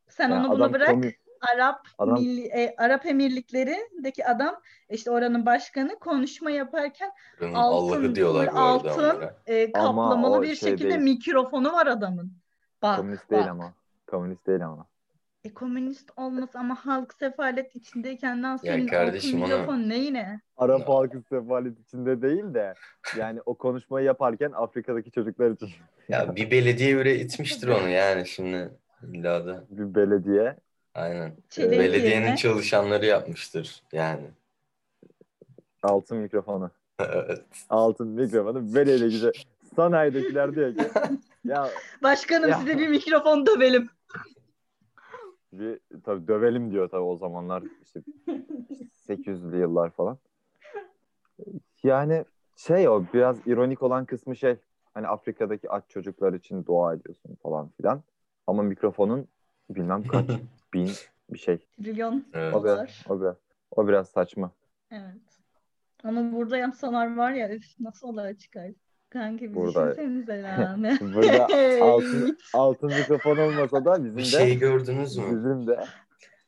Sen 0.07 0.29
Yani 0.29 0.47
onu 0.47 0.59
bunu 0.59 0.73
bırak. 0.73 0.89
komü- 0.89 1.13
Arap 1.55 1.87
Adam- 1.97 2.13
Milli, 2.19 2.41
e, 2.45 2.75
Arap 2.77 3.05
Emirlikleri'ndeki 3.05 4.25
adam 4.27 4.61
işte 4.89 5.11
oranın 5.11 5.45
başkanı 5.45 5.99
konuşma 5.99 6.51
yaparken 6.51 7.11
altın, 7.41 7.53
Allah'ı 7.53 8.15
diyorlar 8.15 8.47
altın 8.47 9.21
e, 9.47 9.71
Ama 9.73 10.09
kaplamalı 10.09 10.41
bir 10.41 10.55
şey 10.55 10.69
şekilde 10.69 10.89
değil. 10.89 11.01
mikrofonu 11.01 11.73
var 11.73 11.87
adamın. 11.87 12.33
Bak, 12.81 12.97
komünist 12.97 13.31
değil 13.31 13.41
bak. 13.43 13.49
ama. 13.51 13.73
Komünist 14.07 14.47
değil 14.47 14.65
ama. 14.65 14.87
E, 15.45 15.53
komünist 15.53 16.11
olmaz 16.17 16.49
ama 16.53 16.75
halk 16.75 17.13
sefalet 17.13 17.75
içindeyken 17.75 18.43
lan 18.43 18.57
senin 18.57 18.87
kardeşim 18.87 19.43
altın 19.43 19.51
onu- 19.53 19.59
mikrofon 19.61 19.89
neyine? 19.89 20.41
Arap 20.57 20.79
Ya. 20.79 20.87
halkı 20.89 21.21
sefalet 21.29 21.79
içinde 21.79 22.21
değil 22.21 22.53
de 22.53 22.73
yani 23.17 23.39
o 23.45 23.53
konuşmayı 23.57 24.05
yaparken 24.05 24.51
Afrika'daki 24.51 25.11
çocuklar 25.11 25.51
için 25.51 25.69
Ya 26.09 26.35
bir 26.35 26.51
belediye 26.51 26.97
bile 26.99 27.19
itmiştir 27.19 27.67
onu 27.67 27.89
yani 27.89 28.27
şimdi 28.27 28.69
illa 29.13 29.45
da. 29.47 29.63
bir 29.69 29.95
belediye 29.95 30.55
Aynen. 30.95 31.33
Çelenk 31.49 31.71
Belediyenin 31.79 32.21
yerine. 32.25 32.37
çalışanları 32.37 33.05
yapmıştır 33.05 33.83
yani. 33.93 34.27
altın 35.83 36.17
mikrofonu. 36.17 36.71
Evet. 36.99 37.41
Altın 37.69 38.07
mikrofonu 38.07 38.73
böyle 38.75 38.97
güzel. 38.97 39.31
Sanayidekiler 39.75 40.55
diyor 40.55 40.75
ki 40.75 40.83
ya 41.45 41.69
Başkanım 42.03 42.49
Ya. 42.49 42.57
size 42.59 42.77
bir 42.79 42.87
mikrofon 42.87 43.45
dövelim. 43.45 43.89
Bir 45.59 45.79
tabii 46.03 46.27
dövelim 46.27 46.71
diyor 46.71 46.89
tabii 46.89 47.03
o 47.03 47.17
zamanlar 47.17 47.63
işte 47.83 48.01
800'lü 49.07 49.59
yıllar 49.59 49.89
falan. 49.89 50.17
Yani 51.83 52.25
şey 52.55 52.89
o 52.89 53.05
biraz 53.13 53.47
ironik 53.47 53.83
olan 53.83 54.05
kısmı 54.05 54.35
şey 54.35 54.55
hani 54.93 55.07
Afrika'daki 55.07 55.69
aç 55.69 55.83
çocuklar 55.89 56.33
için 56.33 56.65
dua 56.65 56.93
ediyorsun 56.93 57.35
falan 57.43 57.69
filan. 57.69 58.03
Ama 58.47 58.63
mikrofonun 58.63 59.27
bilmem 59.69 60.03
kaç 60.03 60.25
bin 60.73 60.89
bir 61.29 61.39
şey. 61.39 61.57
Trilyon 61.77 62.25
Evet. 62.33 62.55
O 62.55 62.63
biraz, 62.63 62.89
o 63.09 63.21
biraz, 63.21 63.35
o 63.71 63.87
biraz 63.87 64.09
saçma. 64.09 64.51
Evet. 64.91 65.41
Onu 66.03 66.31
burada 66.31 66.57
yapsalar 66.57 67.15
var 67.17 67.31
ya 67.31 67.49
üf, 67.49 67.79
nasıl 67.79 68.07
olay 68.07 68.37
çıkar. 68.37 68.71
Kanki 69.15 69.49
bir 69.49 69.55
Burada- 69.55 69.91
düşünsenize 69.91 70.33
yani. 70.59 70.97
Burada 71.01 71.47
altın, 71.85 72.37
altın 72.53 72.89
mikrofon 72.93 73.37
olmasa 73.37 73.85
da 73.85 74.03
bizim 74.03 74.17
Bir 74.17 74.21
de 74.23 74.25
şey 74.25 74.59
gördünüz 74.59 75.17
mü? 75.17 75.23
bizim 75.27 75.67
de 75.67 75.85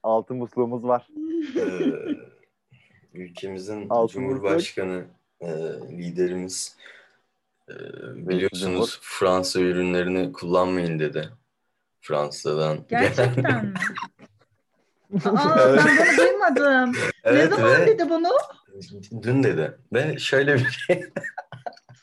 altın 0.03 0.37
musluğumuz 0.37 0.83
var. 0.83 1.07
Ee, 1.55 1.93
ülkemizin 3.13 3.89
Altın 3.89 4.13
Cumhurbaşkanı 4.13 5.03
e, 5.41 5.47
liderimiz 5.91 6.77
e, 7.69 7.73
Cumhur. 7.73 8.27
biliyorsunuz 8.29 8.99
Fransa 9.01 9.59
ürünlerini 9.59 10.33
kullanmayın 10.33 10.99
dedi. 10.99 11.29
Fransa'dan 12.01 12.79
Gerçekten 12.89 13.65
mi? 13.65 13.73
Aa, 15.25 15.59
Evet. 15.61 15.81
ben 15.85 15.97
bunu 15.97 16.17
duymadım. 16.17 16.91
ne 16.91 16.97
Evet 17.23 17.49
zaman 17.53 17.81
ve 17.81 17.87
dedi 17.87 18.09
bunu? 18.09 18.29
dün 19.23 19.43
dedi. 19.43 19.77
Ve 19.93 20.17
şöyle 20.19 20.55
bir 20.55 20.65
şey. 20.69 21.03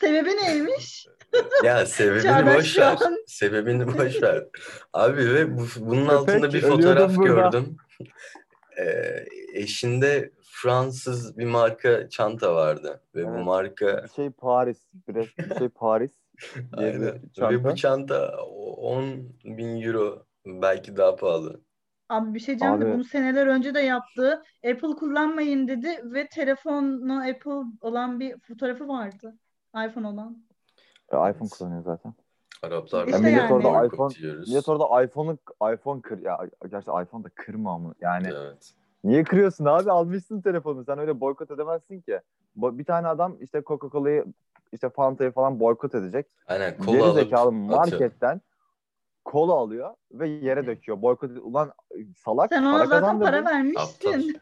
Sebebi 0.04 0.30
neymiş? 0.36 1.06
ya 1.64 1.86
sebebini 1.86 2.46
boş 2.56 2.78
ver. 2.78 2.96
an- 3.06 3.24
Sebebini 3.26 3.86
boş 3.86 4.22
ver. 4.22 4.44
Abi 4.92 5.34
ve 5.34 5.56
bu, 5.58 5.62
bunun 5.80 6.00
Köpek, 6.04 6.18
altında 6.18 6.52
bir 6.52 6.60
fotoğraf 6.60 7.16
gördüm. 7.16 7.76
Ee, 8.78 9.24
eşinde 9.54 10.30
Fransız 10.42 11.38
bir 11.38 11.44
marka 11.46 12.08
çanta 12.08 12.54
vardı. 12.54 13.00
Ve 13.14 13.26
bu 13.26 13.30
Evet. 13.34 13.44
marka 13.44 14.02
Bir 14.04 14.08
şey 14.08 14.30
Paris, 14.30 14.78
biraz 15.08 15.26
bir 15.38 15.54
şey 15.58 15.68
Paris 15.68 16.12
diye 16.78 16.88
Aynen. 16.92 17.22
bir 17.36 17.42
Ve 17.42 17.64
bu 17.64 17.76
çanta 17.76 18.36
10 18.46 19.06
bin 19.44 19.80
euro 19.82 20.26
belki 20.46 20.96
daha 20.96 21.16
pahalı. 21.16 21.60
Abi 22.08 22.34
bir 22.34 22.40
şey 22.40 22.46
diyeceğim 22.60 22.80
de 22.80 22.94
bunu 22.94 23.04
seneler 23.04 23.46
önce 23.46 23.74
de 23.74 23.80
yaptı. 23.80 24.42
Apple 24.70 24.88
kullanmayın 24.98 25.68
dedi 25.68 26.00
ve 26.04 26.28
telefonla 26.28 27.20
Apple 27.30 27.50
olan 27.80 28.20
bir 28.20 28.38
fotoğrafı 28.40 28.88
vardı. 28.88 29.34
iPhone 29.74 30.06
olan. 30.06 30.36
E, 31.12 31.16
iPhone 31.30 31.48
kullanıyor 31.48 31.82
zaten. 31.82 32.14
Araplar 32.62 33.06
İşte 33.08 33.22
da 33.22 33.28
yani. 33.28 33.52
Orada 33.52 33.68
iPhone- 33.86 34.14
diyoruz. 34.14 34.48
Niye 34.48 34.60
orada 34.66 35.02
iPhone'u 35.04 35.38
iPhone 35.74 36.00
kır 36.02 36.18
ya 36.22 36.38
gerçi 36.70 36.90
iPhone 37.02 37.24
da 37.24 37.28
kırma 37.34 37.78
mı? 37.78 37.94
Yani 38.00 38.26
Evet. 38.32 38.74
niye 39.04 39.24
kırıyorsun 39.24 39.64
abi? 39.64 39.90
Almışsın 39.90 40.40
telefonu. 40.40 40.84
Sen 40.84 40.98
öyle 40.98 41.20
boykot 41.20 41.50
edemezsin 41.50 42.00
ki. 42.00 42.20
Bo- 42.56 42.78
Bir 42.78 42.84
tane 42.84 43.08
adam 43.08 43.36
işte 43.40 43.62
Coca-Cola'yı 43.66 44.24
işte 44.72 44.90
Fanta'yı 44.90 45.32
falan 45.32 45.60
boykot 45.60 45.94
edecek. 45.94 46.26
Aynen 46.46 46.76
kola 46.78 46.92
Geri 46.92 47.02
alıp 47.02 47.14
zekalı 47.14 47.48
atıyor. 47.48 47.68
marketten 47.68 48.40
kola 49.24 49.52
alıyor 49.52 49.94
ve 50.12 50.28
yere 50.28 50.66
döküyor. 50.66 51.02
Boykot 51.02 51.30
ed- 51.30 51.38
Ulan 51.40 51.72
salak 52.16 52.48
Sen 52.52 52.62
para 52.62 52.74
ona 52.74 52.86
zaten 52.86 53.00
kazandırdın. 53.00 53.24
para 53.30 53.38
Aptal. 53.38 53.52
vermiştin. 53.54 54.40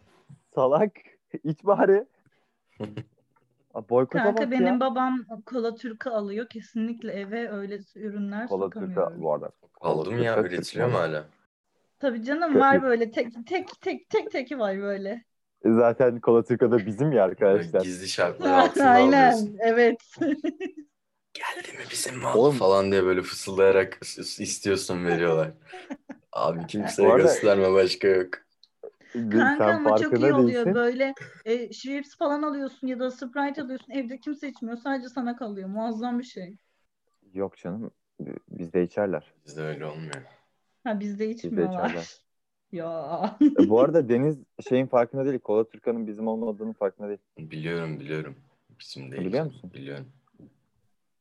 Salak 0.54 0.92
iç 1.44 1.64
bari. 1.64 2.06
Boykota 3.74 4.24
Kanka 4.24 4.40
bak 4.44 4.50
benim 4.50 4.66
ya. 4.66 4.80
babam 4.80 5.24
kola 5.46 5.74
Türk'ü 5.74 6.10
alıyor. 6.10 6.48
Kesinlikle 6.48 7.12
eve 7.12 7.48
öyle 7.50 7.78
ürünler 7.94 8.48
Kola 8.48 8.64
Türk'ü 8.64 8.80
sokamıyorum. 8.80 9.22
bu 9.22 9.32
arada. 9.34 9.50
Aldım 9.80 10.22
ya 10.22 10.42
üretiliyor 10.42 10.88
mu 10.88 10.94
hala? 10.98 11.24
Tabii 11.98 12.22
canım 12.24 12.60
var 12.60 12.82
böyle 12.82 13.10
tek 13.10 13.46
tek 13.46 13.68
tek 13.80 14.10
tek 14.10 14.30
teki 14.30 14.58
var 14.58 14.78
böyle. 14.80 15.24
Zaten 15.64 16.20
Kola 16.20 16.44
Türk'ü 16.44 16.86
bizim 16.86 17.12
ya 17.12 17.24
arkadaşlar. 17.24 17.80
Gizli 17.80 18.08
şartlar 18.08 18.52
altında 18.58 18.88
Aynen 18.88 19.32
alıyorsun. 19.32 19.56
evet. 19.60 20.00
Geldi 21.34 21.72
mi 21.78 21.84
bizim 21.90 22.18
mal 22.18 22.38
Oğlum- 22.38 22.56
falan 22.58 22.92
diye 22.92 23.04
böyle 23.04 23.22
fısıldayarak 23.22 23.98
is- 24.02 24.42
istiyorsun 24.42 25.04
veriyorlar. 25.06 25.50
Abi 26.32 26.66
kimseye 26.66 27.08
arada- 27.08 27.22
gösterme 27.22 27.72
başka 27.72 28.08
yok. 28.08 28.28
Kanka 29.12 29.56
Sen 29.58 29.76
ama 29.76 29.96
çok 29.96 30.12
iyi 30.12 30.20
farkında 30.20 30.36
oluyor 30.36 30.46
değilsin. 30.66 30.74
böyle 30.74 31.14
e, 31.44 31.72
Schweppes 31.72 32.16
falan 32.16 32.42
alıyorsun 32.42 32.86
ya 32.86 32.98
da 32.98 33.10
Sprite 33.10 33.62
alıyorsun 33.62 33.92
evde 33.92 34.18
kimse 34.18 34.48
içmiyor 34.48 34.76
sadece 34.76 35.08
sana 35.08 35.36
kalıyor 35.36 35.68
muazzam 35.68 36.18
bir 36.18 36.24
şey. 36.24 36.56
Yok 37.34 37.56
canım. 37.56 37.90
Bizde 38.50 38.82
içerler. 38.82 39.32
Bizde 39.46 39.62
öyle 39.62 39.86
olmuyor. 39.86 40.22
Ha 40.84 41.00
bizde 41.00 41.28
içmiyorlar. 41.30 41.88
içerler. 41.88 42.06
Ya. 42.72 43.36
E, 43.60 43.68
bu 43.68 43.80
arada 43.80 44.08
Deniz 44.08 44.38
şeyin 44.68 44.86
farkında 44.86 45.26
değil. 45.26 45.38
Kola 45.38 45.68
Türk'ün 45.68 46.06
bizim 46.06 46.28
olmadığının 46.28 46.72
farkında 46.72 47.08
değil. 47.08 47.18
Biliyorum 47.38 48.00
biliyorum. 48.00 48.36
Bizim 48.80 49.12
değil. 49.12 49.24
Biliyor 49.24 49.44
musun? 49.44 49.70
Biliyorum. 49.74 50.06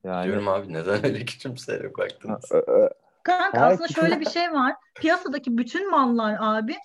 Yani 0.03 0.23
Biliyorum 0.23 0.47
abi 0.47 0.73
neden 0.73 1.05
öyle 1.05 1.25
küçümseyerek 1.25 1.97
baktınız? 1.97 2.51
Kanka 3.23 3.59
aslında 3.59 3.87
şöyle 3.87 4.19
bir 4.19 4.29
şey 4.29 4.51
var. 4.51 4.75
Piyasadaki 4.95 5.57
bütün 5.57 5.91
mallar 5.91 6.37
abi 6.39 6.75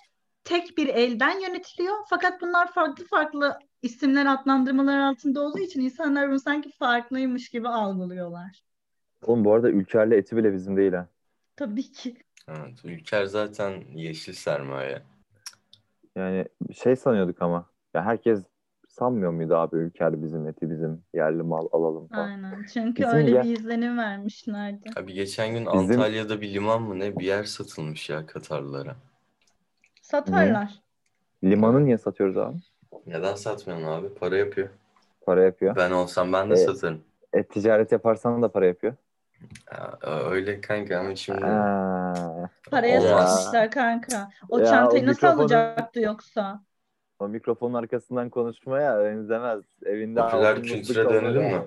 tek 0.47 0.77
bir 0.77 0.87
elden 0.87 1.39
yönetiliyor. 1.39 1.95
Fakat 2.09 2.41
bunlar 2.41 2.71
farklı 2.73 3.05
farklı 3.05 3.59
isimler 3.81 4.25
adlandırmalar 4.25 4.99
altında 4.99 5.41
olduğu 5.41 5.59
için 5.59 5.81
insanlar 5.81 6.29
bunu 6.29 6.39
sanki 6.39 6.71
farklıymış 6.71 7.49
gibi 7.49 7.67
algılıyorlar. 7.69 8.61
Oğlum 9.25 9.45
bu 9.45 9.53
arada 9.53 9.69
Ülker'le 9.69 10.11
eti 10.11 10.37
bile 10.37 10.53
bizim 10.53 10.77
değil 10.77 10.93
ha. 10.93 11.07
Tabii 11.55 11.91
ki. 11.91 12.17
Evet, 12.47 12.85
Ülker 12.85 13.25
zaten 13.25 13.83
yeşil 13.95 14.33
sermaye. 14.33 15.01
Yani 16.15 16.45
şey 16.75 16.95
sanıyorduk 16.95 17.41
ama. 17.41 17.65
Ya 17.93 18.03
herkes 18.05 18.43
sanmıyor 18.89 19.31
muydu 19.31 19.55
abi 19.55 19.75
Ülker 19.77 20.23
bizim 20.23 20.47
eti 20.47 20.69
bizim 20.69 21.03
yerli 21.13 21.43
mal 21.43 21.67
alalım 21.71 22.07
falan. 22.07 22.27
Aynen. 22.27 22.65
Çünkü 22.73 23.03
Bizim 23.03 23.17
öyle 23.17 23.31
ya- 23.31 23.43
bir 23.43 23.49
izlenim 23.59 23.97
vermişlerdi. 23.97 24.89
Abi 24.99 25.13
geçen 25.13 25.47
gün 25.53 25.65
Bizim- 25.65 25.77
Antalya'da 26.01 26.41
bir 26.41 26.53
liman 26.53 26.81
mı 26.81 26.99
ne 26.99 27.17
bir 27.19 27.25
yer 27.25 27.43
satılmış 27.43 28.09
ya 28.09 28.25
Katarlılara. 28.25 28.95
Satarlar. 30.11 30.81
Limanı 31.43 31.85
niye 31.85 31.97
satıyoruz 31.97 32.37
abi? 32.37 32.57
Neden 33.07 33.35
satmıyorsun 33.35 33.87
abi? 33.87 34.13
Para 34.13 34.37
yapıyor. 34.37 34.69
Para 35.25 35.43
yapıyor. 35.43 35.75
Ben 35.75 35.91
olsam 35.91 36.33
ben 36.33 36.49
de 36.49 36.53
Evet. 36.55 36.65
satarım. 36.65 37.03
E, 37.33 37.43
ticaret 37.43 37.91
yaparsan 37.91 38.41
da 38.41 38.51
para 38.51 38.65
yapıyor. 38.65 38.93
Ya, 39.71 39.97
öyle 40.29 40.61
kanka 40.61 40.99
ama 40.99 41.15
şimdi 41.15 41.45
Aa, 41.45 42.49
Paraya 42.71 43.01
satmışlar 43.01 43.71
kanka. 43.71 44.29
O 44.49 44.59
Ya, 44.59 44.65
çantayı 44.65 45.03
o 45.03 45.05
nasıl 45.07 45.27
mikrofonu- 45.27 45.41
alacaktı 45.41 45.99
yoksa? 46.01 46.63
o 47.19 47.27
mikrofonun 47.27 47.73
arkasından 47.73 48.29
konuşmaya 48.29 49.03
benzemez. 49.03 49.63
Evinde 49.85 50.21
Popüler 50.21 50.63
kültüre 50.63 51.09
dönelim 51.09 51.43
mi? 51.43 51.61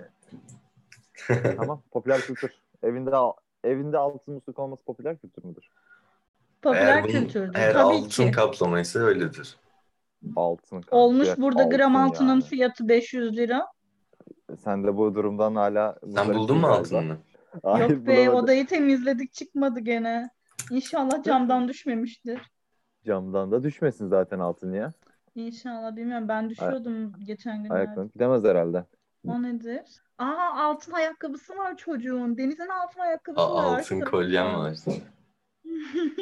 tamam 1.56 1.82
popüler 1.90 2.20
kültür. 2.20 2.50
Evinde 2.82 3.16
al- 3.16 3.32
evinde 3.64 3.98
altın 3.98 4.34
musluk 4.34 4.58
olması 4.58 4.84
popüler 4.84 5.18
kültür 5.18 5.44
müdür? 5.44 5.68
Popüler 6.62 6.86
eğer, 6.86 7.04
bunun, 7.04 7.12
kültürdür. 7.12 7.58
eğer 7.58 7.72
Tabii 7.72 7.82
altın 7.82 8.08
ki. 8.26 8.30
kaplamaysa 8.30 8.98
öyledir. 8.98 9.56
Altın. 10.36 10.84
Olmuş 10.90 11.28
Ya, 11.28 11.36
burada 11.38 11.62
gram 11.62 11.96
altın 11.96 12.08
altının 12.14 12.28
yani. 12.28 12.42
fiyatı 12.44 12.88
500 12.88 13.36
lira. 13.36 13.66
Sen 14.64 14.84
de 14.84 14.96
bu 14.96 15.14
durumdan 15.14 15.54
hala 15.54 15.96
Sen 16.14 16.34
buldun 16.34 16.58
mu 16.58 16.66
altınını? 16.66 17.16
Hayır, 17.62 17.90
Yok 17.90 18.06
be 18.06 18.16
bulamadım. 18.16 18.44
odayı 18.44 18.66
temizledik 18.66 19.32
çıkmadı 19.32 19.80
gene. 19.80 20.30
İnşallah 20.70 21.22
camdan 21.24 21.68
düşmemiştir. 21.68 22.40
Camdan 23.06 23.52
da 23.52 23.62
düşmesin 23.62 24.08
zaten 24.08 24.38
altın 24.38 24.72
ya. 24.72 24.92
İnşallah 25.34 25.96
bilmiyorum 25.96 26.28
ben 26.28 26.50
düşüyordum 26.50 27.12
geçen 27.26 27.62
günlerde. 27.62 27.74
Ayaklanıp 27.74 28.14
gidemez 28.14 28.44
herhalde. 28.44 28.84
O 29.26 29.42
nedir? 29.42 29.80
Aa 30.18 30.54
altın 30.64 30.92
ayakkabısı 30.92 31.56
var 31.56 31.76
çocuğun. 31.76 32.38
Deniz'in 32.38 32.68
altın 32.68 33.00
ayakkabısı 33.00 33.44
Aa, 33.46 33.54
var. 33.54 33.78
altın 33.78 34.00
kolyem 34.00 34.54
var. 34.54 34.74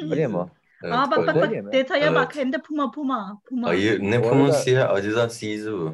Öyle 0.01 0.27
mi 0.27 0.37
o? 0.37 0.49
Evet, 0.83 0.93
Aa 0.95 1.11
bak 1.11 1.17
bak 1.27 1.35
bak 1.35 1.51
mi? 1.51 1.71
detaya 1.71 2.15
bak 2.15 2.31
Evet. 2.35 2.45
hem 2.45 2.53
de 2.53 2.57
puma 2.57 2.91
puma. 2.91 3.41
Puma. 3.49 3.67
Hayır 3.67 3.99
ne 4.01 4.23
Bu 4.23 4.27
arada- 4.27 4.29
Puması 4.29 4.69
ya 4.69 4.89
Adidas 4.89 5.43
Yeezy 5.43 5.69
bu. 5.71 5.93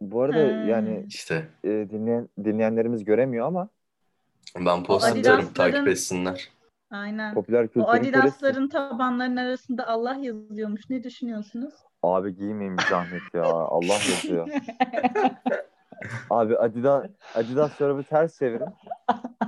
Bu 0.00 0.22
arada 0.22 0.38
Hmm. 0.38 0.68
yani 0.68 1.04
İşte 1.08 1.48
e, 1.64 1.68
dinleyen, 1.68 2.28
dinleyenlerimiz 2.44 3.04
göremiyor 3.04 3.46
ama 3.46 3.68
ben 4.56 4.84
post 4.84 5.16
O 5.16 5.18
atarım 5.18 5.52
takip 5.52 5.88
etsinler. 5.88 6.48
Aynen. 6.90 7.34
popüler 7.34 7.64
O 7.64 7.68
kültürün 7.68 7.86
kölesi. 7.86 8.08
Adidas'ların 8.18 8.68
tabanlarının 8.68 9.36
arasında 9.36 9.88
Allah 9.88 10.14
yazıyormuş. 10.14 10.90
Ne 10.90 11.04
düşünüyorsunuz? 11.04 11.74
Abi 12.02 12.36
giymeyin 12.36 12.78
bir 12.78 12.82
zahmet 12.82 13.22
ya. 13.34 13.42
Allah 13.44 13.86
yazıyor. 14.10 14.48
Abi 16.30 16.58
Adidas 16.58 17.06
Adidas 17.34 17.78
çorabı 17.78 18.02
ters 18.02 18.38
çevirin. 18.38 18.68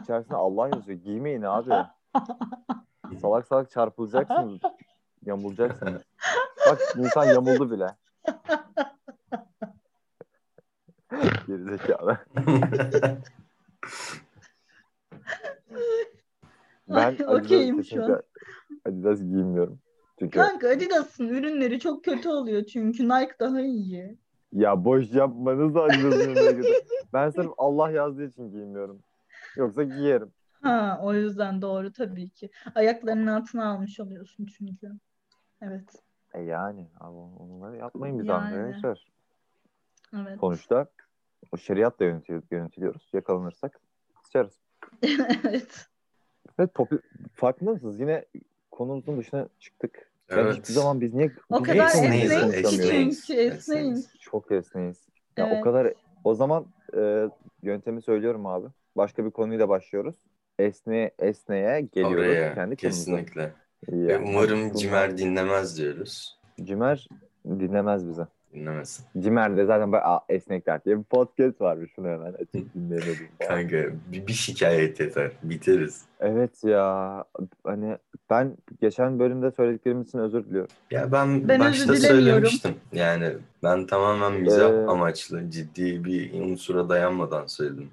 İçerisinde 0.03 0.37
Allah 0.37 0.69
yazıyor. 0.69 0.99
Giymeyin 0.99 1.43
abi. 1.43 1.71
Salak 3.19 3.47
salak 3.47 3.71
çarpılacaksınız. 3.71 4.61
Yamulacaksınız. 5.27 6.03
Bak 6.71 6.79
insan 6.97 7.25
yamuldu 7.25 7.71
bile. 7.71 7.97
Gerizekalı. 11.47 12.19
Ben 16.89 17.17
Ay, 17.27 17.37
okeyim 17.37 17.85
şu 17.85 18.05
an. 18.05 18.23
Adidas 18.89 19.19
giymiyorum. 19.21 19.79
Çünkü 20.19 20.39
Kanka 20.39 20.69
Adidas'ın 20.69 21.29
ürünleri 21.29 21.81
çok 21.81 22.05
kötü 22.05 22.29
oluyor 22.29 22.65
çünkü 22.65 23.09
Nike 23.09 23.33
daha 23.41 23.61
iyi. 23.61 24.19
ya 24.53 24.85
boş 24.85 25.13
yapmanız 25.13 25.75
da 25.75 25.83
Adidas'ın 25.83 26.21
ürünleri 26.21 26.57
kötü. 26.57 26.73
Ben 27.13 27.31
sırf 27.31 27.51
Allah 27.59 27.91
yazdığı 27.91 28.25
için 28.25 28.51
giymiyorum. 28.51 29.03
Yoksa 29.57 29.83
giyerim. 29.83 30.33
Ha 30.63 31.01
o 31.03 31.15
yüzden 31.15 31.63
doğru 31.63 31.93
tabii 31.93 32.29
ki. 32.29 32.51
Ayaklarının 32.75 33.27
altına 33.27 33.71
almış 33.73 34.01
oluyorsun 34.01 34.47
çünkü. 34.47 34.91
Evet. 35.63 36.03
E 36.35 36.41
yani 36.41 36.87
abi 37.01 37.17
onları 37.17 37.77
yapmayın 37.77 38.19
biz 38.19 38.27
Yani. 38.29 38.45
arkadaşlar. 38.57 39.07
Evet. 40.17 40.41
Sonuçta 40.41 40.87
o 41.53 41.57
şeriatla 41.57 42.05
yönetiliyor, 42.05 42.43
yönetiliyoruz. 42.51 43.11
Yakalanırsak 43.13 43.81
sıçarız. 44.25 44.59
evet. 45.03 45.87
Ve 46.59 46.63
popü- 46.65 47.03
farkında 47.35 47.71
mısınız? 47.71 48.01
Yine 48.01 48.25
konumuzun 48.71 49.19
dışına 49.19 49.49
çıktık. 49.59 50.11
Yani 50.31 50.41
Evet. 50.41 50.57
hiçbir 50.57 50.73
zaman 50.75 51.01
biz 51.01 51.15
niye 51.15 51.33
O 51.51 51.63
kadar 51.63 51.87
esneyiz, 51.87 52.31
konuşamıyoruz? 52.31 52.65
esneyiz 52.81 53.25
ki 53.25 53.35
esneyiz, 53.35 53.57
çünkü 53.57 53.59
esneyiz. 53.59 54.15
Çok 54.21 54.53
esneyiz. 54.53 55.09
Ya 55.37 55.47
Evet. 55.47 55.61
o 55.61 55.65
kadar 55.65 55.93
o 56.25 56.35
zaman 56.35 56.67
e, 56.97 57.29
yöntemi 57.63 58.03
söylüyorum 58.03 58.47
abi. 58.47 58.67
Başka 58.97 59.25
bir 59.25 59.31
konuyla 59.31 59.69
başlıyoruz. 59.69 60.17
Esneye 60.61 61.11
esneye 61.19 61.81
geliyoruz 61.81 62.19
Oraya 62.19 62.55
kendi 62.55 62.77
kesinlikle. 62.77 63.41
Ya, 63.93 64.09
Ve 64.09 64.19
umarım 64.19 64.73
Cimer 64.73 65.19
dinlemez 65.19 65.79
diyoruz. 65.79 66.39
Cimer 66.63 67.09
dinlemez 67.47 68.09
bizi. 68.09 68.23
Dinlemesin. 68.55 69.05
Cimer 69.21 69.57
de 69.57 69.65
zaten 69.67 69.93
böyle 69.93 70.05
"Aa, 70.05 70.21
esnekler 70.29 70.85
diye 70.85 70.99
bir 70.99 71.03
podcast 71.05 71.61
varmış. 71.61 71.91
Şunu 71.97 72.09
hemen 72.09 72.33
açıp 72.33 72.75
dinleyemedim. 72.75 73.29
Kanka 73.49 73.77
bir, 74.13 74.27
bir 74.27 74.33
şikayet 74.33 75.01
yeter. 75.01 75.31
Biteriz. 75.43 76.05
Evet 76.21 76.65
ya 76.65 77.25
hani 77.65 77.97
ben 78.31 78.57
geçen 78.81 79.19
bölümde 79.19 79.51
söylediklerim 79.51 80.03
için 80.03 80.19
özür 80.19 80.45
diliyorum. 80.45 80.71
Ya 80.91 81.13
ben, 81.13 81.49
Ben 81.49 81.61
başta 81.61 81.97
söylemiştim. 81.97 82.75
Yani 82.93 83.33
ben 83.63 83.87
tamamen 83.87 84.33
mizah 84.33 84.71
Ee, 84.71 84.87
amaçlı, 84.87 85.51
ciddi 85.51 86.05
bir 86.05 86.41
unsura 86.41 86.89
dayanmadan 86.89 87.47
söyledim. 87.47 87.91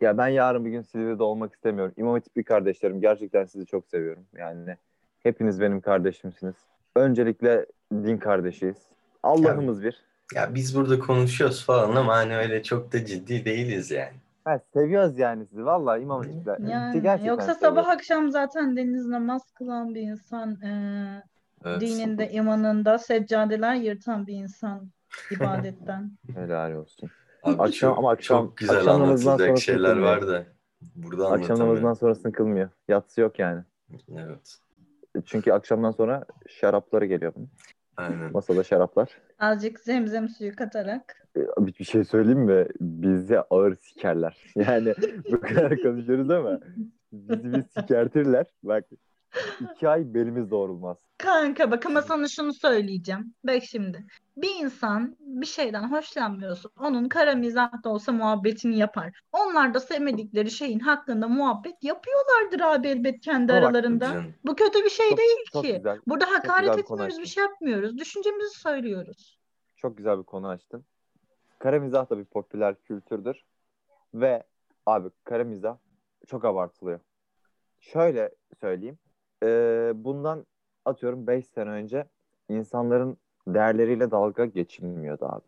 Ya 0.00 0.18
ben 0.18 0.28
yarın 0.28 0.64
bir 0.64 0.70
gün 0.70 0.82
Silivri'de 0.82 1.22
olmak 1.22 1.54
istemiyorum. 1.54 1.94
İmam 1.96 2.12
Hatipli 2.14 2.44
kardeşlerim 2.44 3.00
gerçekten 3.00 3.44
sizi 3.44 3.66
çok 3.66 3.86
seviyorum. 3.86 4.26
Yani 4.36 4.76
hepiniz 5.22 5.60
benim 5.60 5.80
kardeşimsiniz. 5.80 6.54
Öncelikle 6.96 7.66
din 7.92 8.16
kardeşiyiz. 8.18 8.76
Allah'ımız 9.22 9.82
bir. 9.82 10.02
Ya 10.34 10.54
biz 10.54 10.76
burada 10.76 10.98
konuşuyoruz 10.98 11.64
falan 11.66 11.96
ama 11.96 12.16
hani 12.16 12.36
öyle 12.36 12.62
çok 12.62 12.92
da 12.92 13.04
ciddi 13.04 13.44
değiliz 13.44 13.90
yani. 13.90 14.12
Ha, 14.44 14.60
seviyoruz 14.74 15.18
yani 15.18 15.46
sizi. 15.46 15.64
Vallahi 15.64 16.00
İmam 16.02 16.22
Hatipler. 16.22 16.58
Yani 16.58 17.02
Gerçekten 17.02 17.28
yoksa 17.30 17.54
seviyoruz. 17.54 17.78
sabah 17.78 17.88
akşam 17.88 18.30
zaten 18.30 18.76
deniz 18.76 19.06
namaz 19.06 19.42
kılan 19.54 19.94
bir 19.94 20.00
insan, 20.00 20.60
e, 20.62 21.22
Evet. 21.64 21.80
dininde, 21.80 22.30
imanında 22.30 22.98
seccadeler 22.98 23.74
yırtan 23.74 24.26
bir 24.26 24.34
insan 24.34 24.90
ibadetten. 25.30 26.10
Helal 26.34 26.72
olsun. 26.72 27.10
Abi 27.42 27.62
Akşam- 27.62 27.90
çok, 27.90 27.98
ama 27.98 28.10
akşam- 28.10 28.46
çok 28.46 28.56
güzel 28.56 28.76
akşam 28.76 29.00
namazından 29.00 29.32
anlatılacak 29.32 29.58
şeyler 29.58 29.90
kılmıyor. 29.92 30.16
var 30.16 30.28
da 30.28 30.44
burada 30.96 31.28
Akşam 31.30 31.58
namazından 31.58 31.92
sonrasını 31.94 32.32
kılmıyor. 32.32 32.70
Yatsı 32.88 33.20
yok 33.20 33.38
yani. 33.38 33.62
Evet. 34.16 34.58
Çünkü 35.24 35.52
akşamdan 35.52 35.90
sonra 35.90 36.24
şarapları 36.48 37.06
geliyor. 37.06 37.32
bunun. 37.36 37.48
Aynen. 37.96 38.32
Masada 38.32 38.64
şaraplar. 38.64 39.08
Azıcık 39.38 39.80
zemzem 39.80 40.28
suyu 40.28 40.56
katarak. 40.56 41.28
Ee, 41.36 41.40
Bir 41.58 41.74
bir 41.78 41.84
şey 41.84 42.04
söyleyeyim 42.04 42.40
mi? 42.40 42.66
Bizi 42.80 43.40
ağır 43.40 43.74
sikerler. 43.74 44.44
Yani 44.56 44.94
bu 45.32 45.40
kadar 45.40 45.82
konuşuyoruz 45.82 46.30
ama 46.30 46.60
bizi 47.12 47.52
bir 47.52 47.62
sikertirler. 47.62 48.46
Bak 48.62 48.84
iki 49.74 49.88
ay 49.88 50.14
belimiz 50.14 50.50
doğrulmaz. 50.50 50.98
Kanka 51.18 51.70
bak 51.70 51.86
ama 51.86 52.02
sana 52.02 52.28
şunu 52.28 52.52
söyleyeceğim. 52.54 53.34
Bak 53.44 53.62
şimdi. 53.62 54.06
Bir 54.36 54.50
insan 54.60 55.16
bir 55.20 55.46
şeyden 55.46 55.92
hoşlanmıyorsa 55.92 56.68
onun 56.80 57.08
kara 57.08 57.34
mizah 57.34 57.84
da 57.84 57.88
olsa 57.88 58.12
muhabbetini 58.12 58.78
yapar. 58.78 59.20
Onlar 59.32 59.74
da 59.74 59.80
sevmedikleri 59.80 60.50
şeyin 60.50 60.80
hakkında 60.80 61.28
muhabbet 61.28 61.84
yapıyorlardır 61.84 62.60
abi 62.60 62.88
elbet 62.88 63.20
kendi 63.20 63.52
Ama 63.52 63.62
bak, 63.62 63.68
aralarında. 63.70 64.06
Canım. 64.06 64.34
Bu 64.46 64.56
kötü 64.56 64.84
bir 64.84 64.90
şey 64.90 65.08
Çok- 65.08 65.18
değil 65.18 65.44
Çok 65.52 65.64
ki. 65.64 65.72
güzel. 65.76 65.98
Burada 66.06 66.24
hakaret 66.30 66.60
güzel 66.60 66.78
bir 66.78 66.82
konu 66.82 67.02
etmiyoruz, 67.02 67.16
bir 67.18 67.22
açtın. 67.22 67.34
şey 67.34 67.42
yapmıyoruz. 67.44 67.98
Düşüncemizi 67.98 68.58
söylüyoruz. 68.58 69.38
Çok 69.76 69.96
güzel 69.96 70.18
bir 70.18 70.24
konu 70.24 70.48
açtın. 70.48 70.84
Kara 71.58 71.80
mizah 71.80 72.10
da 72.10 72.18
bir 72.18 72.24
popüler 72.24 72.74
kültürdür. 72.82 73.44
Ve 74.14 74.42
abi 74.86 75.08
kara 75.24 75.44
mizah 75.44 75.76
çok 76.26 76.44
abartılıyor. 76.44 77.00
Şöyle 77.80 78.34
söyleyeyim. 78.60 78.98
Ee, 79.44 79.92
bundan 79.94 80.46
atıyorum 80.84 81.26
5 81.26 81.46
sene 81.46 81.70
önce 81.70 82.04
insanların 82.48 83.16
değerleriyle 83.46 84.10
dalga 84.10 84.44
geçilmiyordu 84.44 85.26
abi. 85.26 85.46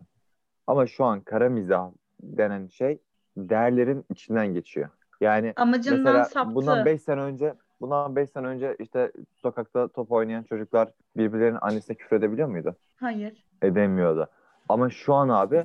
Ama 0.67 0.87
şu 0.87 1.05
an 1.05 1.21
kara 1.21 1.49
mizah 1.49 1.91
denen 2.23 2.67
şey 2.67 2.99
değerlerin 3.37 4.05
içinden 4.11 4.47
geçiyor. 4.55 4.89
Yani 5.21 5.53
Amacından 5.57 5.99
Mesela 5.99 6.25
saptı. 6.25 6.55
bundan 6.55 6.85
5 6.85 7.03
sene 7.03 7.21
önce 7.21 7.55
bundan 7.81 8.17
5 8.17 8.31
sene 8.31 8.47
önce 8.47 8.77
işte 8.79 9.13
sokakta 9.37 9.89
top 9.89 10.13
oynayan 10.13 10.43
çocuklar 10.43 10.89
birbirlerinin 11.17 11.59
annesine 11.61 11.97
küfür 11.97 12.17
edebiliyor 12.17 12.49
muydu? 12.49 12.77
Hayır. 12.97 13.45
Edemiyordu. 13.63 14.29
Ama 14.69 14.91
şu 14.91 15.15
an 15.15 15.29
abi 15.29 15.65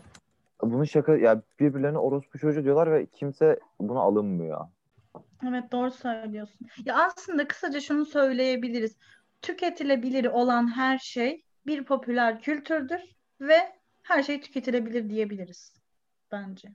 bunu 0.61 0.87
şaka 0.87 1.17
ya 1.17 1.41
birbirlerine 1.59 1.97
orospu 1.97 2.39
çocuğu 2.39 2.63
diyorlar 2.63 2.91
ve 2.91 3.05
kimse 3.05 3.59
buna 3.79 3.99
alınmıyor. 3.99 4.67
Evet 5.43 5.71
doğru 5.71 5.91
söylüyorsun. 5.91 6.67
Ya 6.85 6.95
aslında 7.05 7.47
kısaca 7.47 7.81
şunu 7.81 8.05
söyleyebiliriz. 8.05 8.97
Tüketilebilir 9.41 10.25
olan 10.25 10.75
her 10.75 10.97
şey 10.97 11.43
bir 11.65 11.83
popüler 11.83 12.41
kültürdür 12.41 13.01
ve 13.41 13.57
her 14.03 14.23
şey 14.23 14.41
tüketilebilir 14.41 15.09
diyebiliriz 15.09 15.73
bence. 16.31 16.73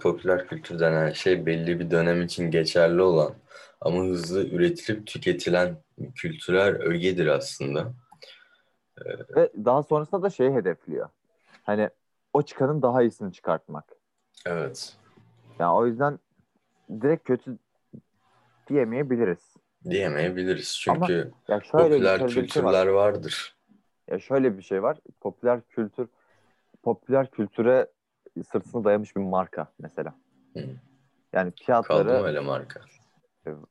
Popüler 0.00 0.48
kültür 0.48 0.78
denen 0.78 1.12
şey 1.12 1.46
belli 1.46 1.80
bir 1.80 1.90
dönem 1.90 2.22
için 2.22 2.50
geçerli 2.50 3.02
olan 3.02 3.34
ama 3.80 4.04
hızlı 4.04 4.46
üretilip 4.46 5.06
tüketilen 5.06 5.76
kültürel 6.14 6.68
ögedir 6.82 7.26
aslında. 7.26 7.92
Ve 9.36 9.52
daha 9.64 9.82
sonrasında 9.82 10.22
da 10.22 10.30
şey 10.30 10.52
hedefliyor. 10.52 11.08
Hani 11.62 11.90
o 12.32 12.42
çıkanın 12.42 12.82
daha 12.82 13.02
iyisini 13.02 13.32
çıkartmak. 13.32 13.84
Evet. 14.46 14.96
Yani 15.60 15.72
o 15.74 15.86
yüzden 15.86 16.18
direkt 16.90 17.24
kötü 17.24 17.58
diyemeyebiliriz. 18.68 19.54
Diyemeyebiliriz 19.90 20.84
Ama 20.88 21.06
çünkü 21.06 21.32
Ya 21.48 21.60
şöyle 21.60 21.88
popüler 21.94 22.14
bir 22.26 22.28
şey 22.32 22.42
var. 22.42 22.46
kültürler 22.48 22.86
vardır. 22.86 23.56
Ya 24.10 24.18
şöyle 24.18 24.58
bir 24.58 24.62
şey 24.62 24.82
var. 24.82 24.98
Popüler 25.20 25.60
kültür 25.68 26.08
popüler 26.82 27.30
kültüre 27.30 27.86
sırtını 28.52 28.84
dayamış 28.84 29.16
bir 29.16 29.20
marka 29.20 29.72
mesela. 29.78 30.14
Hı. 30.56 30.60
Yani 31.32 31.52
fiyatları 31.56 32.04
Kaldı 32.04 32.20
mı 32.20 32.26
öyle 32.26 32.40
marka? 32.40 32.80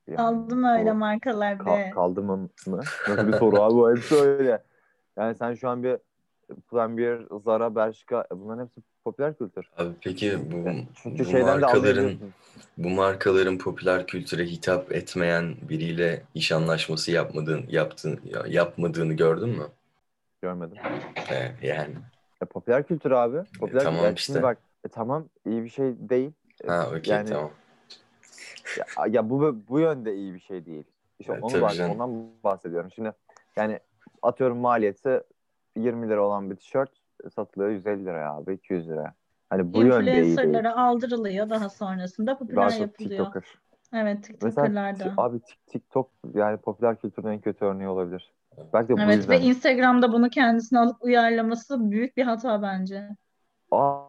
yani 0.08 0.18
Aldım 0.18 0.64
öyle 0.64 0.92
bu- 0.92 0.96
markalar 0.96 1.54
ka- 1.54 1.66
be. 1.66 1.90
kaldı 1.90 2.24
mı 2.24 2.50
mı? 2.66 2.78
Nasıl 3.08 3.28
bir 3.28 3.34
soru 3.34 3.62
abi 3.62 3.76
bu 3.76 3.92
hepsi 3.92 4.16
öyle. 4.16 4.64
Yani 5.18 5.36
sen 5.36 5.54
şu 5.54 5.70
an 5.70 5.84
bir 5.84 5.98
Pull&Bear, 6.68 7.22
Zara, 7.46 7.76
Bershka 7.76 8.28
e, 8.32 8.40
bunların 8.40 8.66
hepsi 8.66 8.82
popüler 9.04 9.38
kültür. 9.38 9.70
Abi 9.78 9.90
peki 10.02 10.40
bu, 10.52 10.70
Çünkü 11.04 11.20
bu 11.20 11.30
şeyden 11.30 11.48
de 11.48 11.52
markaların 11.52 12.18
bu 12.78 12.90
markaların 12.90 13.58
popüler 13.58 14.08
kültüre 14.08 14.46
hitap 14.46 14.92
etmeyen 14.92 15.56
biriyle 15.70 16.24
iş 16.36 16.52
anlaşması 16.52 17.12
yapmadığın 17.12 17.66
yaptığın 17.70 18.20
ya- 18.26 18.46
yapmadığını 18.48 19.14
gördün 19.14 19.50
mü? 19.50 19.68
Görmedim. 20.42 20.78
Ee, 21.32 21.52
yani 21.68 21.94
E, 22.42 22.46
popüler 22.46 22.88
kültür 22.88 23.12
abi. 23.12 23.42
Popüler 23.60 23.84
tamam 23.84 24.06
yani 24.06 24.16
işte. 24.16 24.34
Şimdi 24.34 24.44
bak 24.44 24.58
e, 24.86 24.88
tamam 24.88 25.26
iyi 25.46 25.64
bir 25.64 25.70
şey 25.70 26.10
değil. 26.10 26.32
E, 26.64 26.68
ha 26.68 26.88
okey 26.90 27.14
yani 27.14 27.30
tamam. 27.30 27.52
Ya, 28.78 29.06
ya 29.08 29.30
bu 29.30 29.56
bu 29.70 29.80
yönde 29.80 30.16
iyi 30.16 30.34
bir 30.34 30.40
şey 30.40 30.66
değil. 30.66 30.84
İşte 31.20 31.34
Evet, 31.34 31.44
onu 31.44 31.62
bak, 31.62 31.76
ondan 31.90 32.30
bahsediyorum. 32.44 32.92
Şimdi 32.96 33.12
yani 33.58 33.80
atıyorum 34.22 34.58
maliyeti 34.58 35.22
20 35.78 36.10
lira 36.10 36.22
olan 36.28 36.52
bir 36.52 36.56
tişört 36.56 36.92
satılıyor 37.36 37.72
150 37.72 38.06
liraya 38.06 38.34
abi 38.34 38.54
200 38.54 38.90
liraya. 38.90 39.14
Hani 39.50 39.74
bu 39.74 39.84
yönde 39.84 40.12
iyi 40.12 40.16
değil. 40.16 40.32
Influencerlara 40.32 40.78
aldırılıyor 40.78 41.50
daha 41.50 41.70
sonrasında 41.70 42.38
popüler 42.38 42.62
Daha 42.62 42.70
çok 42.72 42.80
yapılıyor. 42.80 43.26
TikToker. 43.26 43.44
Evet 43.94 44.30
Mesela 44.42 44.68
TikToker'lar 44.68 44.96
ti- 44.96 45.06
da. 45.06 45.14
abi 45.18 45.38
Tik- 45.38 45.66
TikTok 45.68 46.10
yani 46.34 46.58
popüler 46.58 46.96
kültürün 46.96 47.28
en 47.28 47.40
kötü 47.40 47.66
örneği 47.66 47.88
olabilir. 47.90 48.34
Belki 48.74 48.90
de 48.90 48.98
bu 48.98 49.02
Evet 49.02 49.30
ve 49.30 49.36
yüzden. 49.36 49.48
Instagram'da 49.50 50.14
bunu 50.14 50.30
kendisine 50.30 50.80
alıp 50.80 51.04
uyarlaması 51.04 51.92
büyük 51.92 52.18
bir 52.18 52.24
hata 52.24 52.62
bence. 52.62 53.10
Aa, 53.72 54.02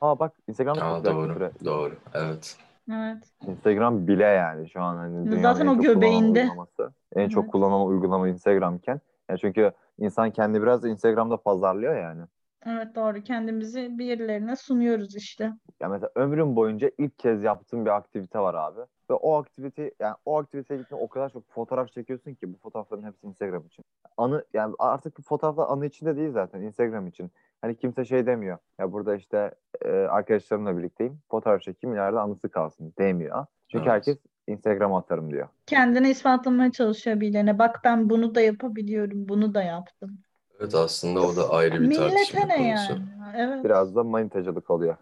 aa 0.00 0.18
bak 0.18 0.32
Instagram'da 0.48 0.84
Aa, 0.84 0.96
popüler 0.96 1.14
doğru 1.14 1.26
kültüre. 1.28 1.50
doğru 1.64 1.94
evet. 2.14 2.56
Evet. 2.92 3.24
Instagram 3.46 4.06
bile 4.06 4.24
yani 4.24 4.70
şu 4.70 4.82
an 4.82 4.96
hani 4.96 5.26
dünyanın 5.26 5.42
Zaten 5.42 5.66
en 5.66 5.70
o 5.70 5.74
çok 5.74 5.84
kullanılan 5.84 5.94
göbeğinde. 5.94 6.40
uygulaması. 6.40 6.92
En 7.16 7.28
çok 7.28 7.44
Evet. 7.44 7.52
kullanılan 7.52 7.86
uygulama 7.86 8.28
Instagram'ken. 8.28 9.00
Yani 9.30 9.38
çünkü 9.40 9.72
insan 9.98 10.30
kendi 10.30 10.62
biraz 10.62 10.82
da 10.82 10.88
Instagram'da 10.88 11.36
pazarlıyor 11.36 11.96
yani. 11.96 12.22
Evet 12.66 12.94
doğru. 12.94 13.22
Kendimizi 13.22 13.98
birilerine 13.98 14.56
sunuyoruz 14.56 15.16
işte. 15.16 15.52
Ya 15.80 15.88
mesela 15.88 16.10
ömrüm 16.14 16.56
boyunca 16.56 16.90
ilk 16.98 17.18
kez 17.18 17.42
yaptığım 17.42 17.84
bir 17.84 17.90
aktivite 17.90 18.38
var 18.38 18.54
abi. 18.54 18.80
Ve 19.10 19.14
o 19.14 19.34
aktivite 19.34 19.94
yani 20.00 20.14
o 20.24 20.38
aktiviteye 20.38 20.80
gittiğinde 20.80 21.04
o 21.04 21.08
kadar 21.08 21.28
çok 21.28 21.50
fotoğraf 21.50 21.92
çekiyorsun 21.92 22.34
ki 22.34 22.54
bu 22.54 22.58
fotoğrafların 22.58 23.02
hepsi 23.02 23.26
Instagram 23.26 23.66
için. 23.66 23.84
Anı 24.16 24.44
yani 24.54 24.74
artık 24.78 25.18
bu 25.18 25.22
fotoğraflar 25.22 25.66
anı 25.68 25.86
içinde 25.86 26.16
değil 26.16 26.30
zaten 26.32 26.60
Instagram 26.62 27.06
için. 27.06 27.30
Hani 27.60 27.76
kimse 27.76 28.04
şey 28.04 28.26
demiyor. 28.26 28.58
Ya 28.78 28.92
burada 28.92 29.16
işte 29.16 29.54
e, 29.84 29.90
arkadaşlarımla 29.90 30.78
birlikteyim. 30.78 31.18
Fotoğraf 31.30 31.62
çekeyim 31.62 31.94
ileride 31.96 32.18
anısı 32.18 32.48
kalsın 32.48 32.94
demiyor. 32.98 33.46
Çünkü 33.68 33.82
Evet. 33.82 33.92
herkes 33.92 34.18
Instagram'a 34.46 34.98
atarım 34.98 35.30
diyor. 35.30 35.48
Kendini 35.66 36.10
ispatlamaya 36.10 36.72
çalışıyor 36.72 37.20
birilerine. 37.20 37.58
Bak 37.58 37.80
ben 37.84 38.10
bunu 38.10 38.34
da 38.34 38.40
yapabiliyorum, 38.40 39.28
bunu 39.28 39.54
da 39.54 39.62
yaptım. 39.62 40.18
Evet 40.60 40.74
aslında 40.74 41.20
o 41.20 41.36
da 41.36 41.50
ayrı 41.50 41.80
bir 41.80 41.96
tartışma 41.96 42.40
Millete 42.40 42.48
ne 42.48 42.56
konusu. 42.56 42.92
yani? 42.92 43.04
Evet. 43.36 43.64
Biraz 43.64 43.96
da 43.96 44.04
manitacılık 44.04 44.70
oluyor. 44.70 44.96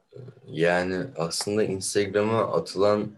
Yani 0.46 0.96
aslında 1.16 1.62
Instagram'a 1.62 2.52
atılan, 2.52 3.08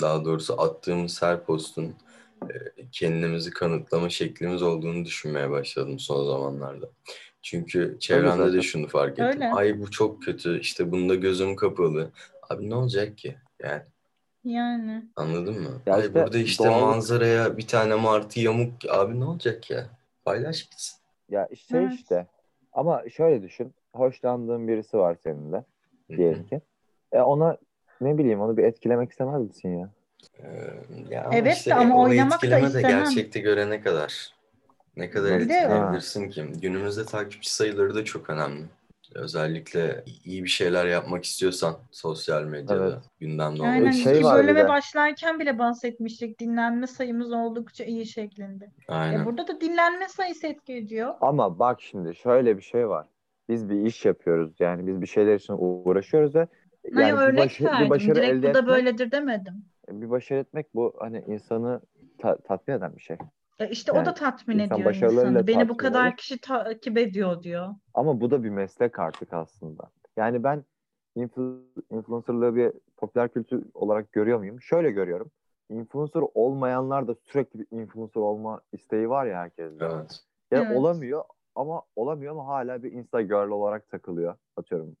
daha 0.00 0.24
doğrusu 0.24 0.60
attığımız 0.60 1.22
her 1.22 1.44
postun 1.44 1.94
e, 2.42 2.54
kendimizi 2.92 3.50
kanıtlama 3.50 4.08
şeklimiz 4.08 4.62
olduğunu 4.62 5.04
düşünmeye 5.04 5.50
başladım 5.50 5.98
son 5.98 6.26
zamanlarda. 6.26 6.86
Çünkü 7.42 7.96
çevremde 8.00 8.36
zaten. 8.36 8.52
de 8.52 8.62
şunu 8.62 8.88
fark 8.88 9.12
ettim. 9.12 9.26
Öyle. 9.26 9.52
Ay 9.52 9.80
bu 9.80 9.90
çok 9.90 10.22
kötü, 10.22 10.60
işte 10.60 10.92
bunda 10.92 11.14
gözüm 11.14 11.56
kapalı. 11.56 12.10
Abi 12.50 12.70
ne 12.70 12.74
olacak 12.74 13.18
ki? 13.18 13.36
Yani 13.62 13.82
Yani. 14.46 15.02
anladın 15.16 15.62
mı? 15.62 15.68
Ya 15.86 15.94
Ay 15.94 16.00
işte 16.00 16.14
burada 16.14 16.38
işte 16.38 16.64
doğallık- 16.64 16.80
manzaraya 16.86 17.56
bir 17.56 17.66
tane 17.66 17.94
martı 17.94 18.40
yamuk. 18.40 18.72
Abi 18.90 19.20
ne 19.20 19.24
olacak 19.24 19.70
ya? 19.70 19.86
Paylaş 20.24 20.62
gitsin. 20.62 20.96
Ya 21.30 21.48
şey 21.68 21.80
Evet. 21.80 21.92
işte. 21.94 22.26
Ama 22.72 23.02
şöyle 23.12 23.42
düşün. 23.42 23.74
Hoşlandığın 23.94 24.68
birisi 24.68 24.98
var 24.98 25.16
senin 25.22 25.52
de 25.52 25.64
diyelim 26.08 26.46
ki. 26.46 26.60
E 27.12 27.20
ona 27.20 27.56
ne 28.00 28.18
bileyim 28.18 28.40
onu 28.40 28.56
bir 28.56 28.64
etkilemek 28.64 29.10
istemez 29.10 29.42
misin 29.42 29.78
ya? 29.78 29.90
Ee, 30.38 30.44
ya 31.10 31.30
Evet 31.32 31.56
işte 31.56 31.74
ama 31.74 31.96
o 31.98 32.02
oynamak 32.02 32.32
da 32.32 32.36
etkileme 32.36 32.62
de 32.62 32.66
istemem. 32.66 32.98
gerçekte 32.98 33.40
görene 33.40 33.80
kadar. 33.80 34.34
Ne 34.96 35.10
kadar 35.10 35.40
Bir 35.40 35.48
de- 35.48 35.54
etkileyebilirsin 35.54 36.28
ki? 36.30 36.44
Günümüzde 36.62 37.04
takipçi 37.04 37.54
sayıları 37.54 37.94
da 37.94 38.04
çok 38.04 38.30
önemli. 38.30 38.64
Özellikle 39.18 40.04
iyi 40.24 40.44
bir 40.44 40.48
şeyler 40.48 40.86
yapmak 40.86 41.24
istiyorsan 41.24 41.74
sosyal 41.90 42.44
medyada, 42.44 42.84
Evet. 42.86 42.98
gündemde 43.20 43.62
Aynen 43.62 43.80
olmak 43.80 43.94
şey 43.94 44.18
ki 44.18 44.24
var 44.24 44.38
bir 44.38 44.44
bölüme 44.44 44.64
de. 44.64 44.68
başlarken 44.68 45.40
bile 45.40 45.58
bahsetmiştik. 45.58 46.40
Dinlenme 46.40 46.86
sayımız 46.86 47.32
oldukça 47.32 47.84
iyi 47.84 48.06
şeklinde. 48.06 48.70
Aynen. 48.88 49.20
E 49.22 49.24
burada 49.26 49.48
da 49.48 49.60
dinlenme 49.60 50.08
sayısı 50.08 50.46
etki 50.46 50.72
ediyor. 50.74 51.14
Ama 51.20 51.58
bak 51.58 51.82
şimdi 51.82 52.14
şöyle 52.14 52.56
bir 52.56 52.62
şey 52.62 52.88
var. 52.88 53.06
Biz 53.48 53.68
bir 53.68 53.86
iş 53.86 54.04
yapıyoruz. 54.04 54.52
Yani 54.60 54.86
biz 54.86 55.00
bir 55.00 55.06
şeyler 55.06 55.34
için 55.34 55.54
uğraşıyoruz 55.58 56.34
ve 56.34 56.48
Hayır 56.94 57.08
yani 57.08 57.18
bir, 57.20 57.22
örnek 57.24 57.44
başı- 57.44 57.64
bir 57.84 57.90
başarı 57.90 58.14
Direkt 58.14 58.32
elde 58.32 58.50
bu 58.50 58.54
da 58.54 58.58
etmek, 58.58 58.66
böyledir 58.66 59.10
demedim. 59.10 59.64
bir 59.90 60.10
başarı 60.10 60.38
etmek 60.38 60.74
bu 60.74 60.94
hani 60.98 61.24
insanı 61.26 61.80
ta- 62.18 62.36
tatmin 62.38 62.74
eden 62.74 62.96
bir 62.96 63.00
şey. 63.02 63.16
E 63.58 63.68
işte 63.68 63.92
o 63.92 63.96
Yani 63.96 64.06
da 64.06 64.14
tatmin 64.14 64.58
insan 64.58 64.80
ediyor 64.80 64.94
insanı. 64.94 65.46
Beni 65.46 65.68
bu 65.68 65.76
kadar 65.76 66.08
olur. 66.08 66.16
kişi 66.16 66.40
takip 66.40 66.98
ediyor 66.98 67.42
diyor. 67.42 67.74
Ama 67.94 68.20
bu 68.20 68.30
da 68.30 68.44
bir 68.44 68.50
meslek 68.50 68.98
artık 68.98 69.32
aslında. 69.32 69.90
Yani 70.16 70.44
ben 70.44 70.64
influ- 71.16 71.62
influencerlığı 71.90 72.56
bir 72.56 72.72
popüler 72.96 73.28
kültür 73.28 73.64
olarak 73.74 74.12
görüyor 74.12 74.38
muyum? 74.38 74.60
Şöyle 74.60 74.90
görüyorum. 74.90 75.30
Influencer 75.70 76.22
olmayanlar 76.34 77.08
da 77.08 77.14
sürekli 77.14 77.60
bir 77.60 77.66
influencer 77.70 78.20
olma 78.20 78.60
isteği 78.72 79.08
var 79.08 79.26
ya 79.26 79.38
herkeste. 79.38 79.84
Evet. 79.84 80.20
Yani 80.50 80.66
Evet. 80.66 80.76
olamıyor 80.76 81.24
ama 81.54 81.82
olamıyor 81.96 82.32
ama 82.32 82.46
hala 82.46 82.82
bir 82.82 82.92
Insta 82.92 83.22
girl 83.22 83.48
olarak 83.50 83.88
takılıyor 83.90 84.34
atıyorum. 84.56 84.96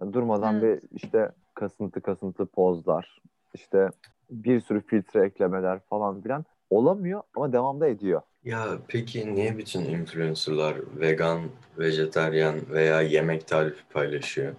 Yani 0.00 0.12
durmadan 0.12 0.54
Evet. 0.54 0.82
bir 0.82 0.96
işte 0.96 1.30
kasıntı 1.54 2.00
kasıntı 2.00 2.46
pozlar, 2.46 3.22
işte 3.54 3.88
bir 4.30 4.60
sürü 4.60 4.80
filtre 4.80 5.24
eklemeler 5.24 5.80
falan 5.80 6.20
filan 6.22 6.44
olamıyor 6.78 7.22
ama 7.36 7.52
devamda 7.52 7.86
ediyor. 7.86 8.22
Ya 8.44 8.66
peki 8.88 9.34
niye 9.34 9.58
bütün 9.58 9.80
influencerlar 9.84 10.76
vegan, 11.00 11.40
vejetaryen 11.78 12.54
veya 12.70 13.02
yemek 13.02 13.48
tarifi 13.48 13.88
paylaşıyor? 13.92 14.54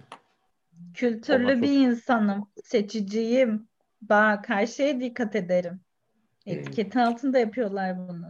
Kültürlü 0.94 1.54
çok- 1.54 1.62
bir 1.62 1.88
insanım. 1.88 2.48
Seçiciyim. 2.64 3.68
Bak 4.02 4.48
her 4.48 4.66
şeye 4.66 5.00
dikkat 5.00 5.36
ederim. 5.36 5.80
Hmm. 6.44 6.52
Etiketi 6.52 7.00
altında 7.00 7.38
yapıyorlar 7.38 8.08
bunu. 8.08 8.26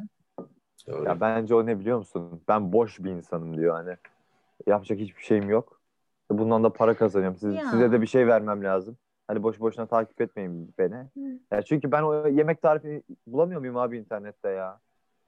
Doğru. 0.86 1.04
Ya 1.04 1.20
bence 1.20 1.54
o 1.54 1.66
ne 1.66 1.80
biliyor 1.80 1.98
musun? 1.98 2.42
Ben 2.48 2.72
boş 2.72 2.98
bir 2.98 3.10
insanım 3.10 3.56
diyor 3.56 3.74
hani. 3.74 3.96
Yapacak 4.66 4.98
hiçbir 4.98 5.22
şeyim 5.22 5.50
yok. 5.50 5.80
Bundan 6.30 6.64
da 6.64 6.72
para 6.72 6.96
kazanıyorum. 6.96 7.36
Siz, 7.38 7.54
Ya. 7.54 7.70
Size 7.70 7.92
de 7.92 8.02
bir 8.02 8.06
şey 8.06 8.26
vermem 8.26 8.64
lazım. 8.64 8.96
Hani 9.28 9.42
boş 9.42 9.60
boşuna 9.60 9.86
takip 9.86 10.20
etmeyin 10.20 10.74
beni. 10.78 11.06
Ya 11.52 11.62
çünkü 11.62 11.92
ben 11.92 12.02
o 12.02 12.28
yemek 12.28 12.62
tarifini 12.62 13.02
bulamıyor 13.26 13.60
muyum 13.60 13.76
abi 13.76 13.98
internette 13.98 14.48
ya? 14.48 14.80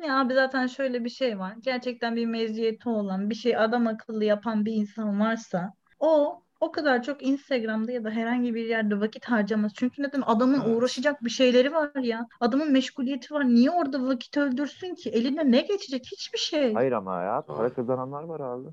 Ya 0.02 0.20
abi 0.20 0.34
zaten 0.34 0.66
şöyle 0.66 1.04
bir 1.04 1.08
şey 1.08 1.38
var. 1.38 1.54
Gerçekten 1.60 2.16
bir 2.16 2.26
meziyeti 2.26 2.88
olan, 2.88 3.30
bir 3.30 3.34
şey 3.34 3.56
adam 3.56 3.86
akıllı 3.86 4.24
yapan 4.24 4.64
bir 4.64 4.72
insan 4.72 5.20
varsa 5.20 5.72
o 6.00 6.42
o 6.60 6.72
kadar 6.72 7.02
çok 7.02 7.22
Instagram'da 7.26 7.92
ya 7.92 8.04
da 8.04 8.10
herhangi 8.10 8.54
bir 8.54 8.64
yerde 8.66 9.00
vakit 9.00 9.24
harcamaz. 9.24 9.72
Çünkü 9.74 10.02
neden? 10.02 10.22
Adamın 10.26 10.60
Evet. 10.66 10.76
uğraşacak 10.76 11.24
bir 11.24 11.30
şeyleri 11.30 11.72
var 11.72 11.90
ya. 12.02 12.26
Adamın 12.40 12.72
meşguliyeti 12.72 13.34
var. 13.34 13.44
Niye 13.44 13.70
orada 13.70 14.06
vakit 14.06 14.36
öldürsün 14.36 14.94
ki? 14.94 15.10
Eline 15.10 15.50
ne 15.50 15.60
geçecek? 15.60 16.08
Hiçbir 16.12 16.38
şey. 16.38 16.74
Hayır 16.74 16.92
ama 16.92 17.22
ya 17.22 17.42
para 17.42 17.74
kazananlar 17.74 18.22
var 18.22 18.40
abi. 18.40 18.68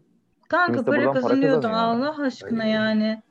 Kanka 0.49 0.73
Kimse 0.73 0.91
para 0.91 1.41
buradan 1.41 1.61
para. 1.61 1.81
Allah 1.81 2.21
aşkına 2.23 2.63
Aynen. 2.63 2.73
yani. 2.73 3.21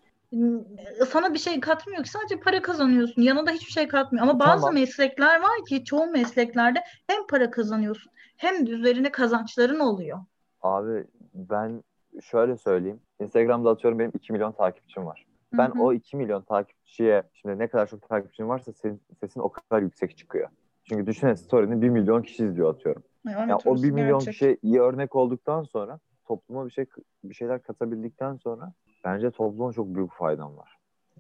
Sana 1.09 1.35
bir 1.35 1.39
şey 1.39 1.61
katmıyor 1.61 2.03
ki 2.05 2.11
sadece 2.11 2.41
para 2.41 2.63
kazanıyorsun. 2.63 3.23
Yanında 3.23 3.51
hiçbir 3.51 3.73
şey 3.73 3.89
katmıyor. 3.89 4.23
Ama 4.23 4.39
bazı 4.39 4.61
Tamam. 4.61 4.75
meslekler 4.75 5.41
var 5.41 5.65
ki 5.69 5.85
çoğu 5.85 6.07
mesleklerde 6.07 6.79
hem 7.07 7.27
para 7.27 7.51
kazanıyorsun 7.51 8.13
hem 8.37 8.67
de 8.67 8.71
üzerine 8.71 9.13
kazançların 9.13 9.81
oluyor. 9.81 10.19
Abi 10.63 11.05
ben 11.35 11.83
şöyle 12.23 12.57
söyleyeyim. 12.57 13.01
Instagram'da 13.21 13.71
atıyorum 13.71 13.99
benim 13.99 14.13
2 14.15 14.33
milyon 14.33 14.53
takipçim 14.53 15.07
var. 15.07 15.27
Ben 15.53 15.69
Hı 15.69 15.75
hı. 15.75 15.83
o 15.83 15.93
2 15.93 16.17
milyon 16.17 16.43
takipçiye 16.43 17.23
şimdi 17.35 17.59
ne 17.59 17.69
kadar 17.69 17.87
çok 17.87 18.09
takipçin 18.09 18.49
varsa 18.49 18.73
senin 18.73 19.01
sesin 19.21 19.41
o 19.41 19.49
kadar 19.53 19.83
yüksek 19.83 20.19
çıkıyor. 20.19 20.49
Çünkü 20.85 21.07
düşünsene 21.07 21.37
story'ni 21.37 21.83
1 21.83 21.89
milyon 21.89 22.23
kişi 22.23 22.45
izliyor 22.45 22.75
atıyorum. 22.75 23.03
Evet, 23.29 23.37
Yani 23.39 23.55
o 23.55 23.71
orası 23.71 23.83
1 23.83 23.91
milyon 23.91 24.19
gerçek. 24.19 24.33
kişiye 24.33 24.57
iyi 24.63 24.81
örnek 24.81 25.17
olduktan 25.17 25.63
sonra 25.63 25.99
topluma 26.25 26.67
bir 26.67 26.71
şey 26.71 26.87
bir 27.25 27.35
şeyler 27.35 27.63
katabildikten 27.63 28.37
sonra 28.37 28.73
bence 29.05 29.31
topluma 29.31 29.73
çok 29.73 29.87
büyük 29.95 30.13
faydam 30.13 30.57
var. 30.57 30.79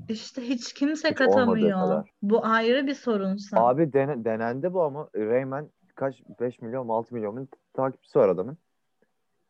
İşte 0.08 0.42
hiç 0.42 0.72
kimse 0.72 1.08
Hiç 1.08 1.16
katamıyor. 1.16 2.08
Bu 2.22 2.44
ayrı 2.44 2.86
bir 2.86 2.94
sorunsa. 2.94 3.56
Abi 3.60 3.92
dene- 3.92 4.24
denendi 4.24 4.74
bu 4.74 4.82
ama 4.82 5.08
Rayman 5.16 5.70
kaç 5.94 6.22
5 6.40 6.60
milyon 6.60 6.86
mu 6.86 6.94
6 6.94 7.14
milyon 7.14 7.34
mu 7.34 7.46
takipçisi 7.72 8.18
var 8.18 8.28
adamın. 8.28 8.58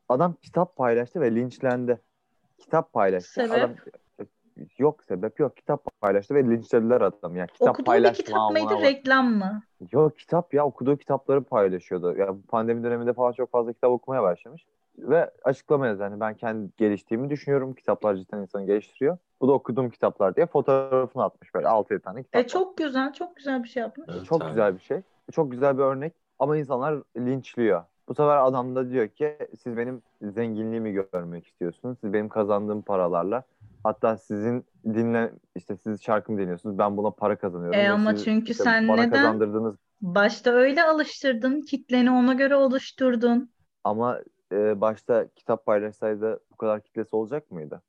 Adam 0.09 0.35
kitap 0.43 0.77
paylaştı 0.77 1.21
ve 1.21 1.35
linçlendi. 1.35 2.01
Kitap 2.59 2.93
paylaştı. 2.93 3.33
Sebep? 3.33 3.53
Adam 3.55 3.75
yok 4.79 5.05
sebep 5.05 5.41
yok. 5.41 5.57
Kitap 5.57 6.01
paylaştı 6.01 6.35
ve 6.35 6.45
linçlediler 6.45 7.01
adam. 7.01 7.37
Ya 7.37 7.47
kitap 7.47 7.69
Okuduğu 7.81 7.93
bir 8.05 8.15
kitap 8.15 8.51
mıydı, 8.51 8.75
reklam 8.83 9.35
mı? 9.35 9.63
Yok 9.93 10.19
kitap 10.19 10.55
ya 10.55 10.67
okuduğu 10.67 10.97
kitapları 10.97 11.45
paylaşıyordu. 11.45 12.17
Ya 12.17 12.35
bu 12.35 12.43
pandemi 12.43 12.83
döneminde 12.85 13.13
falan 13.13 13.33
çok 13.33 13.51
fazla 13.51 13.73
kitap 13.73 13.91
okumaya 13.91 14.23
başlamış. 14.23 14.67
Ve 14.99 15.31
açıklama 15.45 15.87
yazdı. 15.87 16.03
Yani 16.03 16.21
ben 16.21 16.35
kendi 16.35 16.71
geliştiğimi 16.77 17.31
düşünüyorum. 17.31 17.75
Kitaplar 17.75 18.15
cidden 18.15 18.39
insanı 18.39 18.67
geliştiriyor. 18.67 19.19
Bu 19.41 19.49
da 19.49 19.53
okuduğum 19.53 19.91
kitaplar 19.91 20.37
diye 20.37 20.47
fotoğrafını 20.47 21.25
atmış 21.25 21.55
böyle 21.55 21.67
6-7 21.67 22.01
tane 22.01 22.23
kitap. 22.23 22.45
E 22.45 22.47
çok 22.47 22.77
güzel, 22.77 23.13
çok 23.13 23.37
güzel 23.37 23.63
bir 23.63 23.69
şey 23.69 23.81
yapmış. 23.81 24.09
Evet 24.13 24.25
Çok 24.25 24.43
abi. 24.43 24.49
güzel 24.49 24.75
bir 24.75 24.81
şey. 24.81 25.01
Çok 25.33 25.51
güzel 25.51 25.79
bir 25.79 25.83
örnek. 25.83 26.13
Ama 26.39 26.57
insanlar 26.57 27.03
linçliyor. 27.17 27.83
Bu 28.09 28.15
sefer 28.15 28.37
adam 28.47 28.77
da 28.77 28.91
diyor 28.91 29.09
ki 29.09 29.39
siz 29.63 29.77
benim 29.77 30.03
zenginliğimi 30.23 30.93
görmek 31.13 31.47
istiyorsunuz. 31.47 31.99
Siz 32.01 32.13
benim 32.13 32.29
kazandığım 32.29 32.83
paralarla 32.83 33.43
hatta 33.85 34.17
sizin 34.17 34.65
dinle 34.85 35.33
işte 35.57 35.77
siz 35.77 36.03
şarkımı 36.03 36.39
dinliyorsunuz. 36.39 36.79
Ben 36.79 36.97
buna 36.97 37.11
para 37.11 37.37
kazanıyorum. 37.37 37.81
E 37.81 37.89
ama 37.91 38.13
siz 38.13 38.25
çünkü 38.25 38.51
işte 38.53 38.65
sen 38.65 38.87
neden- 38.89 39.11
kazandırdığınız 39.11 39.75
Başta 40.03 40.51
öyle 40.51 40.83
alıştırdın, 40.83 41.61
kitleni 41.61 42.11
ona 42.11 42.33
göre 42.35 42.57
oluşturdun. 42.57 43.51
ama 43.85 44.19
e, 44.53 44.81
başta 44.81 45.29
kitap 45.37 45.67
paylaşsaydı 45.67 46.41
bu 46.53 46.57
kadar 46.57 46.81
kitlesi 46.83 47.17
olacak 47.17 47.51
mıydı? 47.51 47.83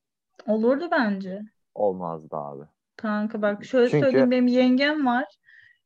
Olurdu 0.47 0.87
bence. 0.91 1.41
Olmazdı 1.75 2.35
abi. 2.35 2.63
Kanka 2.97 3.41
bak 3.41 3.65
şöyle 3.65 3.89
Çünkü- 3.89 4.05
söyleyeyim 4.05 4.31
benim 4.31 4.47
yengem 4.47 5.05
var. 5.05 5.25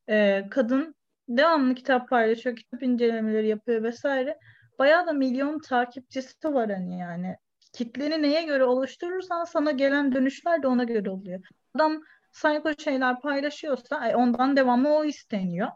Ee, 0.09 0.47
kadın 0.51 0.95
devamlı 1.29 1.75
kitap 1.75 2.09
paylaşıyor, 2.09 2.55
kitap 2.55 2.83
incelemeleri 2.83 3.47
yapıyor 3.47 3.83
vesaire. 3.83 4.37
Bayağı 4.79 5.07
da 5.07 5.13
milyon 5.13 5.59
takipçisi 5.59 6.53
var 6.53 6.69
hani 6.71 6.99
yani. 6.99 7.35
Kitleni 7.73 8.21
neye 8.21 8.43
göre 8.43 8.63
oluşturursan 8.63 9.43
sana 9.43 9.71
gelen 9.71 10.11
dönüşler 10.11 10.63
de 10.63 10.67
ona 10.67 10.83
göre 10.83 11.09
oluyor. 11.09 11.39
Adam 11.75 12.01
sayko 12.31 12.69
şeyler 12.79 13.21
paylaşıyorsa 13.21 13.95
ay, 13.97 14.15
ondan 14.15 14.57
devamlı 14.57 14.89
o 14.89 15.03
isteniyor. 15.05 15.67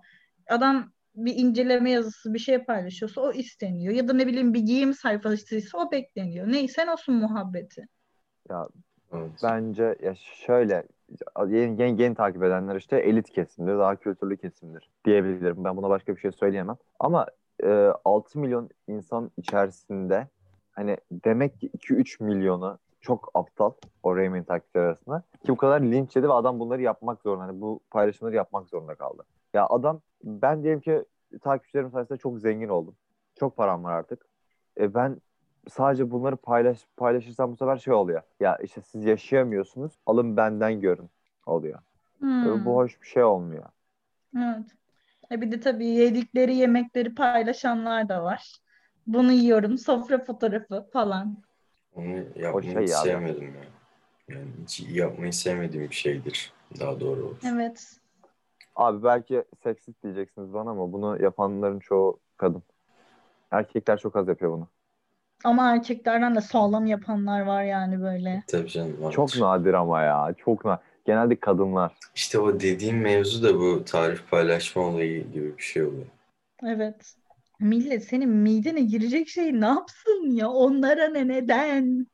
Adam 0.50 0.92
bir 1.16 1.36
inceleme 1.36 1.92
yazısı 1.92 2.34
bir 2.34 2.40
şey 2.40 2.64
paylaşıyorsa 2.66 3.22
o 3.22 3.32
isteniyor. 3.32 3.94
Ya 3.94 4.08
da 4.08 4.14
ne 4.14 4.28
bileyim 4.28 4.54
bir 4.54 4.60
giyim 4.60 4.94
sayfasıysa 4.94 5.78
o 5.78 5.92
bekleniyor. 5.92 6.48
Neyse 6.48 6.92
olsun 6.92 7.16
muhabbeti. 7.16 7.88
Ya 8.50 8.68
Evet. 9.14 9.32
bence 9.44 9.96
ya 10.02 10.16
şöyle 10.16 10.84
yeni, 11.48 11.82
yeni, 11.82 12.02
yeni 12.02 12.16
takip 12.16 12.44
edenler 12.44 12.76
işte 12.76 12.98
elit 12.98 13.30
kesimdir, 13.30 13.78
daha 13.78 13.96
kültürlü 13.96 14.38
kesimdir 14.38 14.90
diyebilirim. 15.06 15.64
Ben 15.64 15.78
buna 15.78 15.90
başka 15.90 16.16
bir 16.16 16.22
şey 16.22 16.32
söyleyemem. 16.32 16.76
Ama 17.00 17.28
e, 17.64 17.92
6 18.06 18.40
milyon 18.40 18.70
insan 18.88 19.32
içerisinde 19.38 20.28
hani 20.72 20.98
demek 21.12 21.60
ki 21.60 21.68
2-3 21.68 22.24
milyonu 22.24 22.80
çok 23.02 23.32
aptal 23.34 23.72
o 24.04 24.16
Raymond 24.16 24.46
takipçiler 24.46 24.84
arasında 24.84 25.24
ki 25.46 25.48
bu 25.52 25.58
kadar 25.58 25.82
linç 25.82 26.16
yedi 26.16 26.30
ve 26.30 26.34
adam 26.34 26.60
bunları 26.60 26.82
yapmak 26.82 27.22
zorunda. 27.22 27.44
Hani 27.44 27.62
bu 27.62 27.80
paylaşımları 27.92 28.36
yapmak 28.36 28.70
zorunda 28.70 28.96
kaldı. 28.96 29.24
Ya 29.54 29.68
adam 29.70 30.02
ben 30.24 30.64
diyelim 30.64 30.82
ki 30.82 31.06
takipçilerim 31.42 31.92
sayesinde 31.92 32.18
çok 32.18 32.40
zengin 32.40 32.70
oldum. 32.70 32.96
Çok 33.36 33.58
param 33.58 33.84
var 33.84 33.94
artık. 33.94 34.26
E 34.80 34.94
ben 34.94 35.22
sadece 35.70 36.12
bunları 36.12 36.36
paylaş 36.36 36.88
paylaşırsam 36.98 37.52
bu 37.52 37.56
sefer 37.58 37.78
şey 37.78 37.94
oluyor. 37.94 38.22
Ya 38.40 38.58
işte 38.58 38.82
siz 38.82 39.06
yaşayamıyorsunuz. 39.06 40.00
Alın 40.06 40.38
benden 40.38 40.82
görün 40.82 41.10
oluyor. 41.46 41.80
Hmm. 42.20 42.48
E, 42.62 42.66
Bu 42.66 42.76
hoş 42.76 43.02
bir 43.02 43.08
şey 43.08 43.24
olmuyor. 43.24 43.66
Evet. 44.38 44.66
E 45.32 45.42
bir 45.42 45.52
de 45.52 45.60
tabii 45.60 45.86
yedikleri 45.86 46.56
yemekleri 46.56 47.16
paylaşanlar 47.16 48.10
da 48.10 48.24
var. 48.24 48.56
Bunu 49.08 49.32
yiyorum, 49.32 49.78
sofra 49.78 50.24
fotoğrafı 50.24 50.90
falan. 50.94 51.38
Onu 51.96 52.24
yapmayı 52.36 52.72
şey 52.72 52.84
hiç 52.84 52.90
ya. 52.90 52.98
sevmedim 52.98 53.56
ya. 53.56 53.64
Yani 54.30 54.48
hiç 54.64 54.80
yapmayı 54.90 55.34
sevmediğim 55.34 55.90
bir 55.90 55.96
şeydir. 55.96 56.54
Daha 56.80 57.00
doğru 57.00 57.26
olur. 57.26 57.38
Evet. 57.48 58.03
Abi 58.76 59.04
belki 59.04 59.44
seksist 59.64 60.04
diyeceksiniz 60.04 60.54
bana 60.54 60.70
ama 60.70 60.92
bunu 60.94 61.24
yapanların 61.24 61.80
çoğu 61.80 62.20
kadın. 62.38 62.64
Erkekler 63.52 63.98
çok 63.98 64.16
az 64.16 64.28
yapıyor 64.28 64.52
bunu. 64.52 64.68
Ama 65.44 65.72
erkeklerden 65.72 66.36
de 66.36 66.42
sağlam 66.42 66.86
yapanlar 66.86 67.42
var 67.42 67.64
yani 67.64 68.02
böyle. 68.02 68.44
Tabii 68.48 68.70
canım. 68.70 69.02
vardır. 69.02 69.16
Çok 69.16 69.38
nadir 69.38 69.74
ama 69.74 70.02
ya. 70.02 70.34
Çok 70.38 70.66
nadir. 70.66 70.84
Genelde 71.06 71.40
kadınlar. 71.40 71.98
İşte 72.16 72.40
o 72.40 72.60
dediğim 72.60 73.02
mevzu 73.02 73.44
da 73.44 73.60
bu 73.60 73.86
tarif 73.86 74.32
paylaşma 74.32 74.82
olayı 74.82 75.32
gibi 75.32 75.58
bir 75.58 75.64
şey 75.64 75.84
oluyor. 75.84 76.06
Evet. 76.64 77.16
Millet 77.60 78.04
senin 78.04 78.30
midene 78.30 78.82
girecek 78.82 79.30
şey 79.30 79.62
ne 79.62 79.66
yapsın 79.66 80.30
ya? 80.32 80.50
Onlara 80.50 81.08
ne 81.08 81.28
neden? 81.28 82.08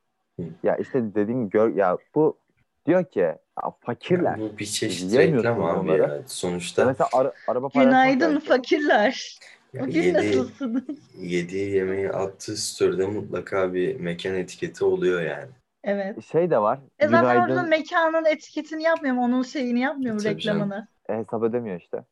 Ya 0.63 0.75
işte 0.75 1.15
dediğim 1.15 1.49
gör 1.49 1.75
ya 1.75 1.97
bu 2.15 2.37
diyor 2.85 3.05
ki 3.05 3.35
ya 3.63 3.71
fakirler. 3.79 4.39
Bu 4.39 4.57
bir 4.59 4.65
çeşit 4.65 5.17
reklam 5.17 5.63
abi 5.63 5.79
onları. 5.79 6.01
ya. 6.01 6.07
Ya 6.07 6.21
Sonuçta 6.27 6.85
mesela 6.85 7.09
ara- 7.13 7.33
araba 7.47 7.69
Günaydın 7.73 8.33
belki. 8.35 8.47
fakirler. 8.47 9.39
ya 9.73 9.81
Bugün 9.81 10.01
yediği, 10.01 10.13
nasılsınız? 10.37 10.83
yediği 11.17 11.69
yemeği 11.75 12.09
attığı 12.11 12.57
story'de 12.57 13.05
mutlaka 13.07 13.73
bir 13.73 13.99
mekan 13.99 14.35
etiketi 14.35 14.85
oluyor 14.85 15.21
yani. 15.21 15.49
Evet. 15.83 16.23
Şey 16.31 16.49
de 16.51 16.57
var. 16.61 16.79
E 16.99 17.07
zaten 17.07 17.21
günaydın 17.21 17.41
orada 17.53 17.63
mekanın 17.67 18.25
etiketini 18.25 18.83
yapmıyor 18.83 19.15
mu? 19.15 19.23
Onun 19.23 19.43
şeyini 19.43 19.79
yapmıyor 19.79 20.15
mu 20.15 20.21
Tabii 20.21 20.39
canım. 20.41 20.59
reklamını? 20.61 20.87
e, 21.09 21.13
hesap 21.13 21.43
edemiyor 21.43 21.79
işte. 21.81 22.03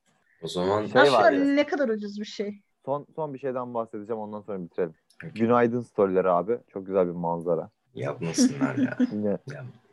O 0.41 0.47
zaman 0.47 0.85
Şey 0.85 1.01
Aslında 1.01 1.17
var 1.21 1.31
ya. 1.31 1.43
ne 1.45 1.65
kadar 1.65 1.89
ucuz 1.89 2.19
bir 2.19 2.25
şey. 2.25 2.61
Son 2.85 3.05
son 3.15 3.33
bir 3.33 3.39
şeyden 3.39 3.73
bahsedeceğim 3.73 4.19
ondan 4.21 4.41
sonra 4.41 4.61
bitirelim. 4.63 4.93
Okey. 5.23 5.31
Günaydın 5.41 5.81
storyleri 5.81 6.29
abi. 6.29 6.57
Çok 6.73 6.85
güzel 6.87 7.07
bir 7.07 7.11
manzara. 7.11 7.69
yapmasınlar 7.95 8.75
ya. 8.75 8.97
Yine 9.11 9.37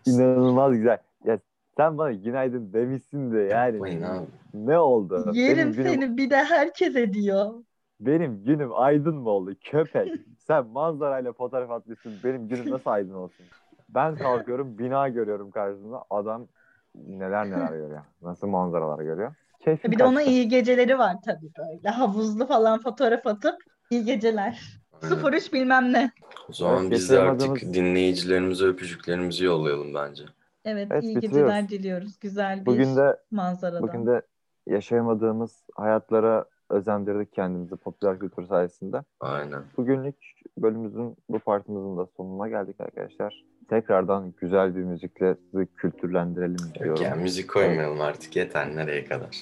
inanılmaz 0.07 0.73
güzel. 0.73 0.99
Ya 1.25 1.39
sen 1.77 1.99
bana 1.99 2.13
günaydın 2.13 2.73
demişsin 2.73 3.33
de 3.33 3.39
yani 3.39 3.75
Yapmayın 3.75 4.03
abi. 4.03 4.27
ne 4.55 4.79
oldu? 4.79 5.31
Yerim 5.35 5.57
benim 5.59 5.73
günüm, 5.73 5.93
seni 5.93 6.17
bir 6.17 6.31
de 6.31 6.37
herkes 6.37 6.97
ediyor. 6.97 7.55
benim 8.01 8.45
günüm 8.45 8.71
aydın 8.75 9.15
mı 9.17 9.31
oldu? 9.31 9.55
Köpek. 9.65 10.13
sen 10.39 10.67
manzarayla 10.67 11.33
fotoğraf 11.33 11.71
atmışsın. 11.71 12.13
Benim 12.25 12.49
günüm 12.49 12.71
nasıl 12.71 12.91
aydın 12.91 13.15
olsun? 13.15 13.47
Ben 13.89 14.17
kalkıyorum 14.17 14.79
bina 14.79 15.09
görüyorum 15.09 15.51
karşımda. 15.51 16.05
Adam 16.11 16.47
neler 16.95 17.47
neler 17.51 17.69
görüyor. 17.71 18.03
Nasıl 18.23 18.47
manzaralar 18.47 19.05
görüyor. 19.05 19.35
Keyfim 19.61 19.93
Bir 19.93 19.99
de 19.99 20.05
kaçtı. 20.05 20.31
iyi 20.31 20.49
geceleri 20.49 20.99
var 20.99 21.17
tabii 21.25 21.51
böyle. 21.59 21.89
Havuzlu 21.89 22.47
falan 22.47 22.83
fotoğraf 22.83 23.27
atıp 23.27 23.57
iyi 23.91 24.05
geceler. 24.05 24.63
Aynen. 25.03 25.33
03 25.33 25.53
bilmem 25.53 25.93
ne. 25.93 26.11
O 26.49 26.53
zaman 26.53 26.83
Evet, 26.83 26.91
biz 26.91 27.11
de 27.11 27.21
artık 27.21 27.61
dinleyicilerimize 27.75 28.65
öpücüklerimizi 28.67 29.45
yollayalım 29.45 29.95
bence. 29.95 30.23
Evet, 30.65 30.89
Evet, 30.91 31.03
iyi 31.05 31.17
bitiriyoruz. 31.17 31.53
geceler 31.53 31.69
diliyoruz. 31.69 32.19
Güzel 32.21 32.61
bir 32.61 32.67
Bugün 32.67 32.97
de 32.97 33.17
manzaradan. 33.31 33.83
Bugün 33.83 34.07
de 34.07 34.23
yaşayamadığımız 34.67 35.63
hayatlara 35.75 36.45
özendirdik 36.71 37.33
kendimizi 37.33 37.77
popüler 37.77 38.19
kültür 38.19 38.47
sayesinde. 38.47 38.97
Aynen. 39.21 39.63
Bugünlük 39.77 40.17
bölümümüzün 40.59 41.17
bu 41.29 41.39
partimizin 41.39 41.99
de 41.99 42.03
sonuna 42.17 42.49
geldik 42.49 42.81
arkadaşlar. 42.81 43.45
Tekrardan 43.69 44.35
güzel 44.41 44.77
bir 44.77 44.81
müzikle 44.83 45.35
sizi 45.51 45.67
kültürlendirelim 45.67 46.57
Yok 46.67 46.75
diyorum. 46.75 47.03
ya 47.03 47.15
müzik 47.15 47.51
koymayalım 47.51 48.01
artık 48.01 48.37
yeter 48.37 48.77
nereye 48.77 49.05
kadar. 49.05 49.37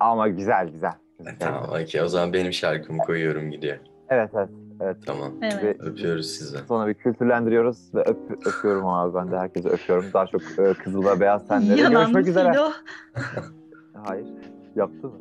Ama 0.00 0.28
güzel 0.28 0.68
güzel. 0.68 0.94
E, 1.20 1.38
tamam 1.38 1.64
okey 1.82 2.02
o 2.02 2.08
zaman 2.08 2.32
benim 2.32 2.52
şarkımı 2.52 2.98
koyuyorum 2.98 3.50
gidiyor. 3.50 3.76
Evet 4.08 4.30
evet. 4.34 4.48
Evet. 4.80 4.96
Tamam. 5.06 5.32
Evet. 5.42 5.62
Ve 5.64 5.76
Öpüyoruz 5.78 6.26
sizi. 6.30 6.58
sonra 6.68 6.86
bir 6.88 6.94
kültürlendiriyoruz 6.94 7.94
ve 7.94 8.00
öp- 8.00 8.48
öpüyorum 8.48 8.86
abi 8.86 9.14
ben 9.14 9.30
de 9.30 9.38
herkese 9.38 9.68
öpüyorum. 9.68 10.04
Daha 10.14 10.26
çok 10.26 10.42
e, 10.58 10.74
kızıl 10.74 11.04
ve 11.04 11.20
beyaz 11.20 11.48
tenlere. 11.48 11.80
Yalan 11.80 11.92
Görüşmek 11.92 12.28
üzere. 12.28 12.52
Hayır. 14.06 14.26
Yaptı 14.76 15.06
mı? 15.06 15.18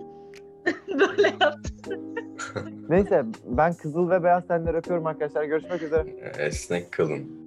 Böyle 0.99 1.27
yaptı. 1.41 1.99
Neyse 2.89 3.25
ben 3.45 3.73
kızıl 3.73 4.09
ve 4.09 4.23
beyaz 4.23 4.47
tenleri 4.47 4.77
öpüyorum 4.77 5.05
arkadaşlar. 5.07 5.43
Görüşmek 5.43 5.81
üzere. 5.83 6.09
Esnek 6.37 6.91
kalın. 6.91 7.46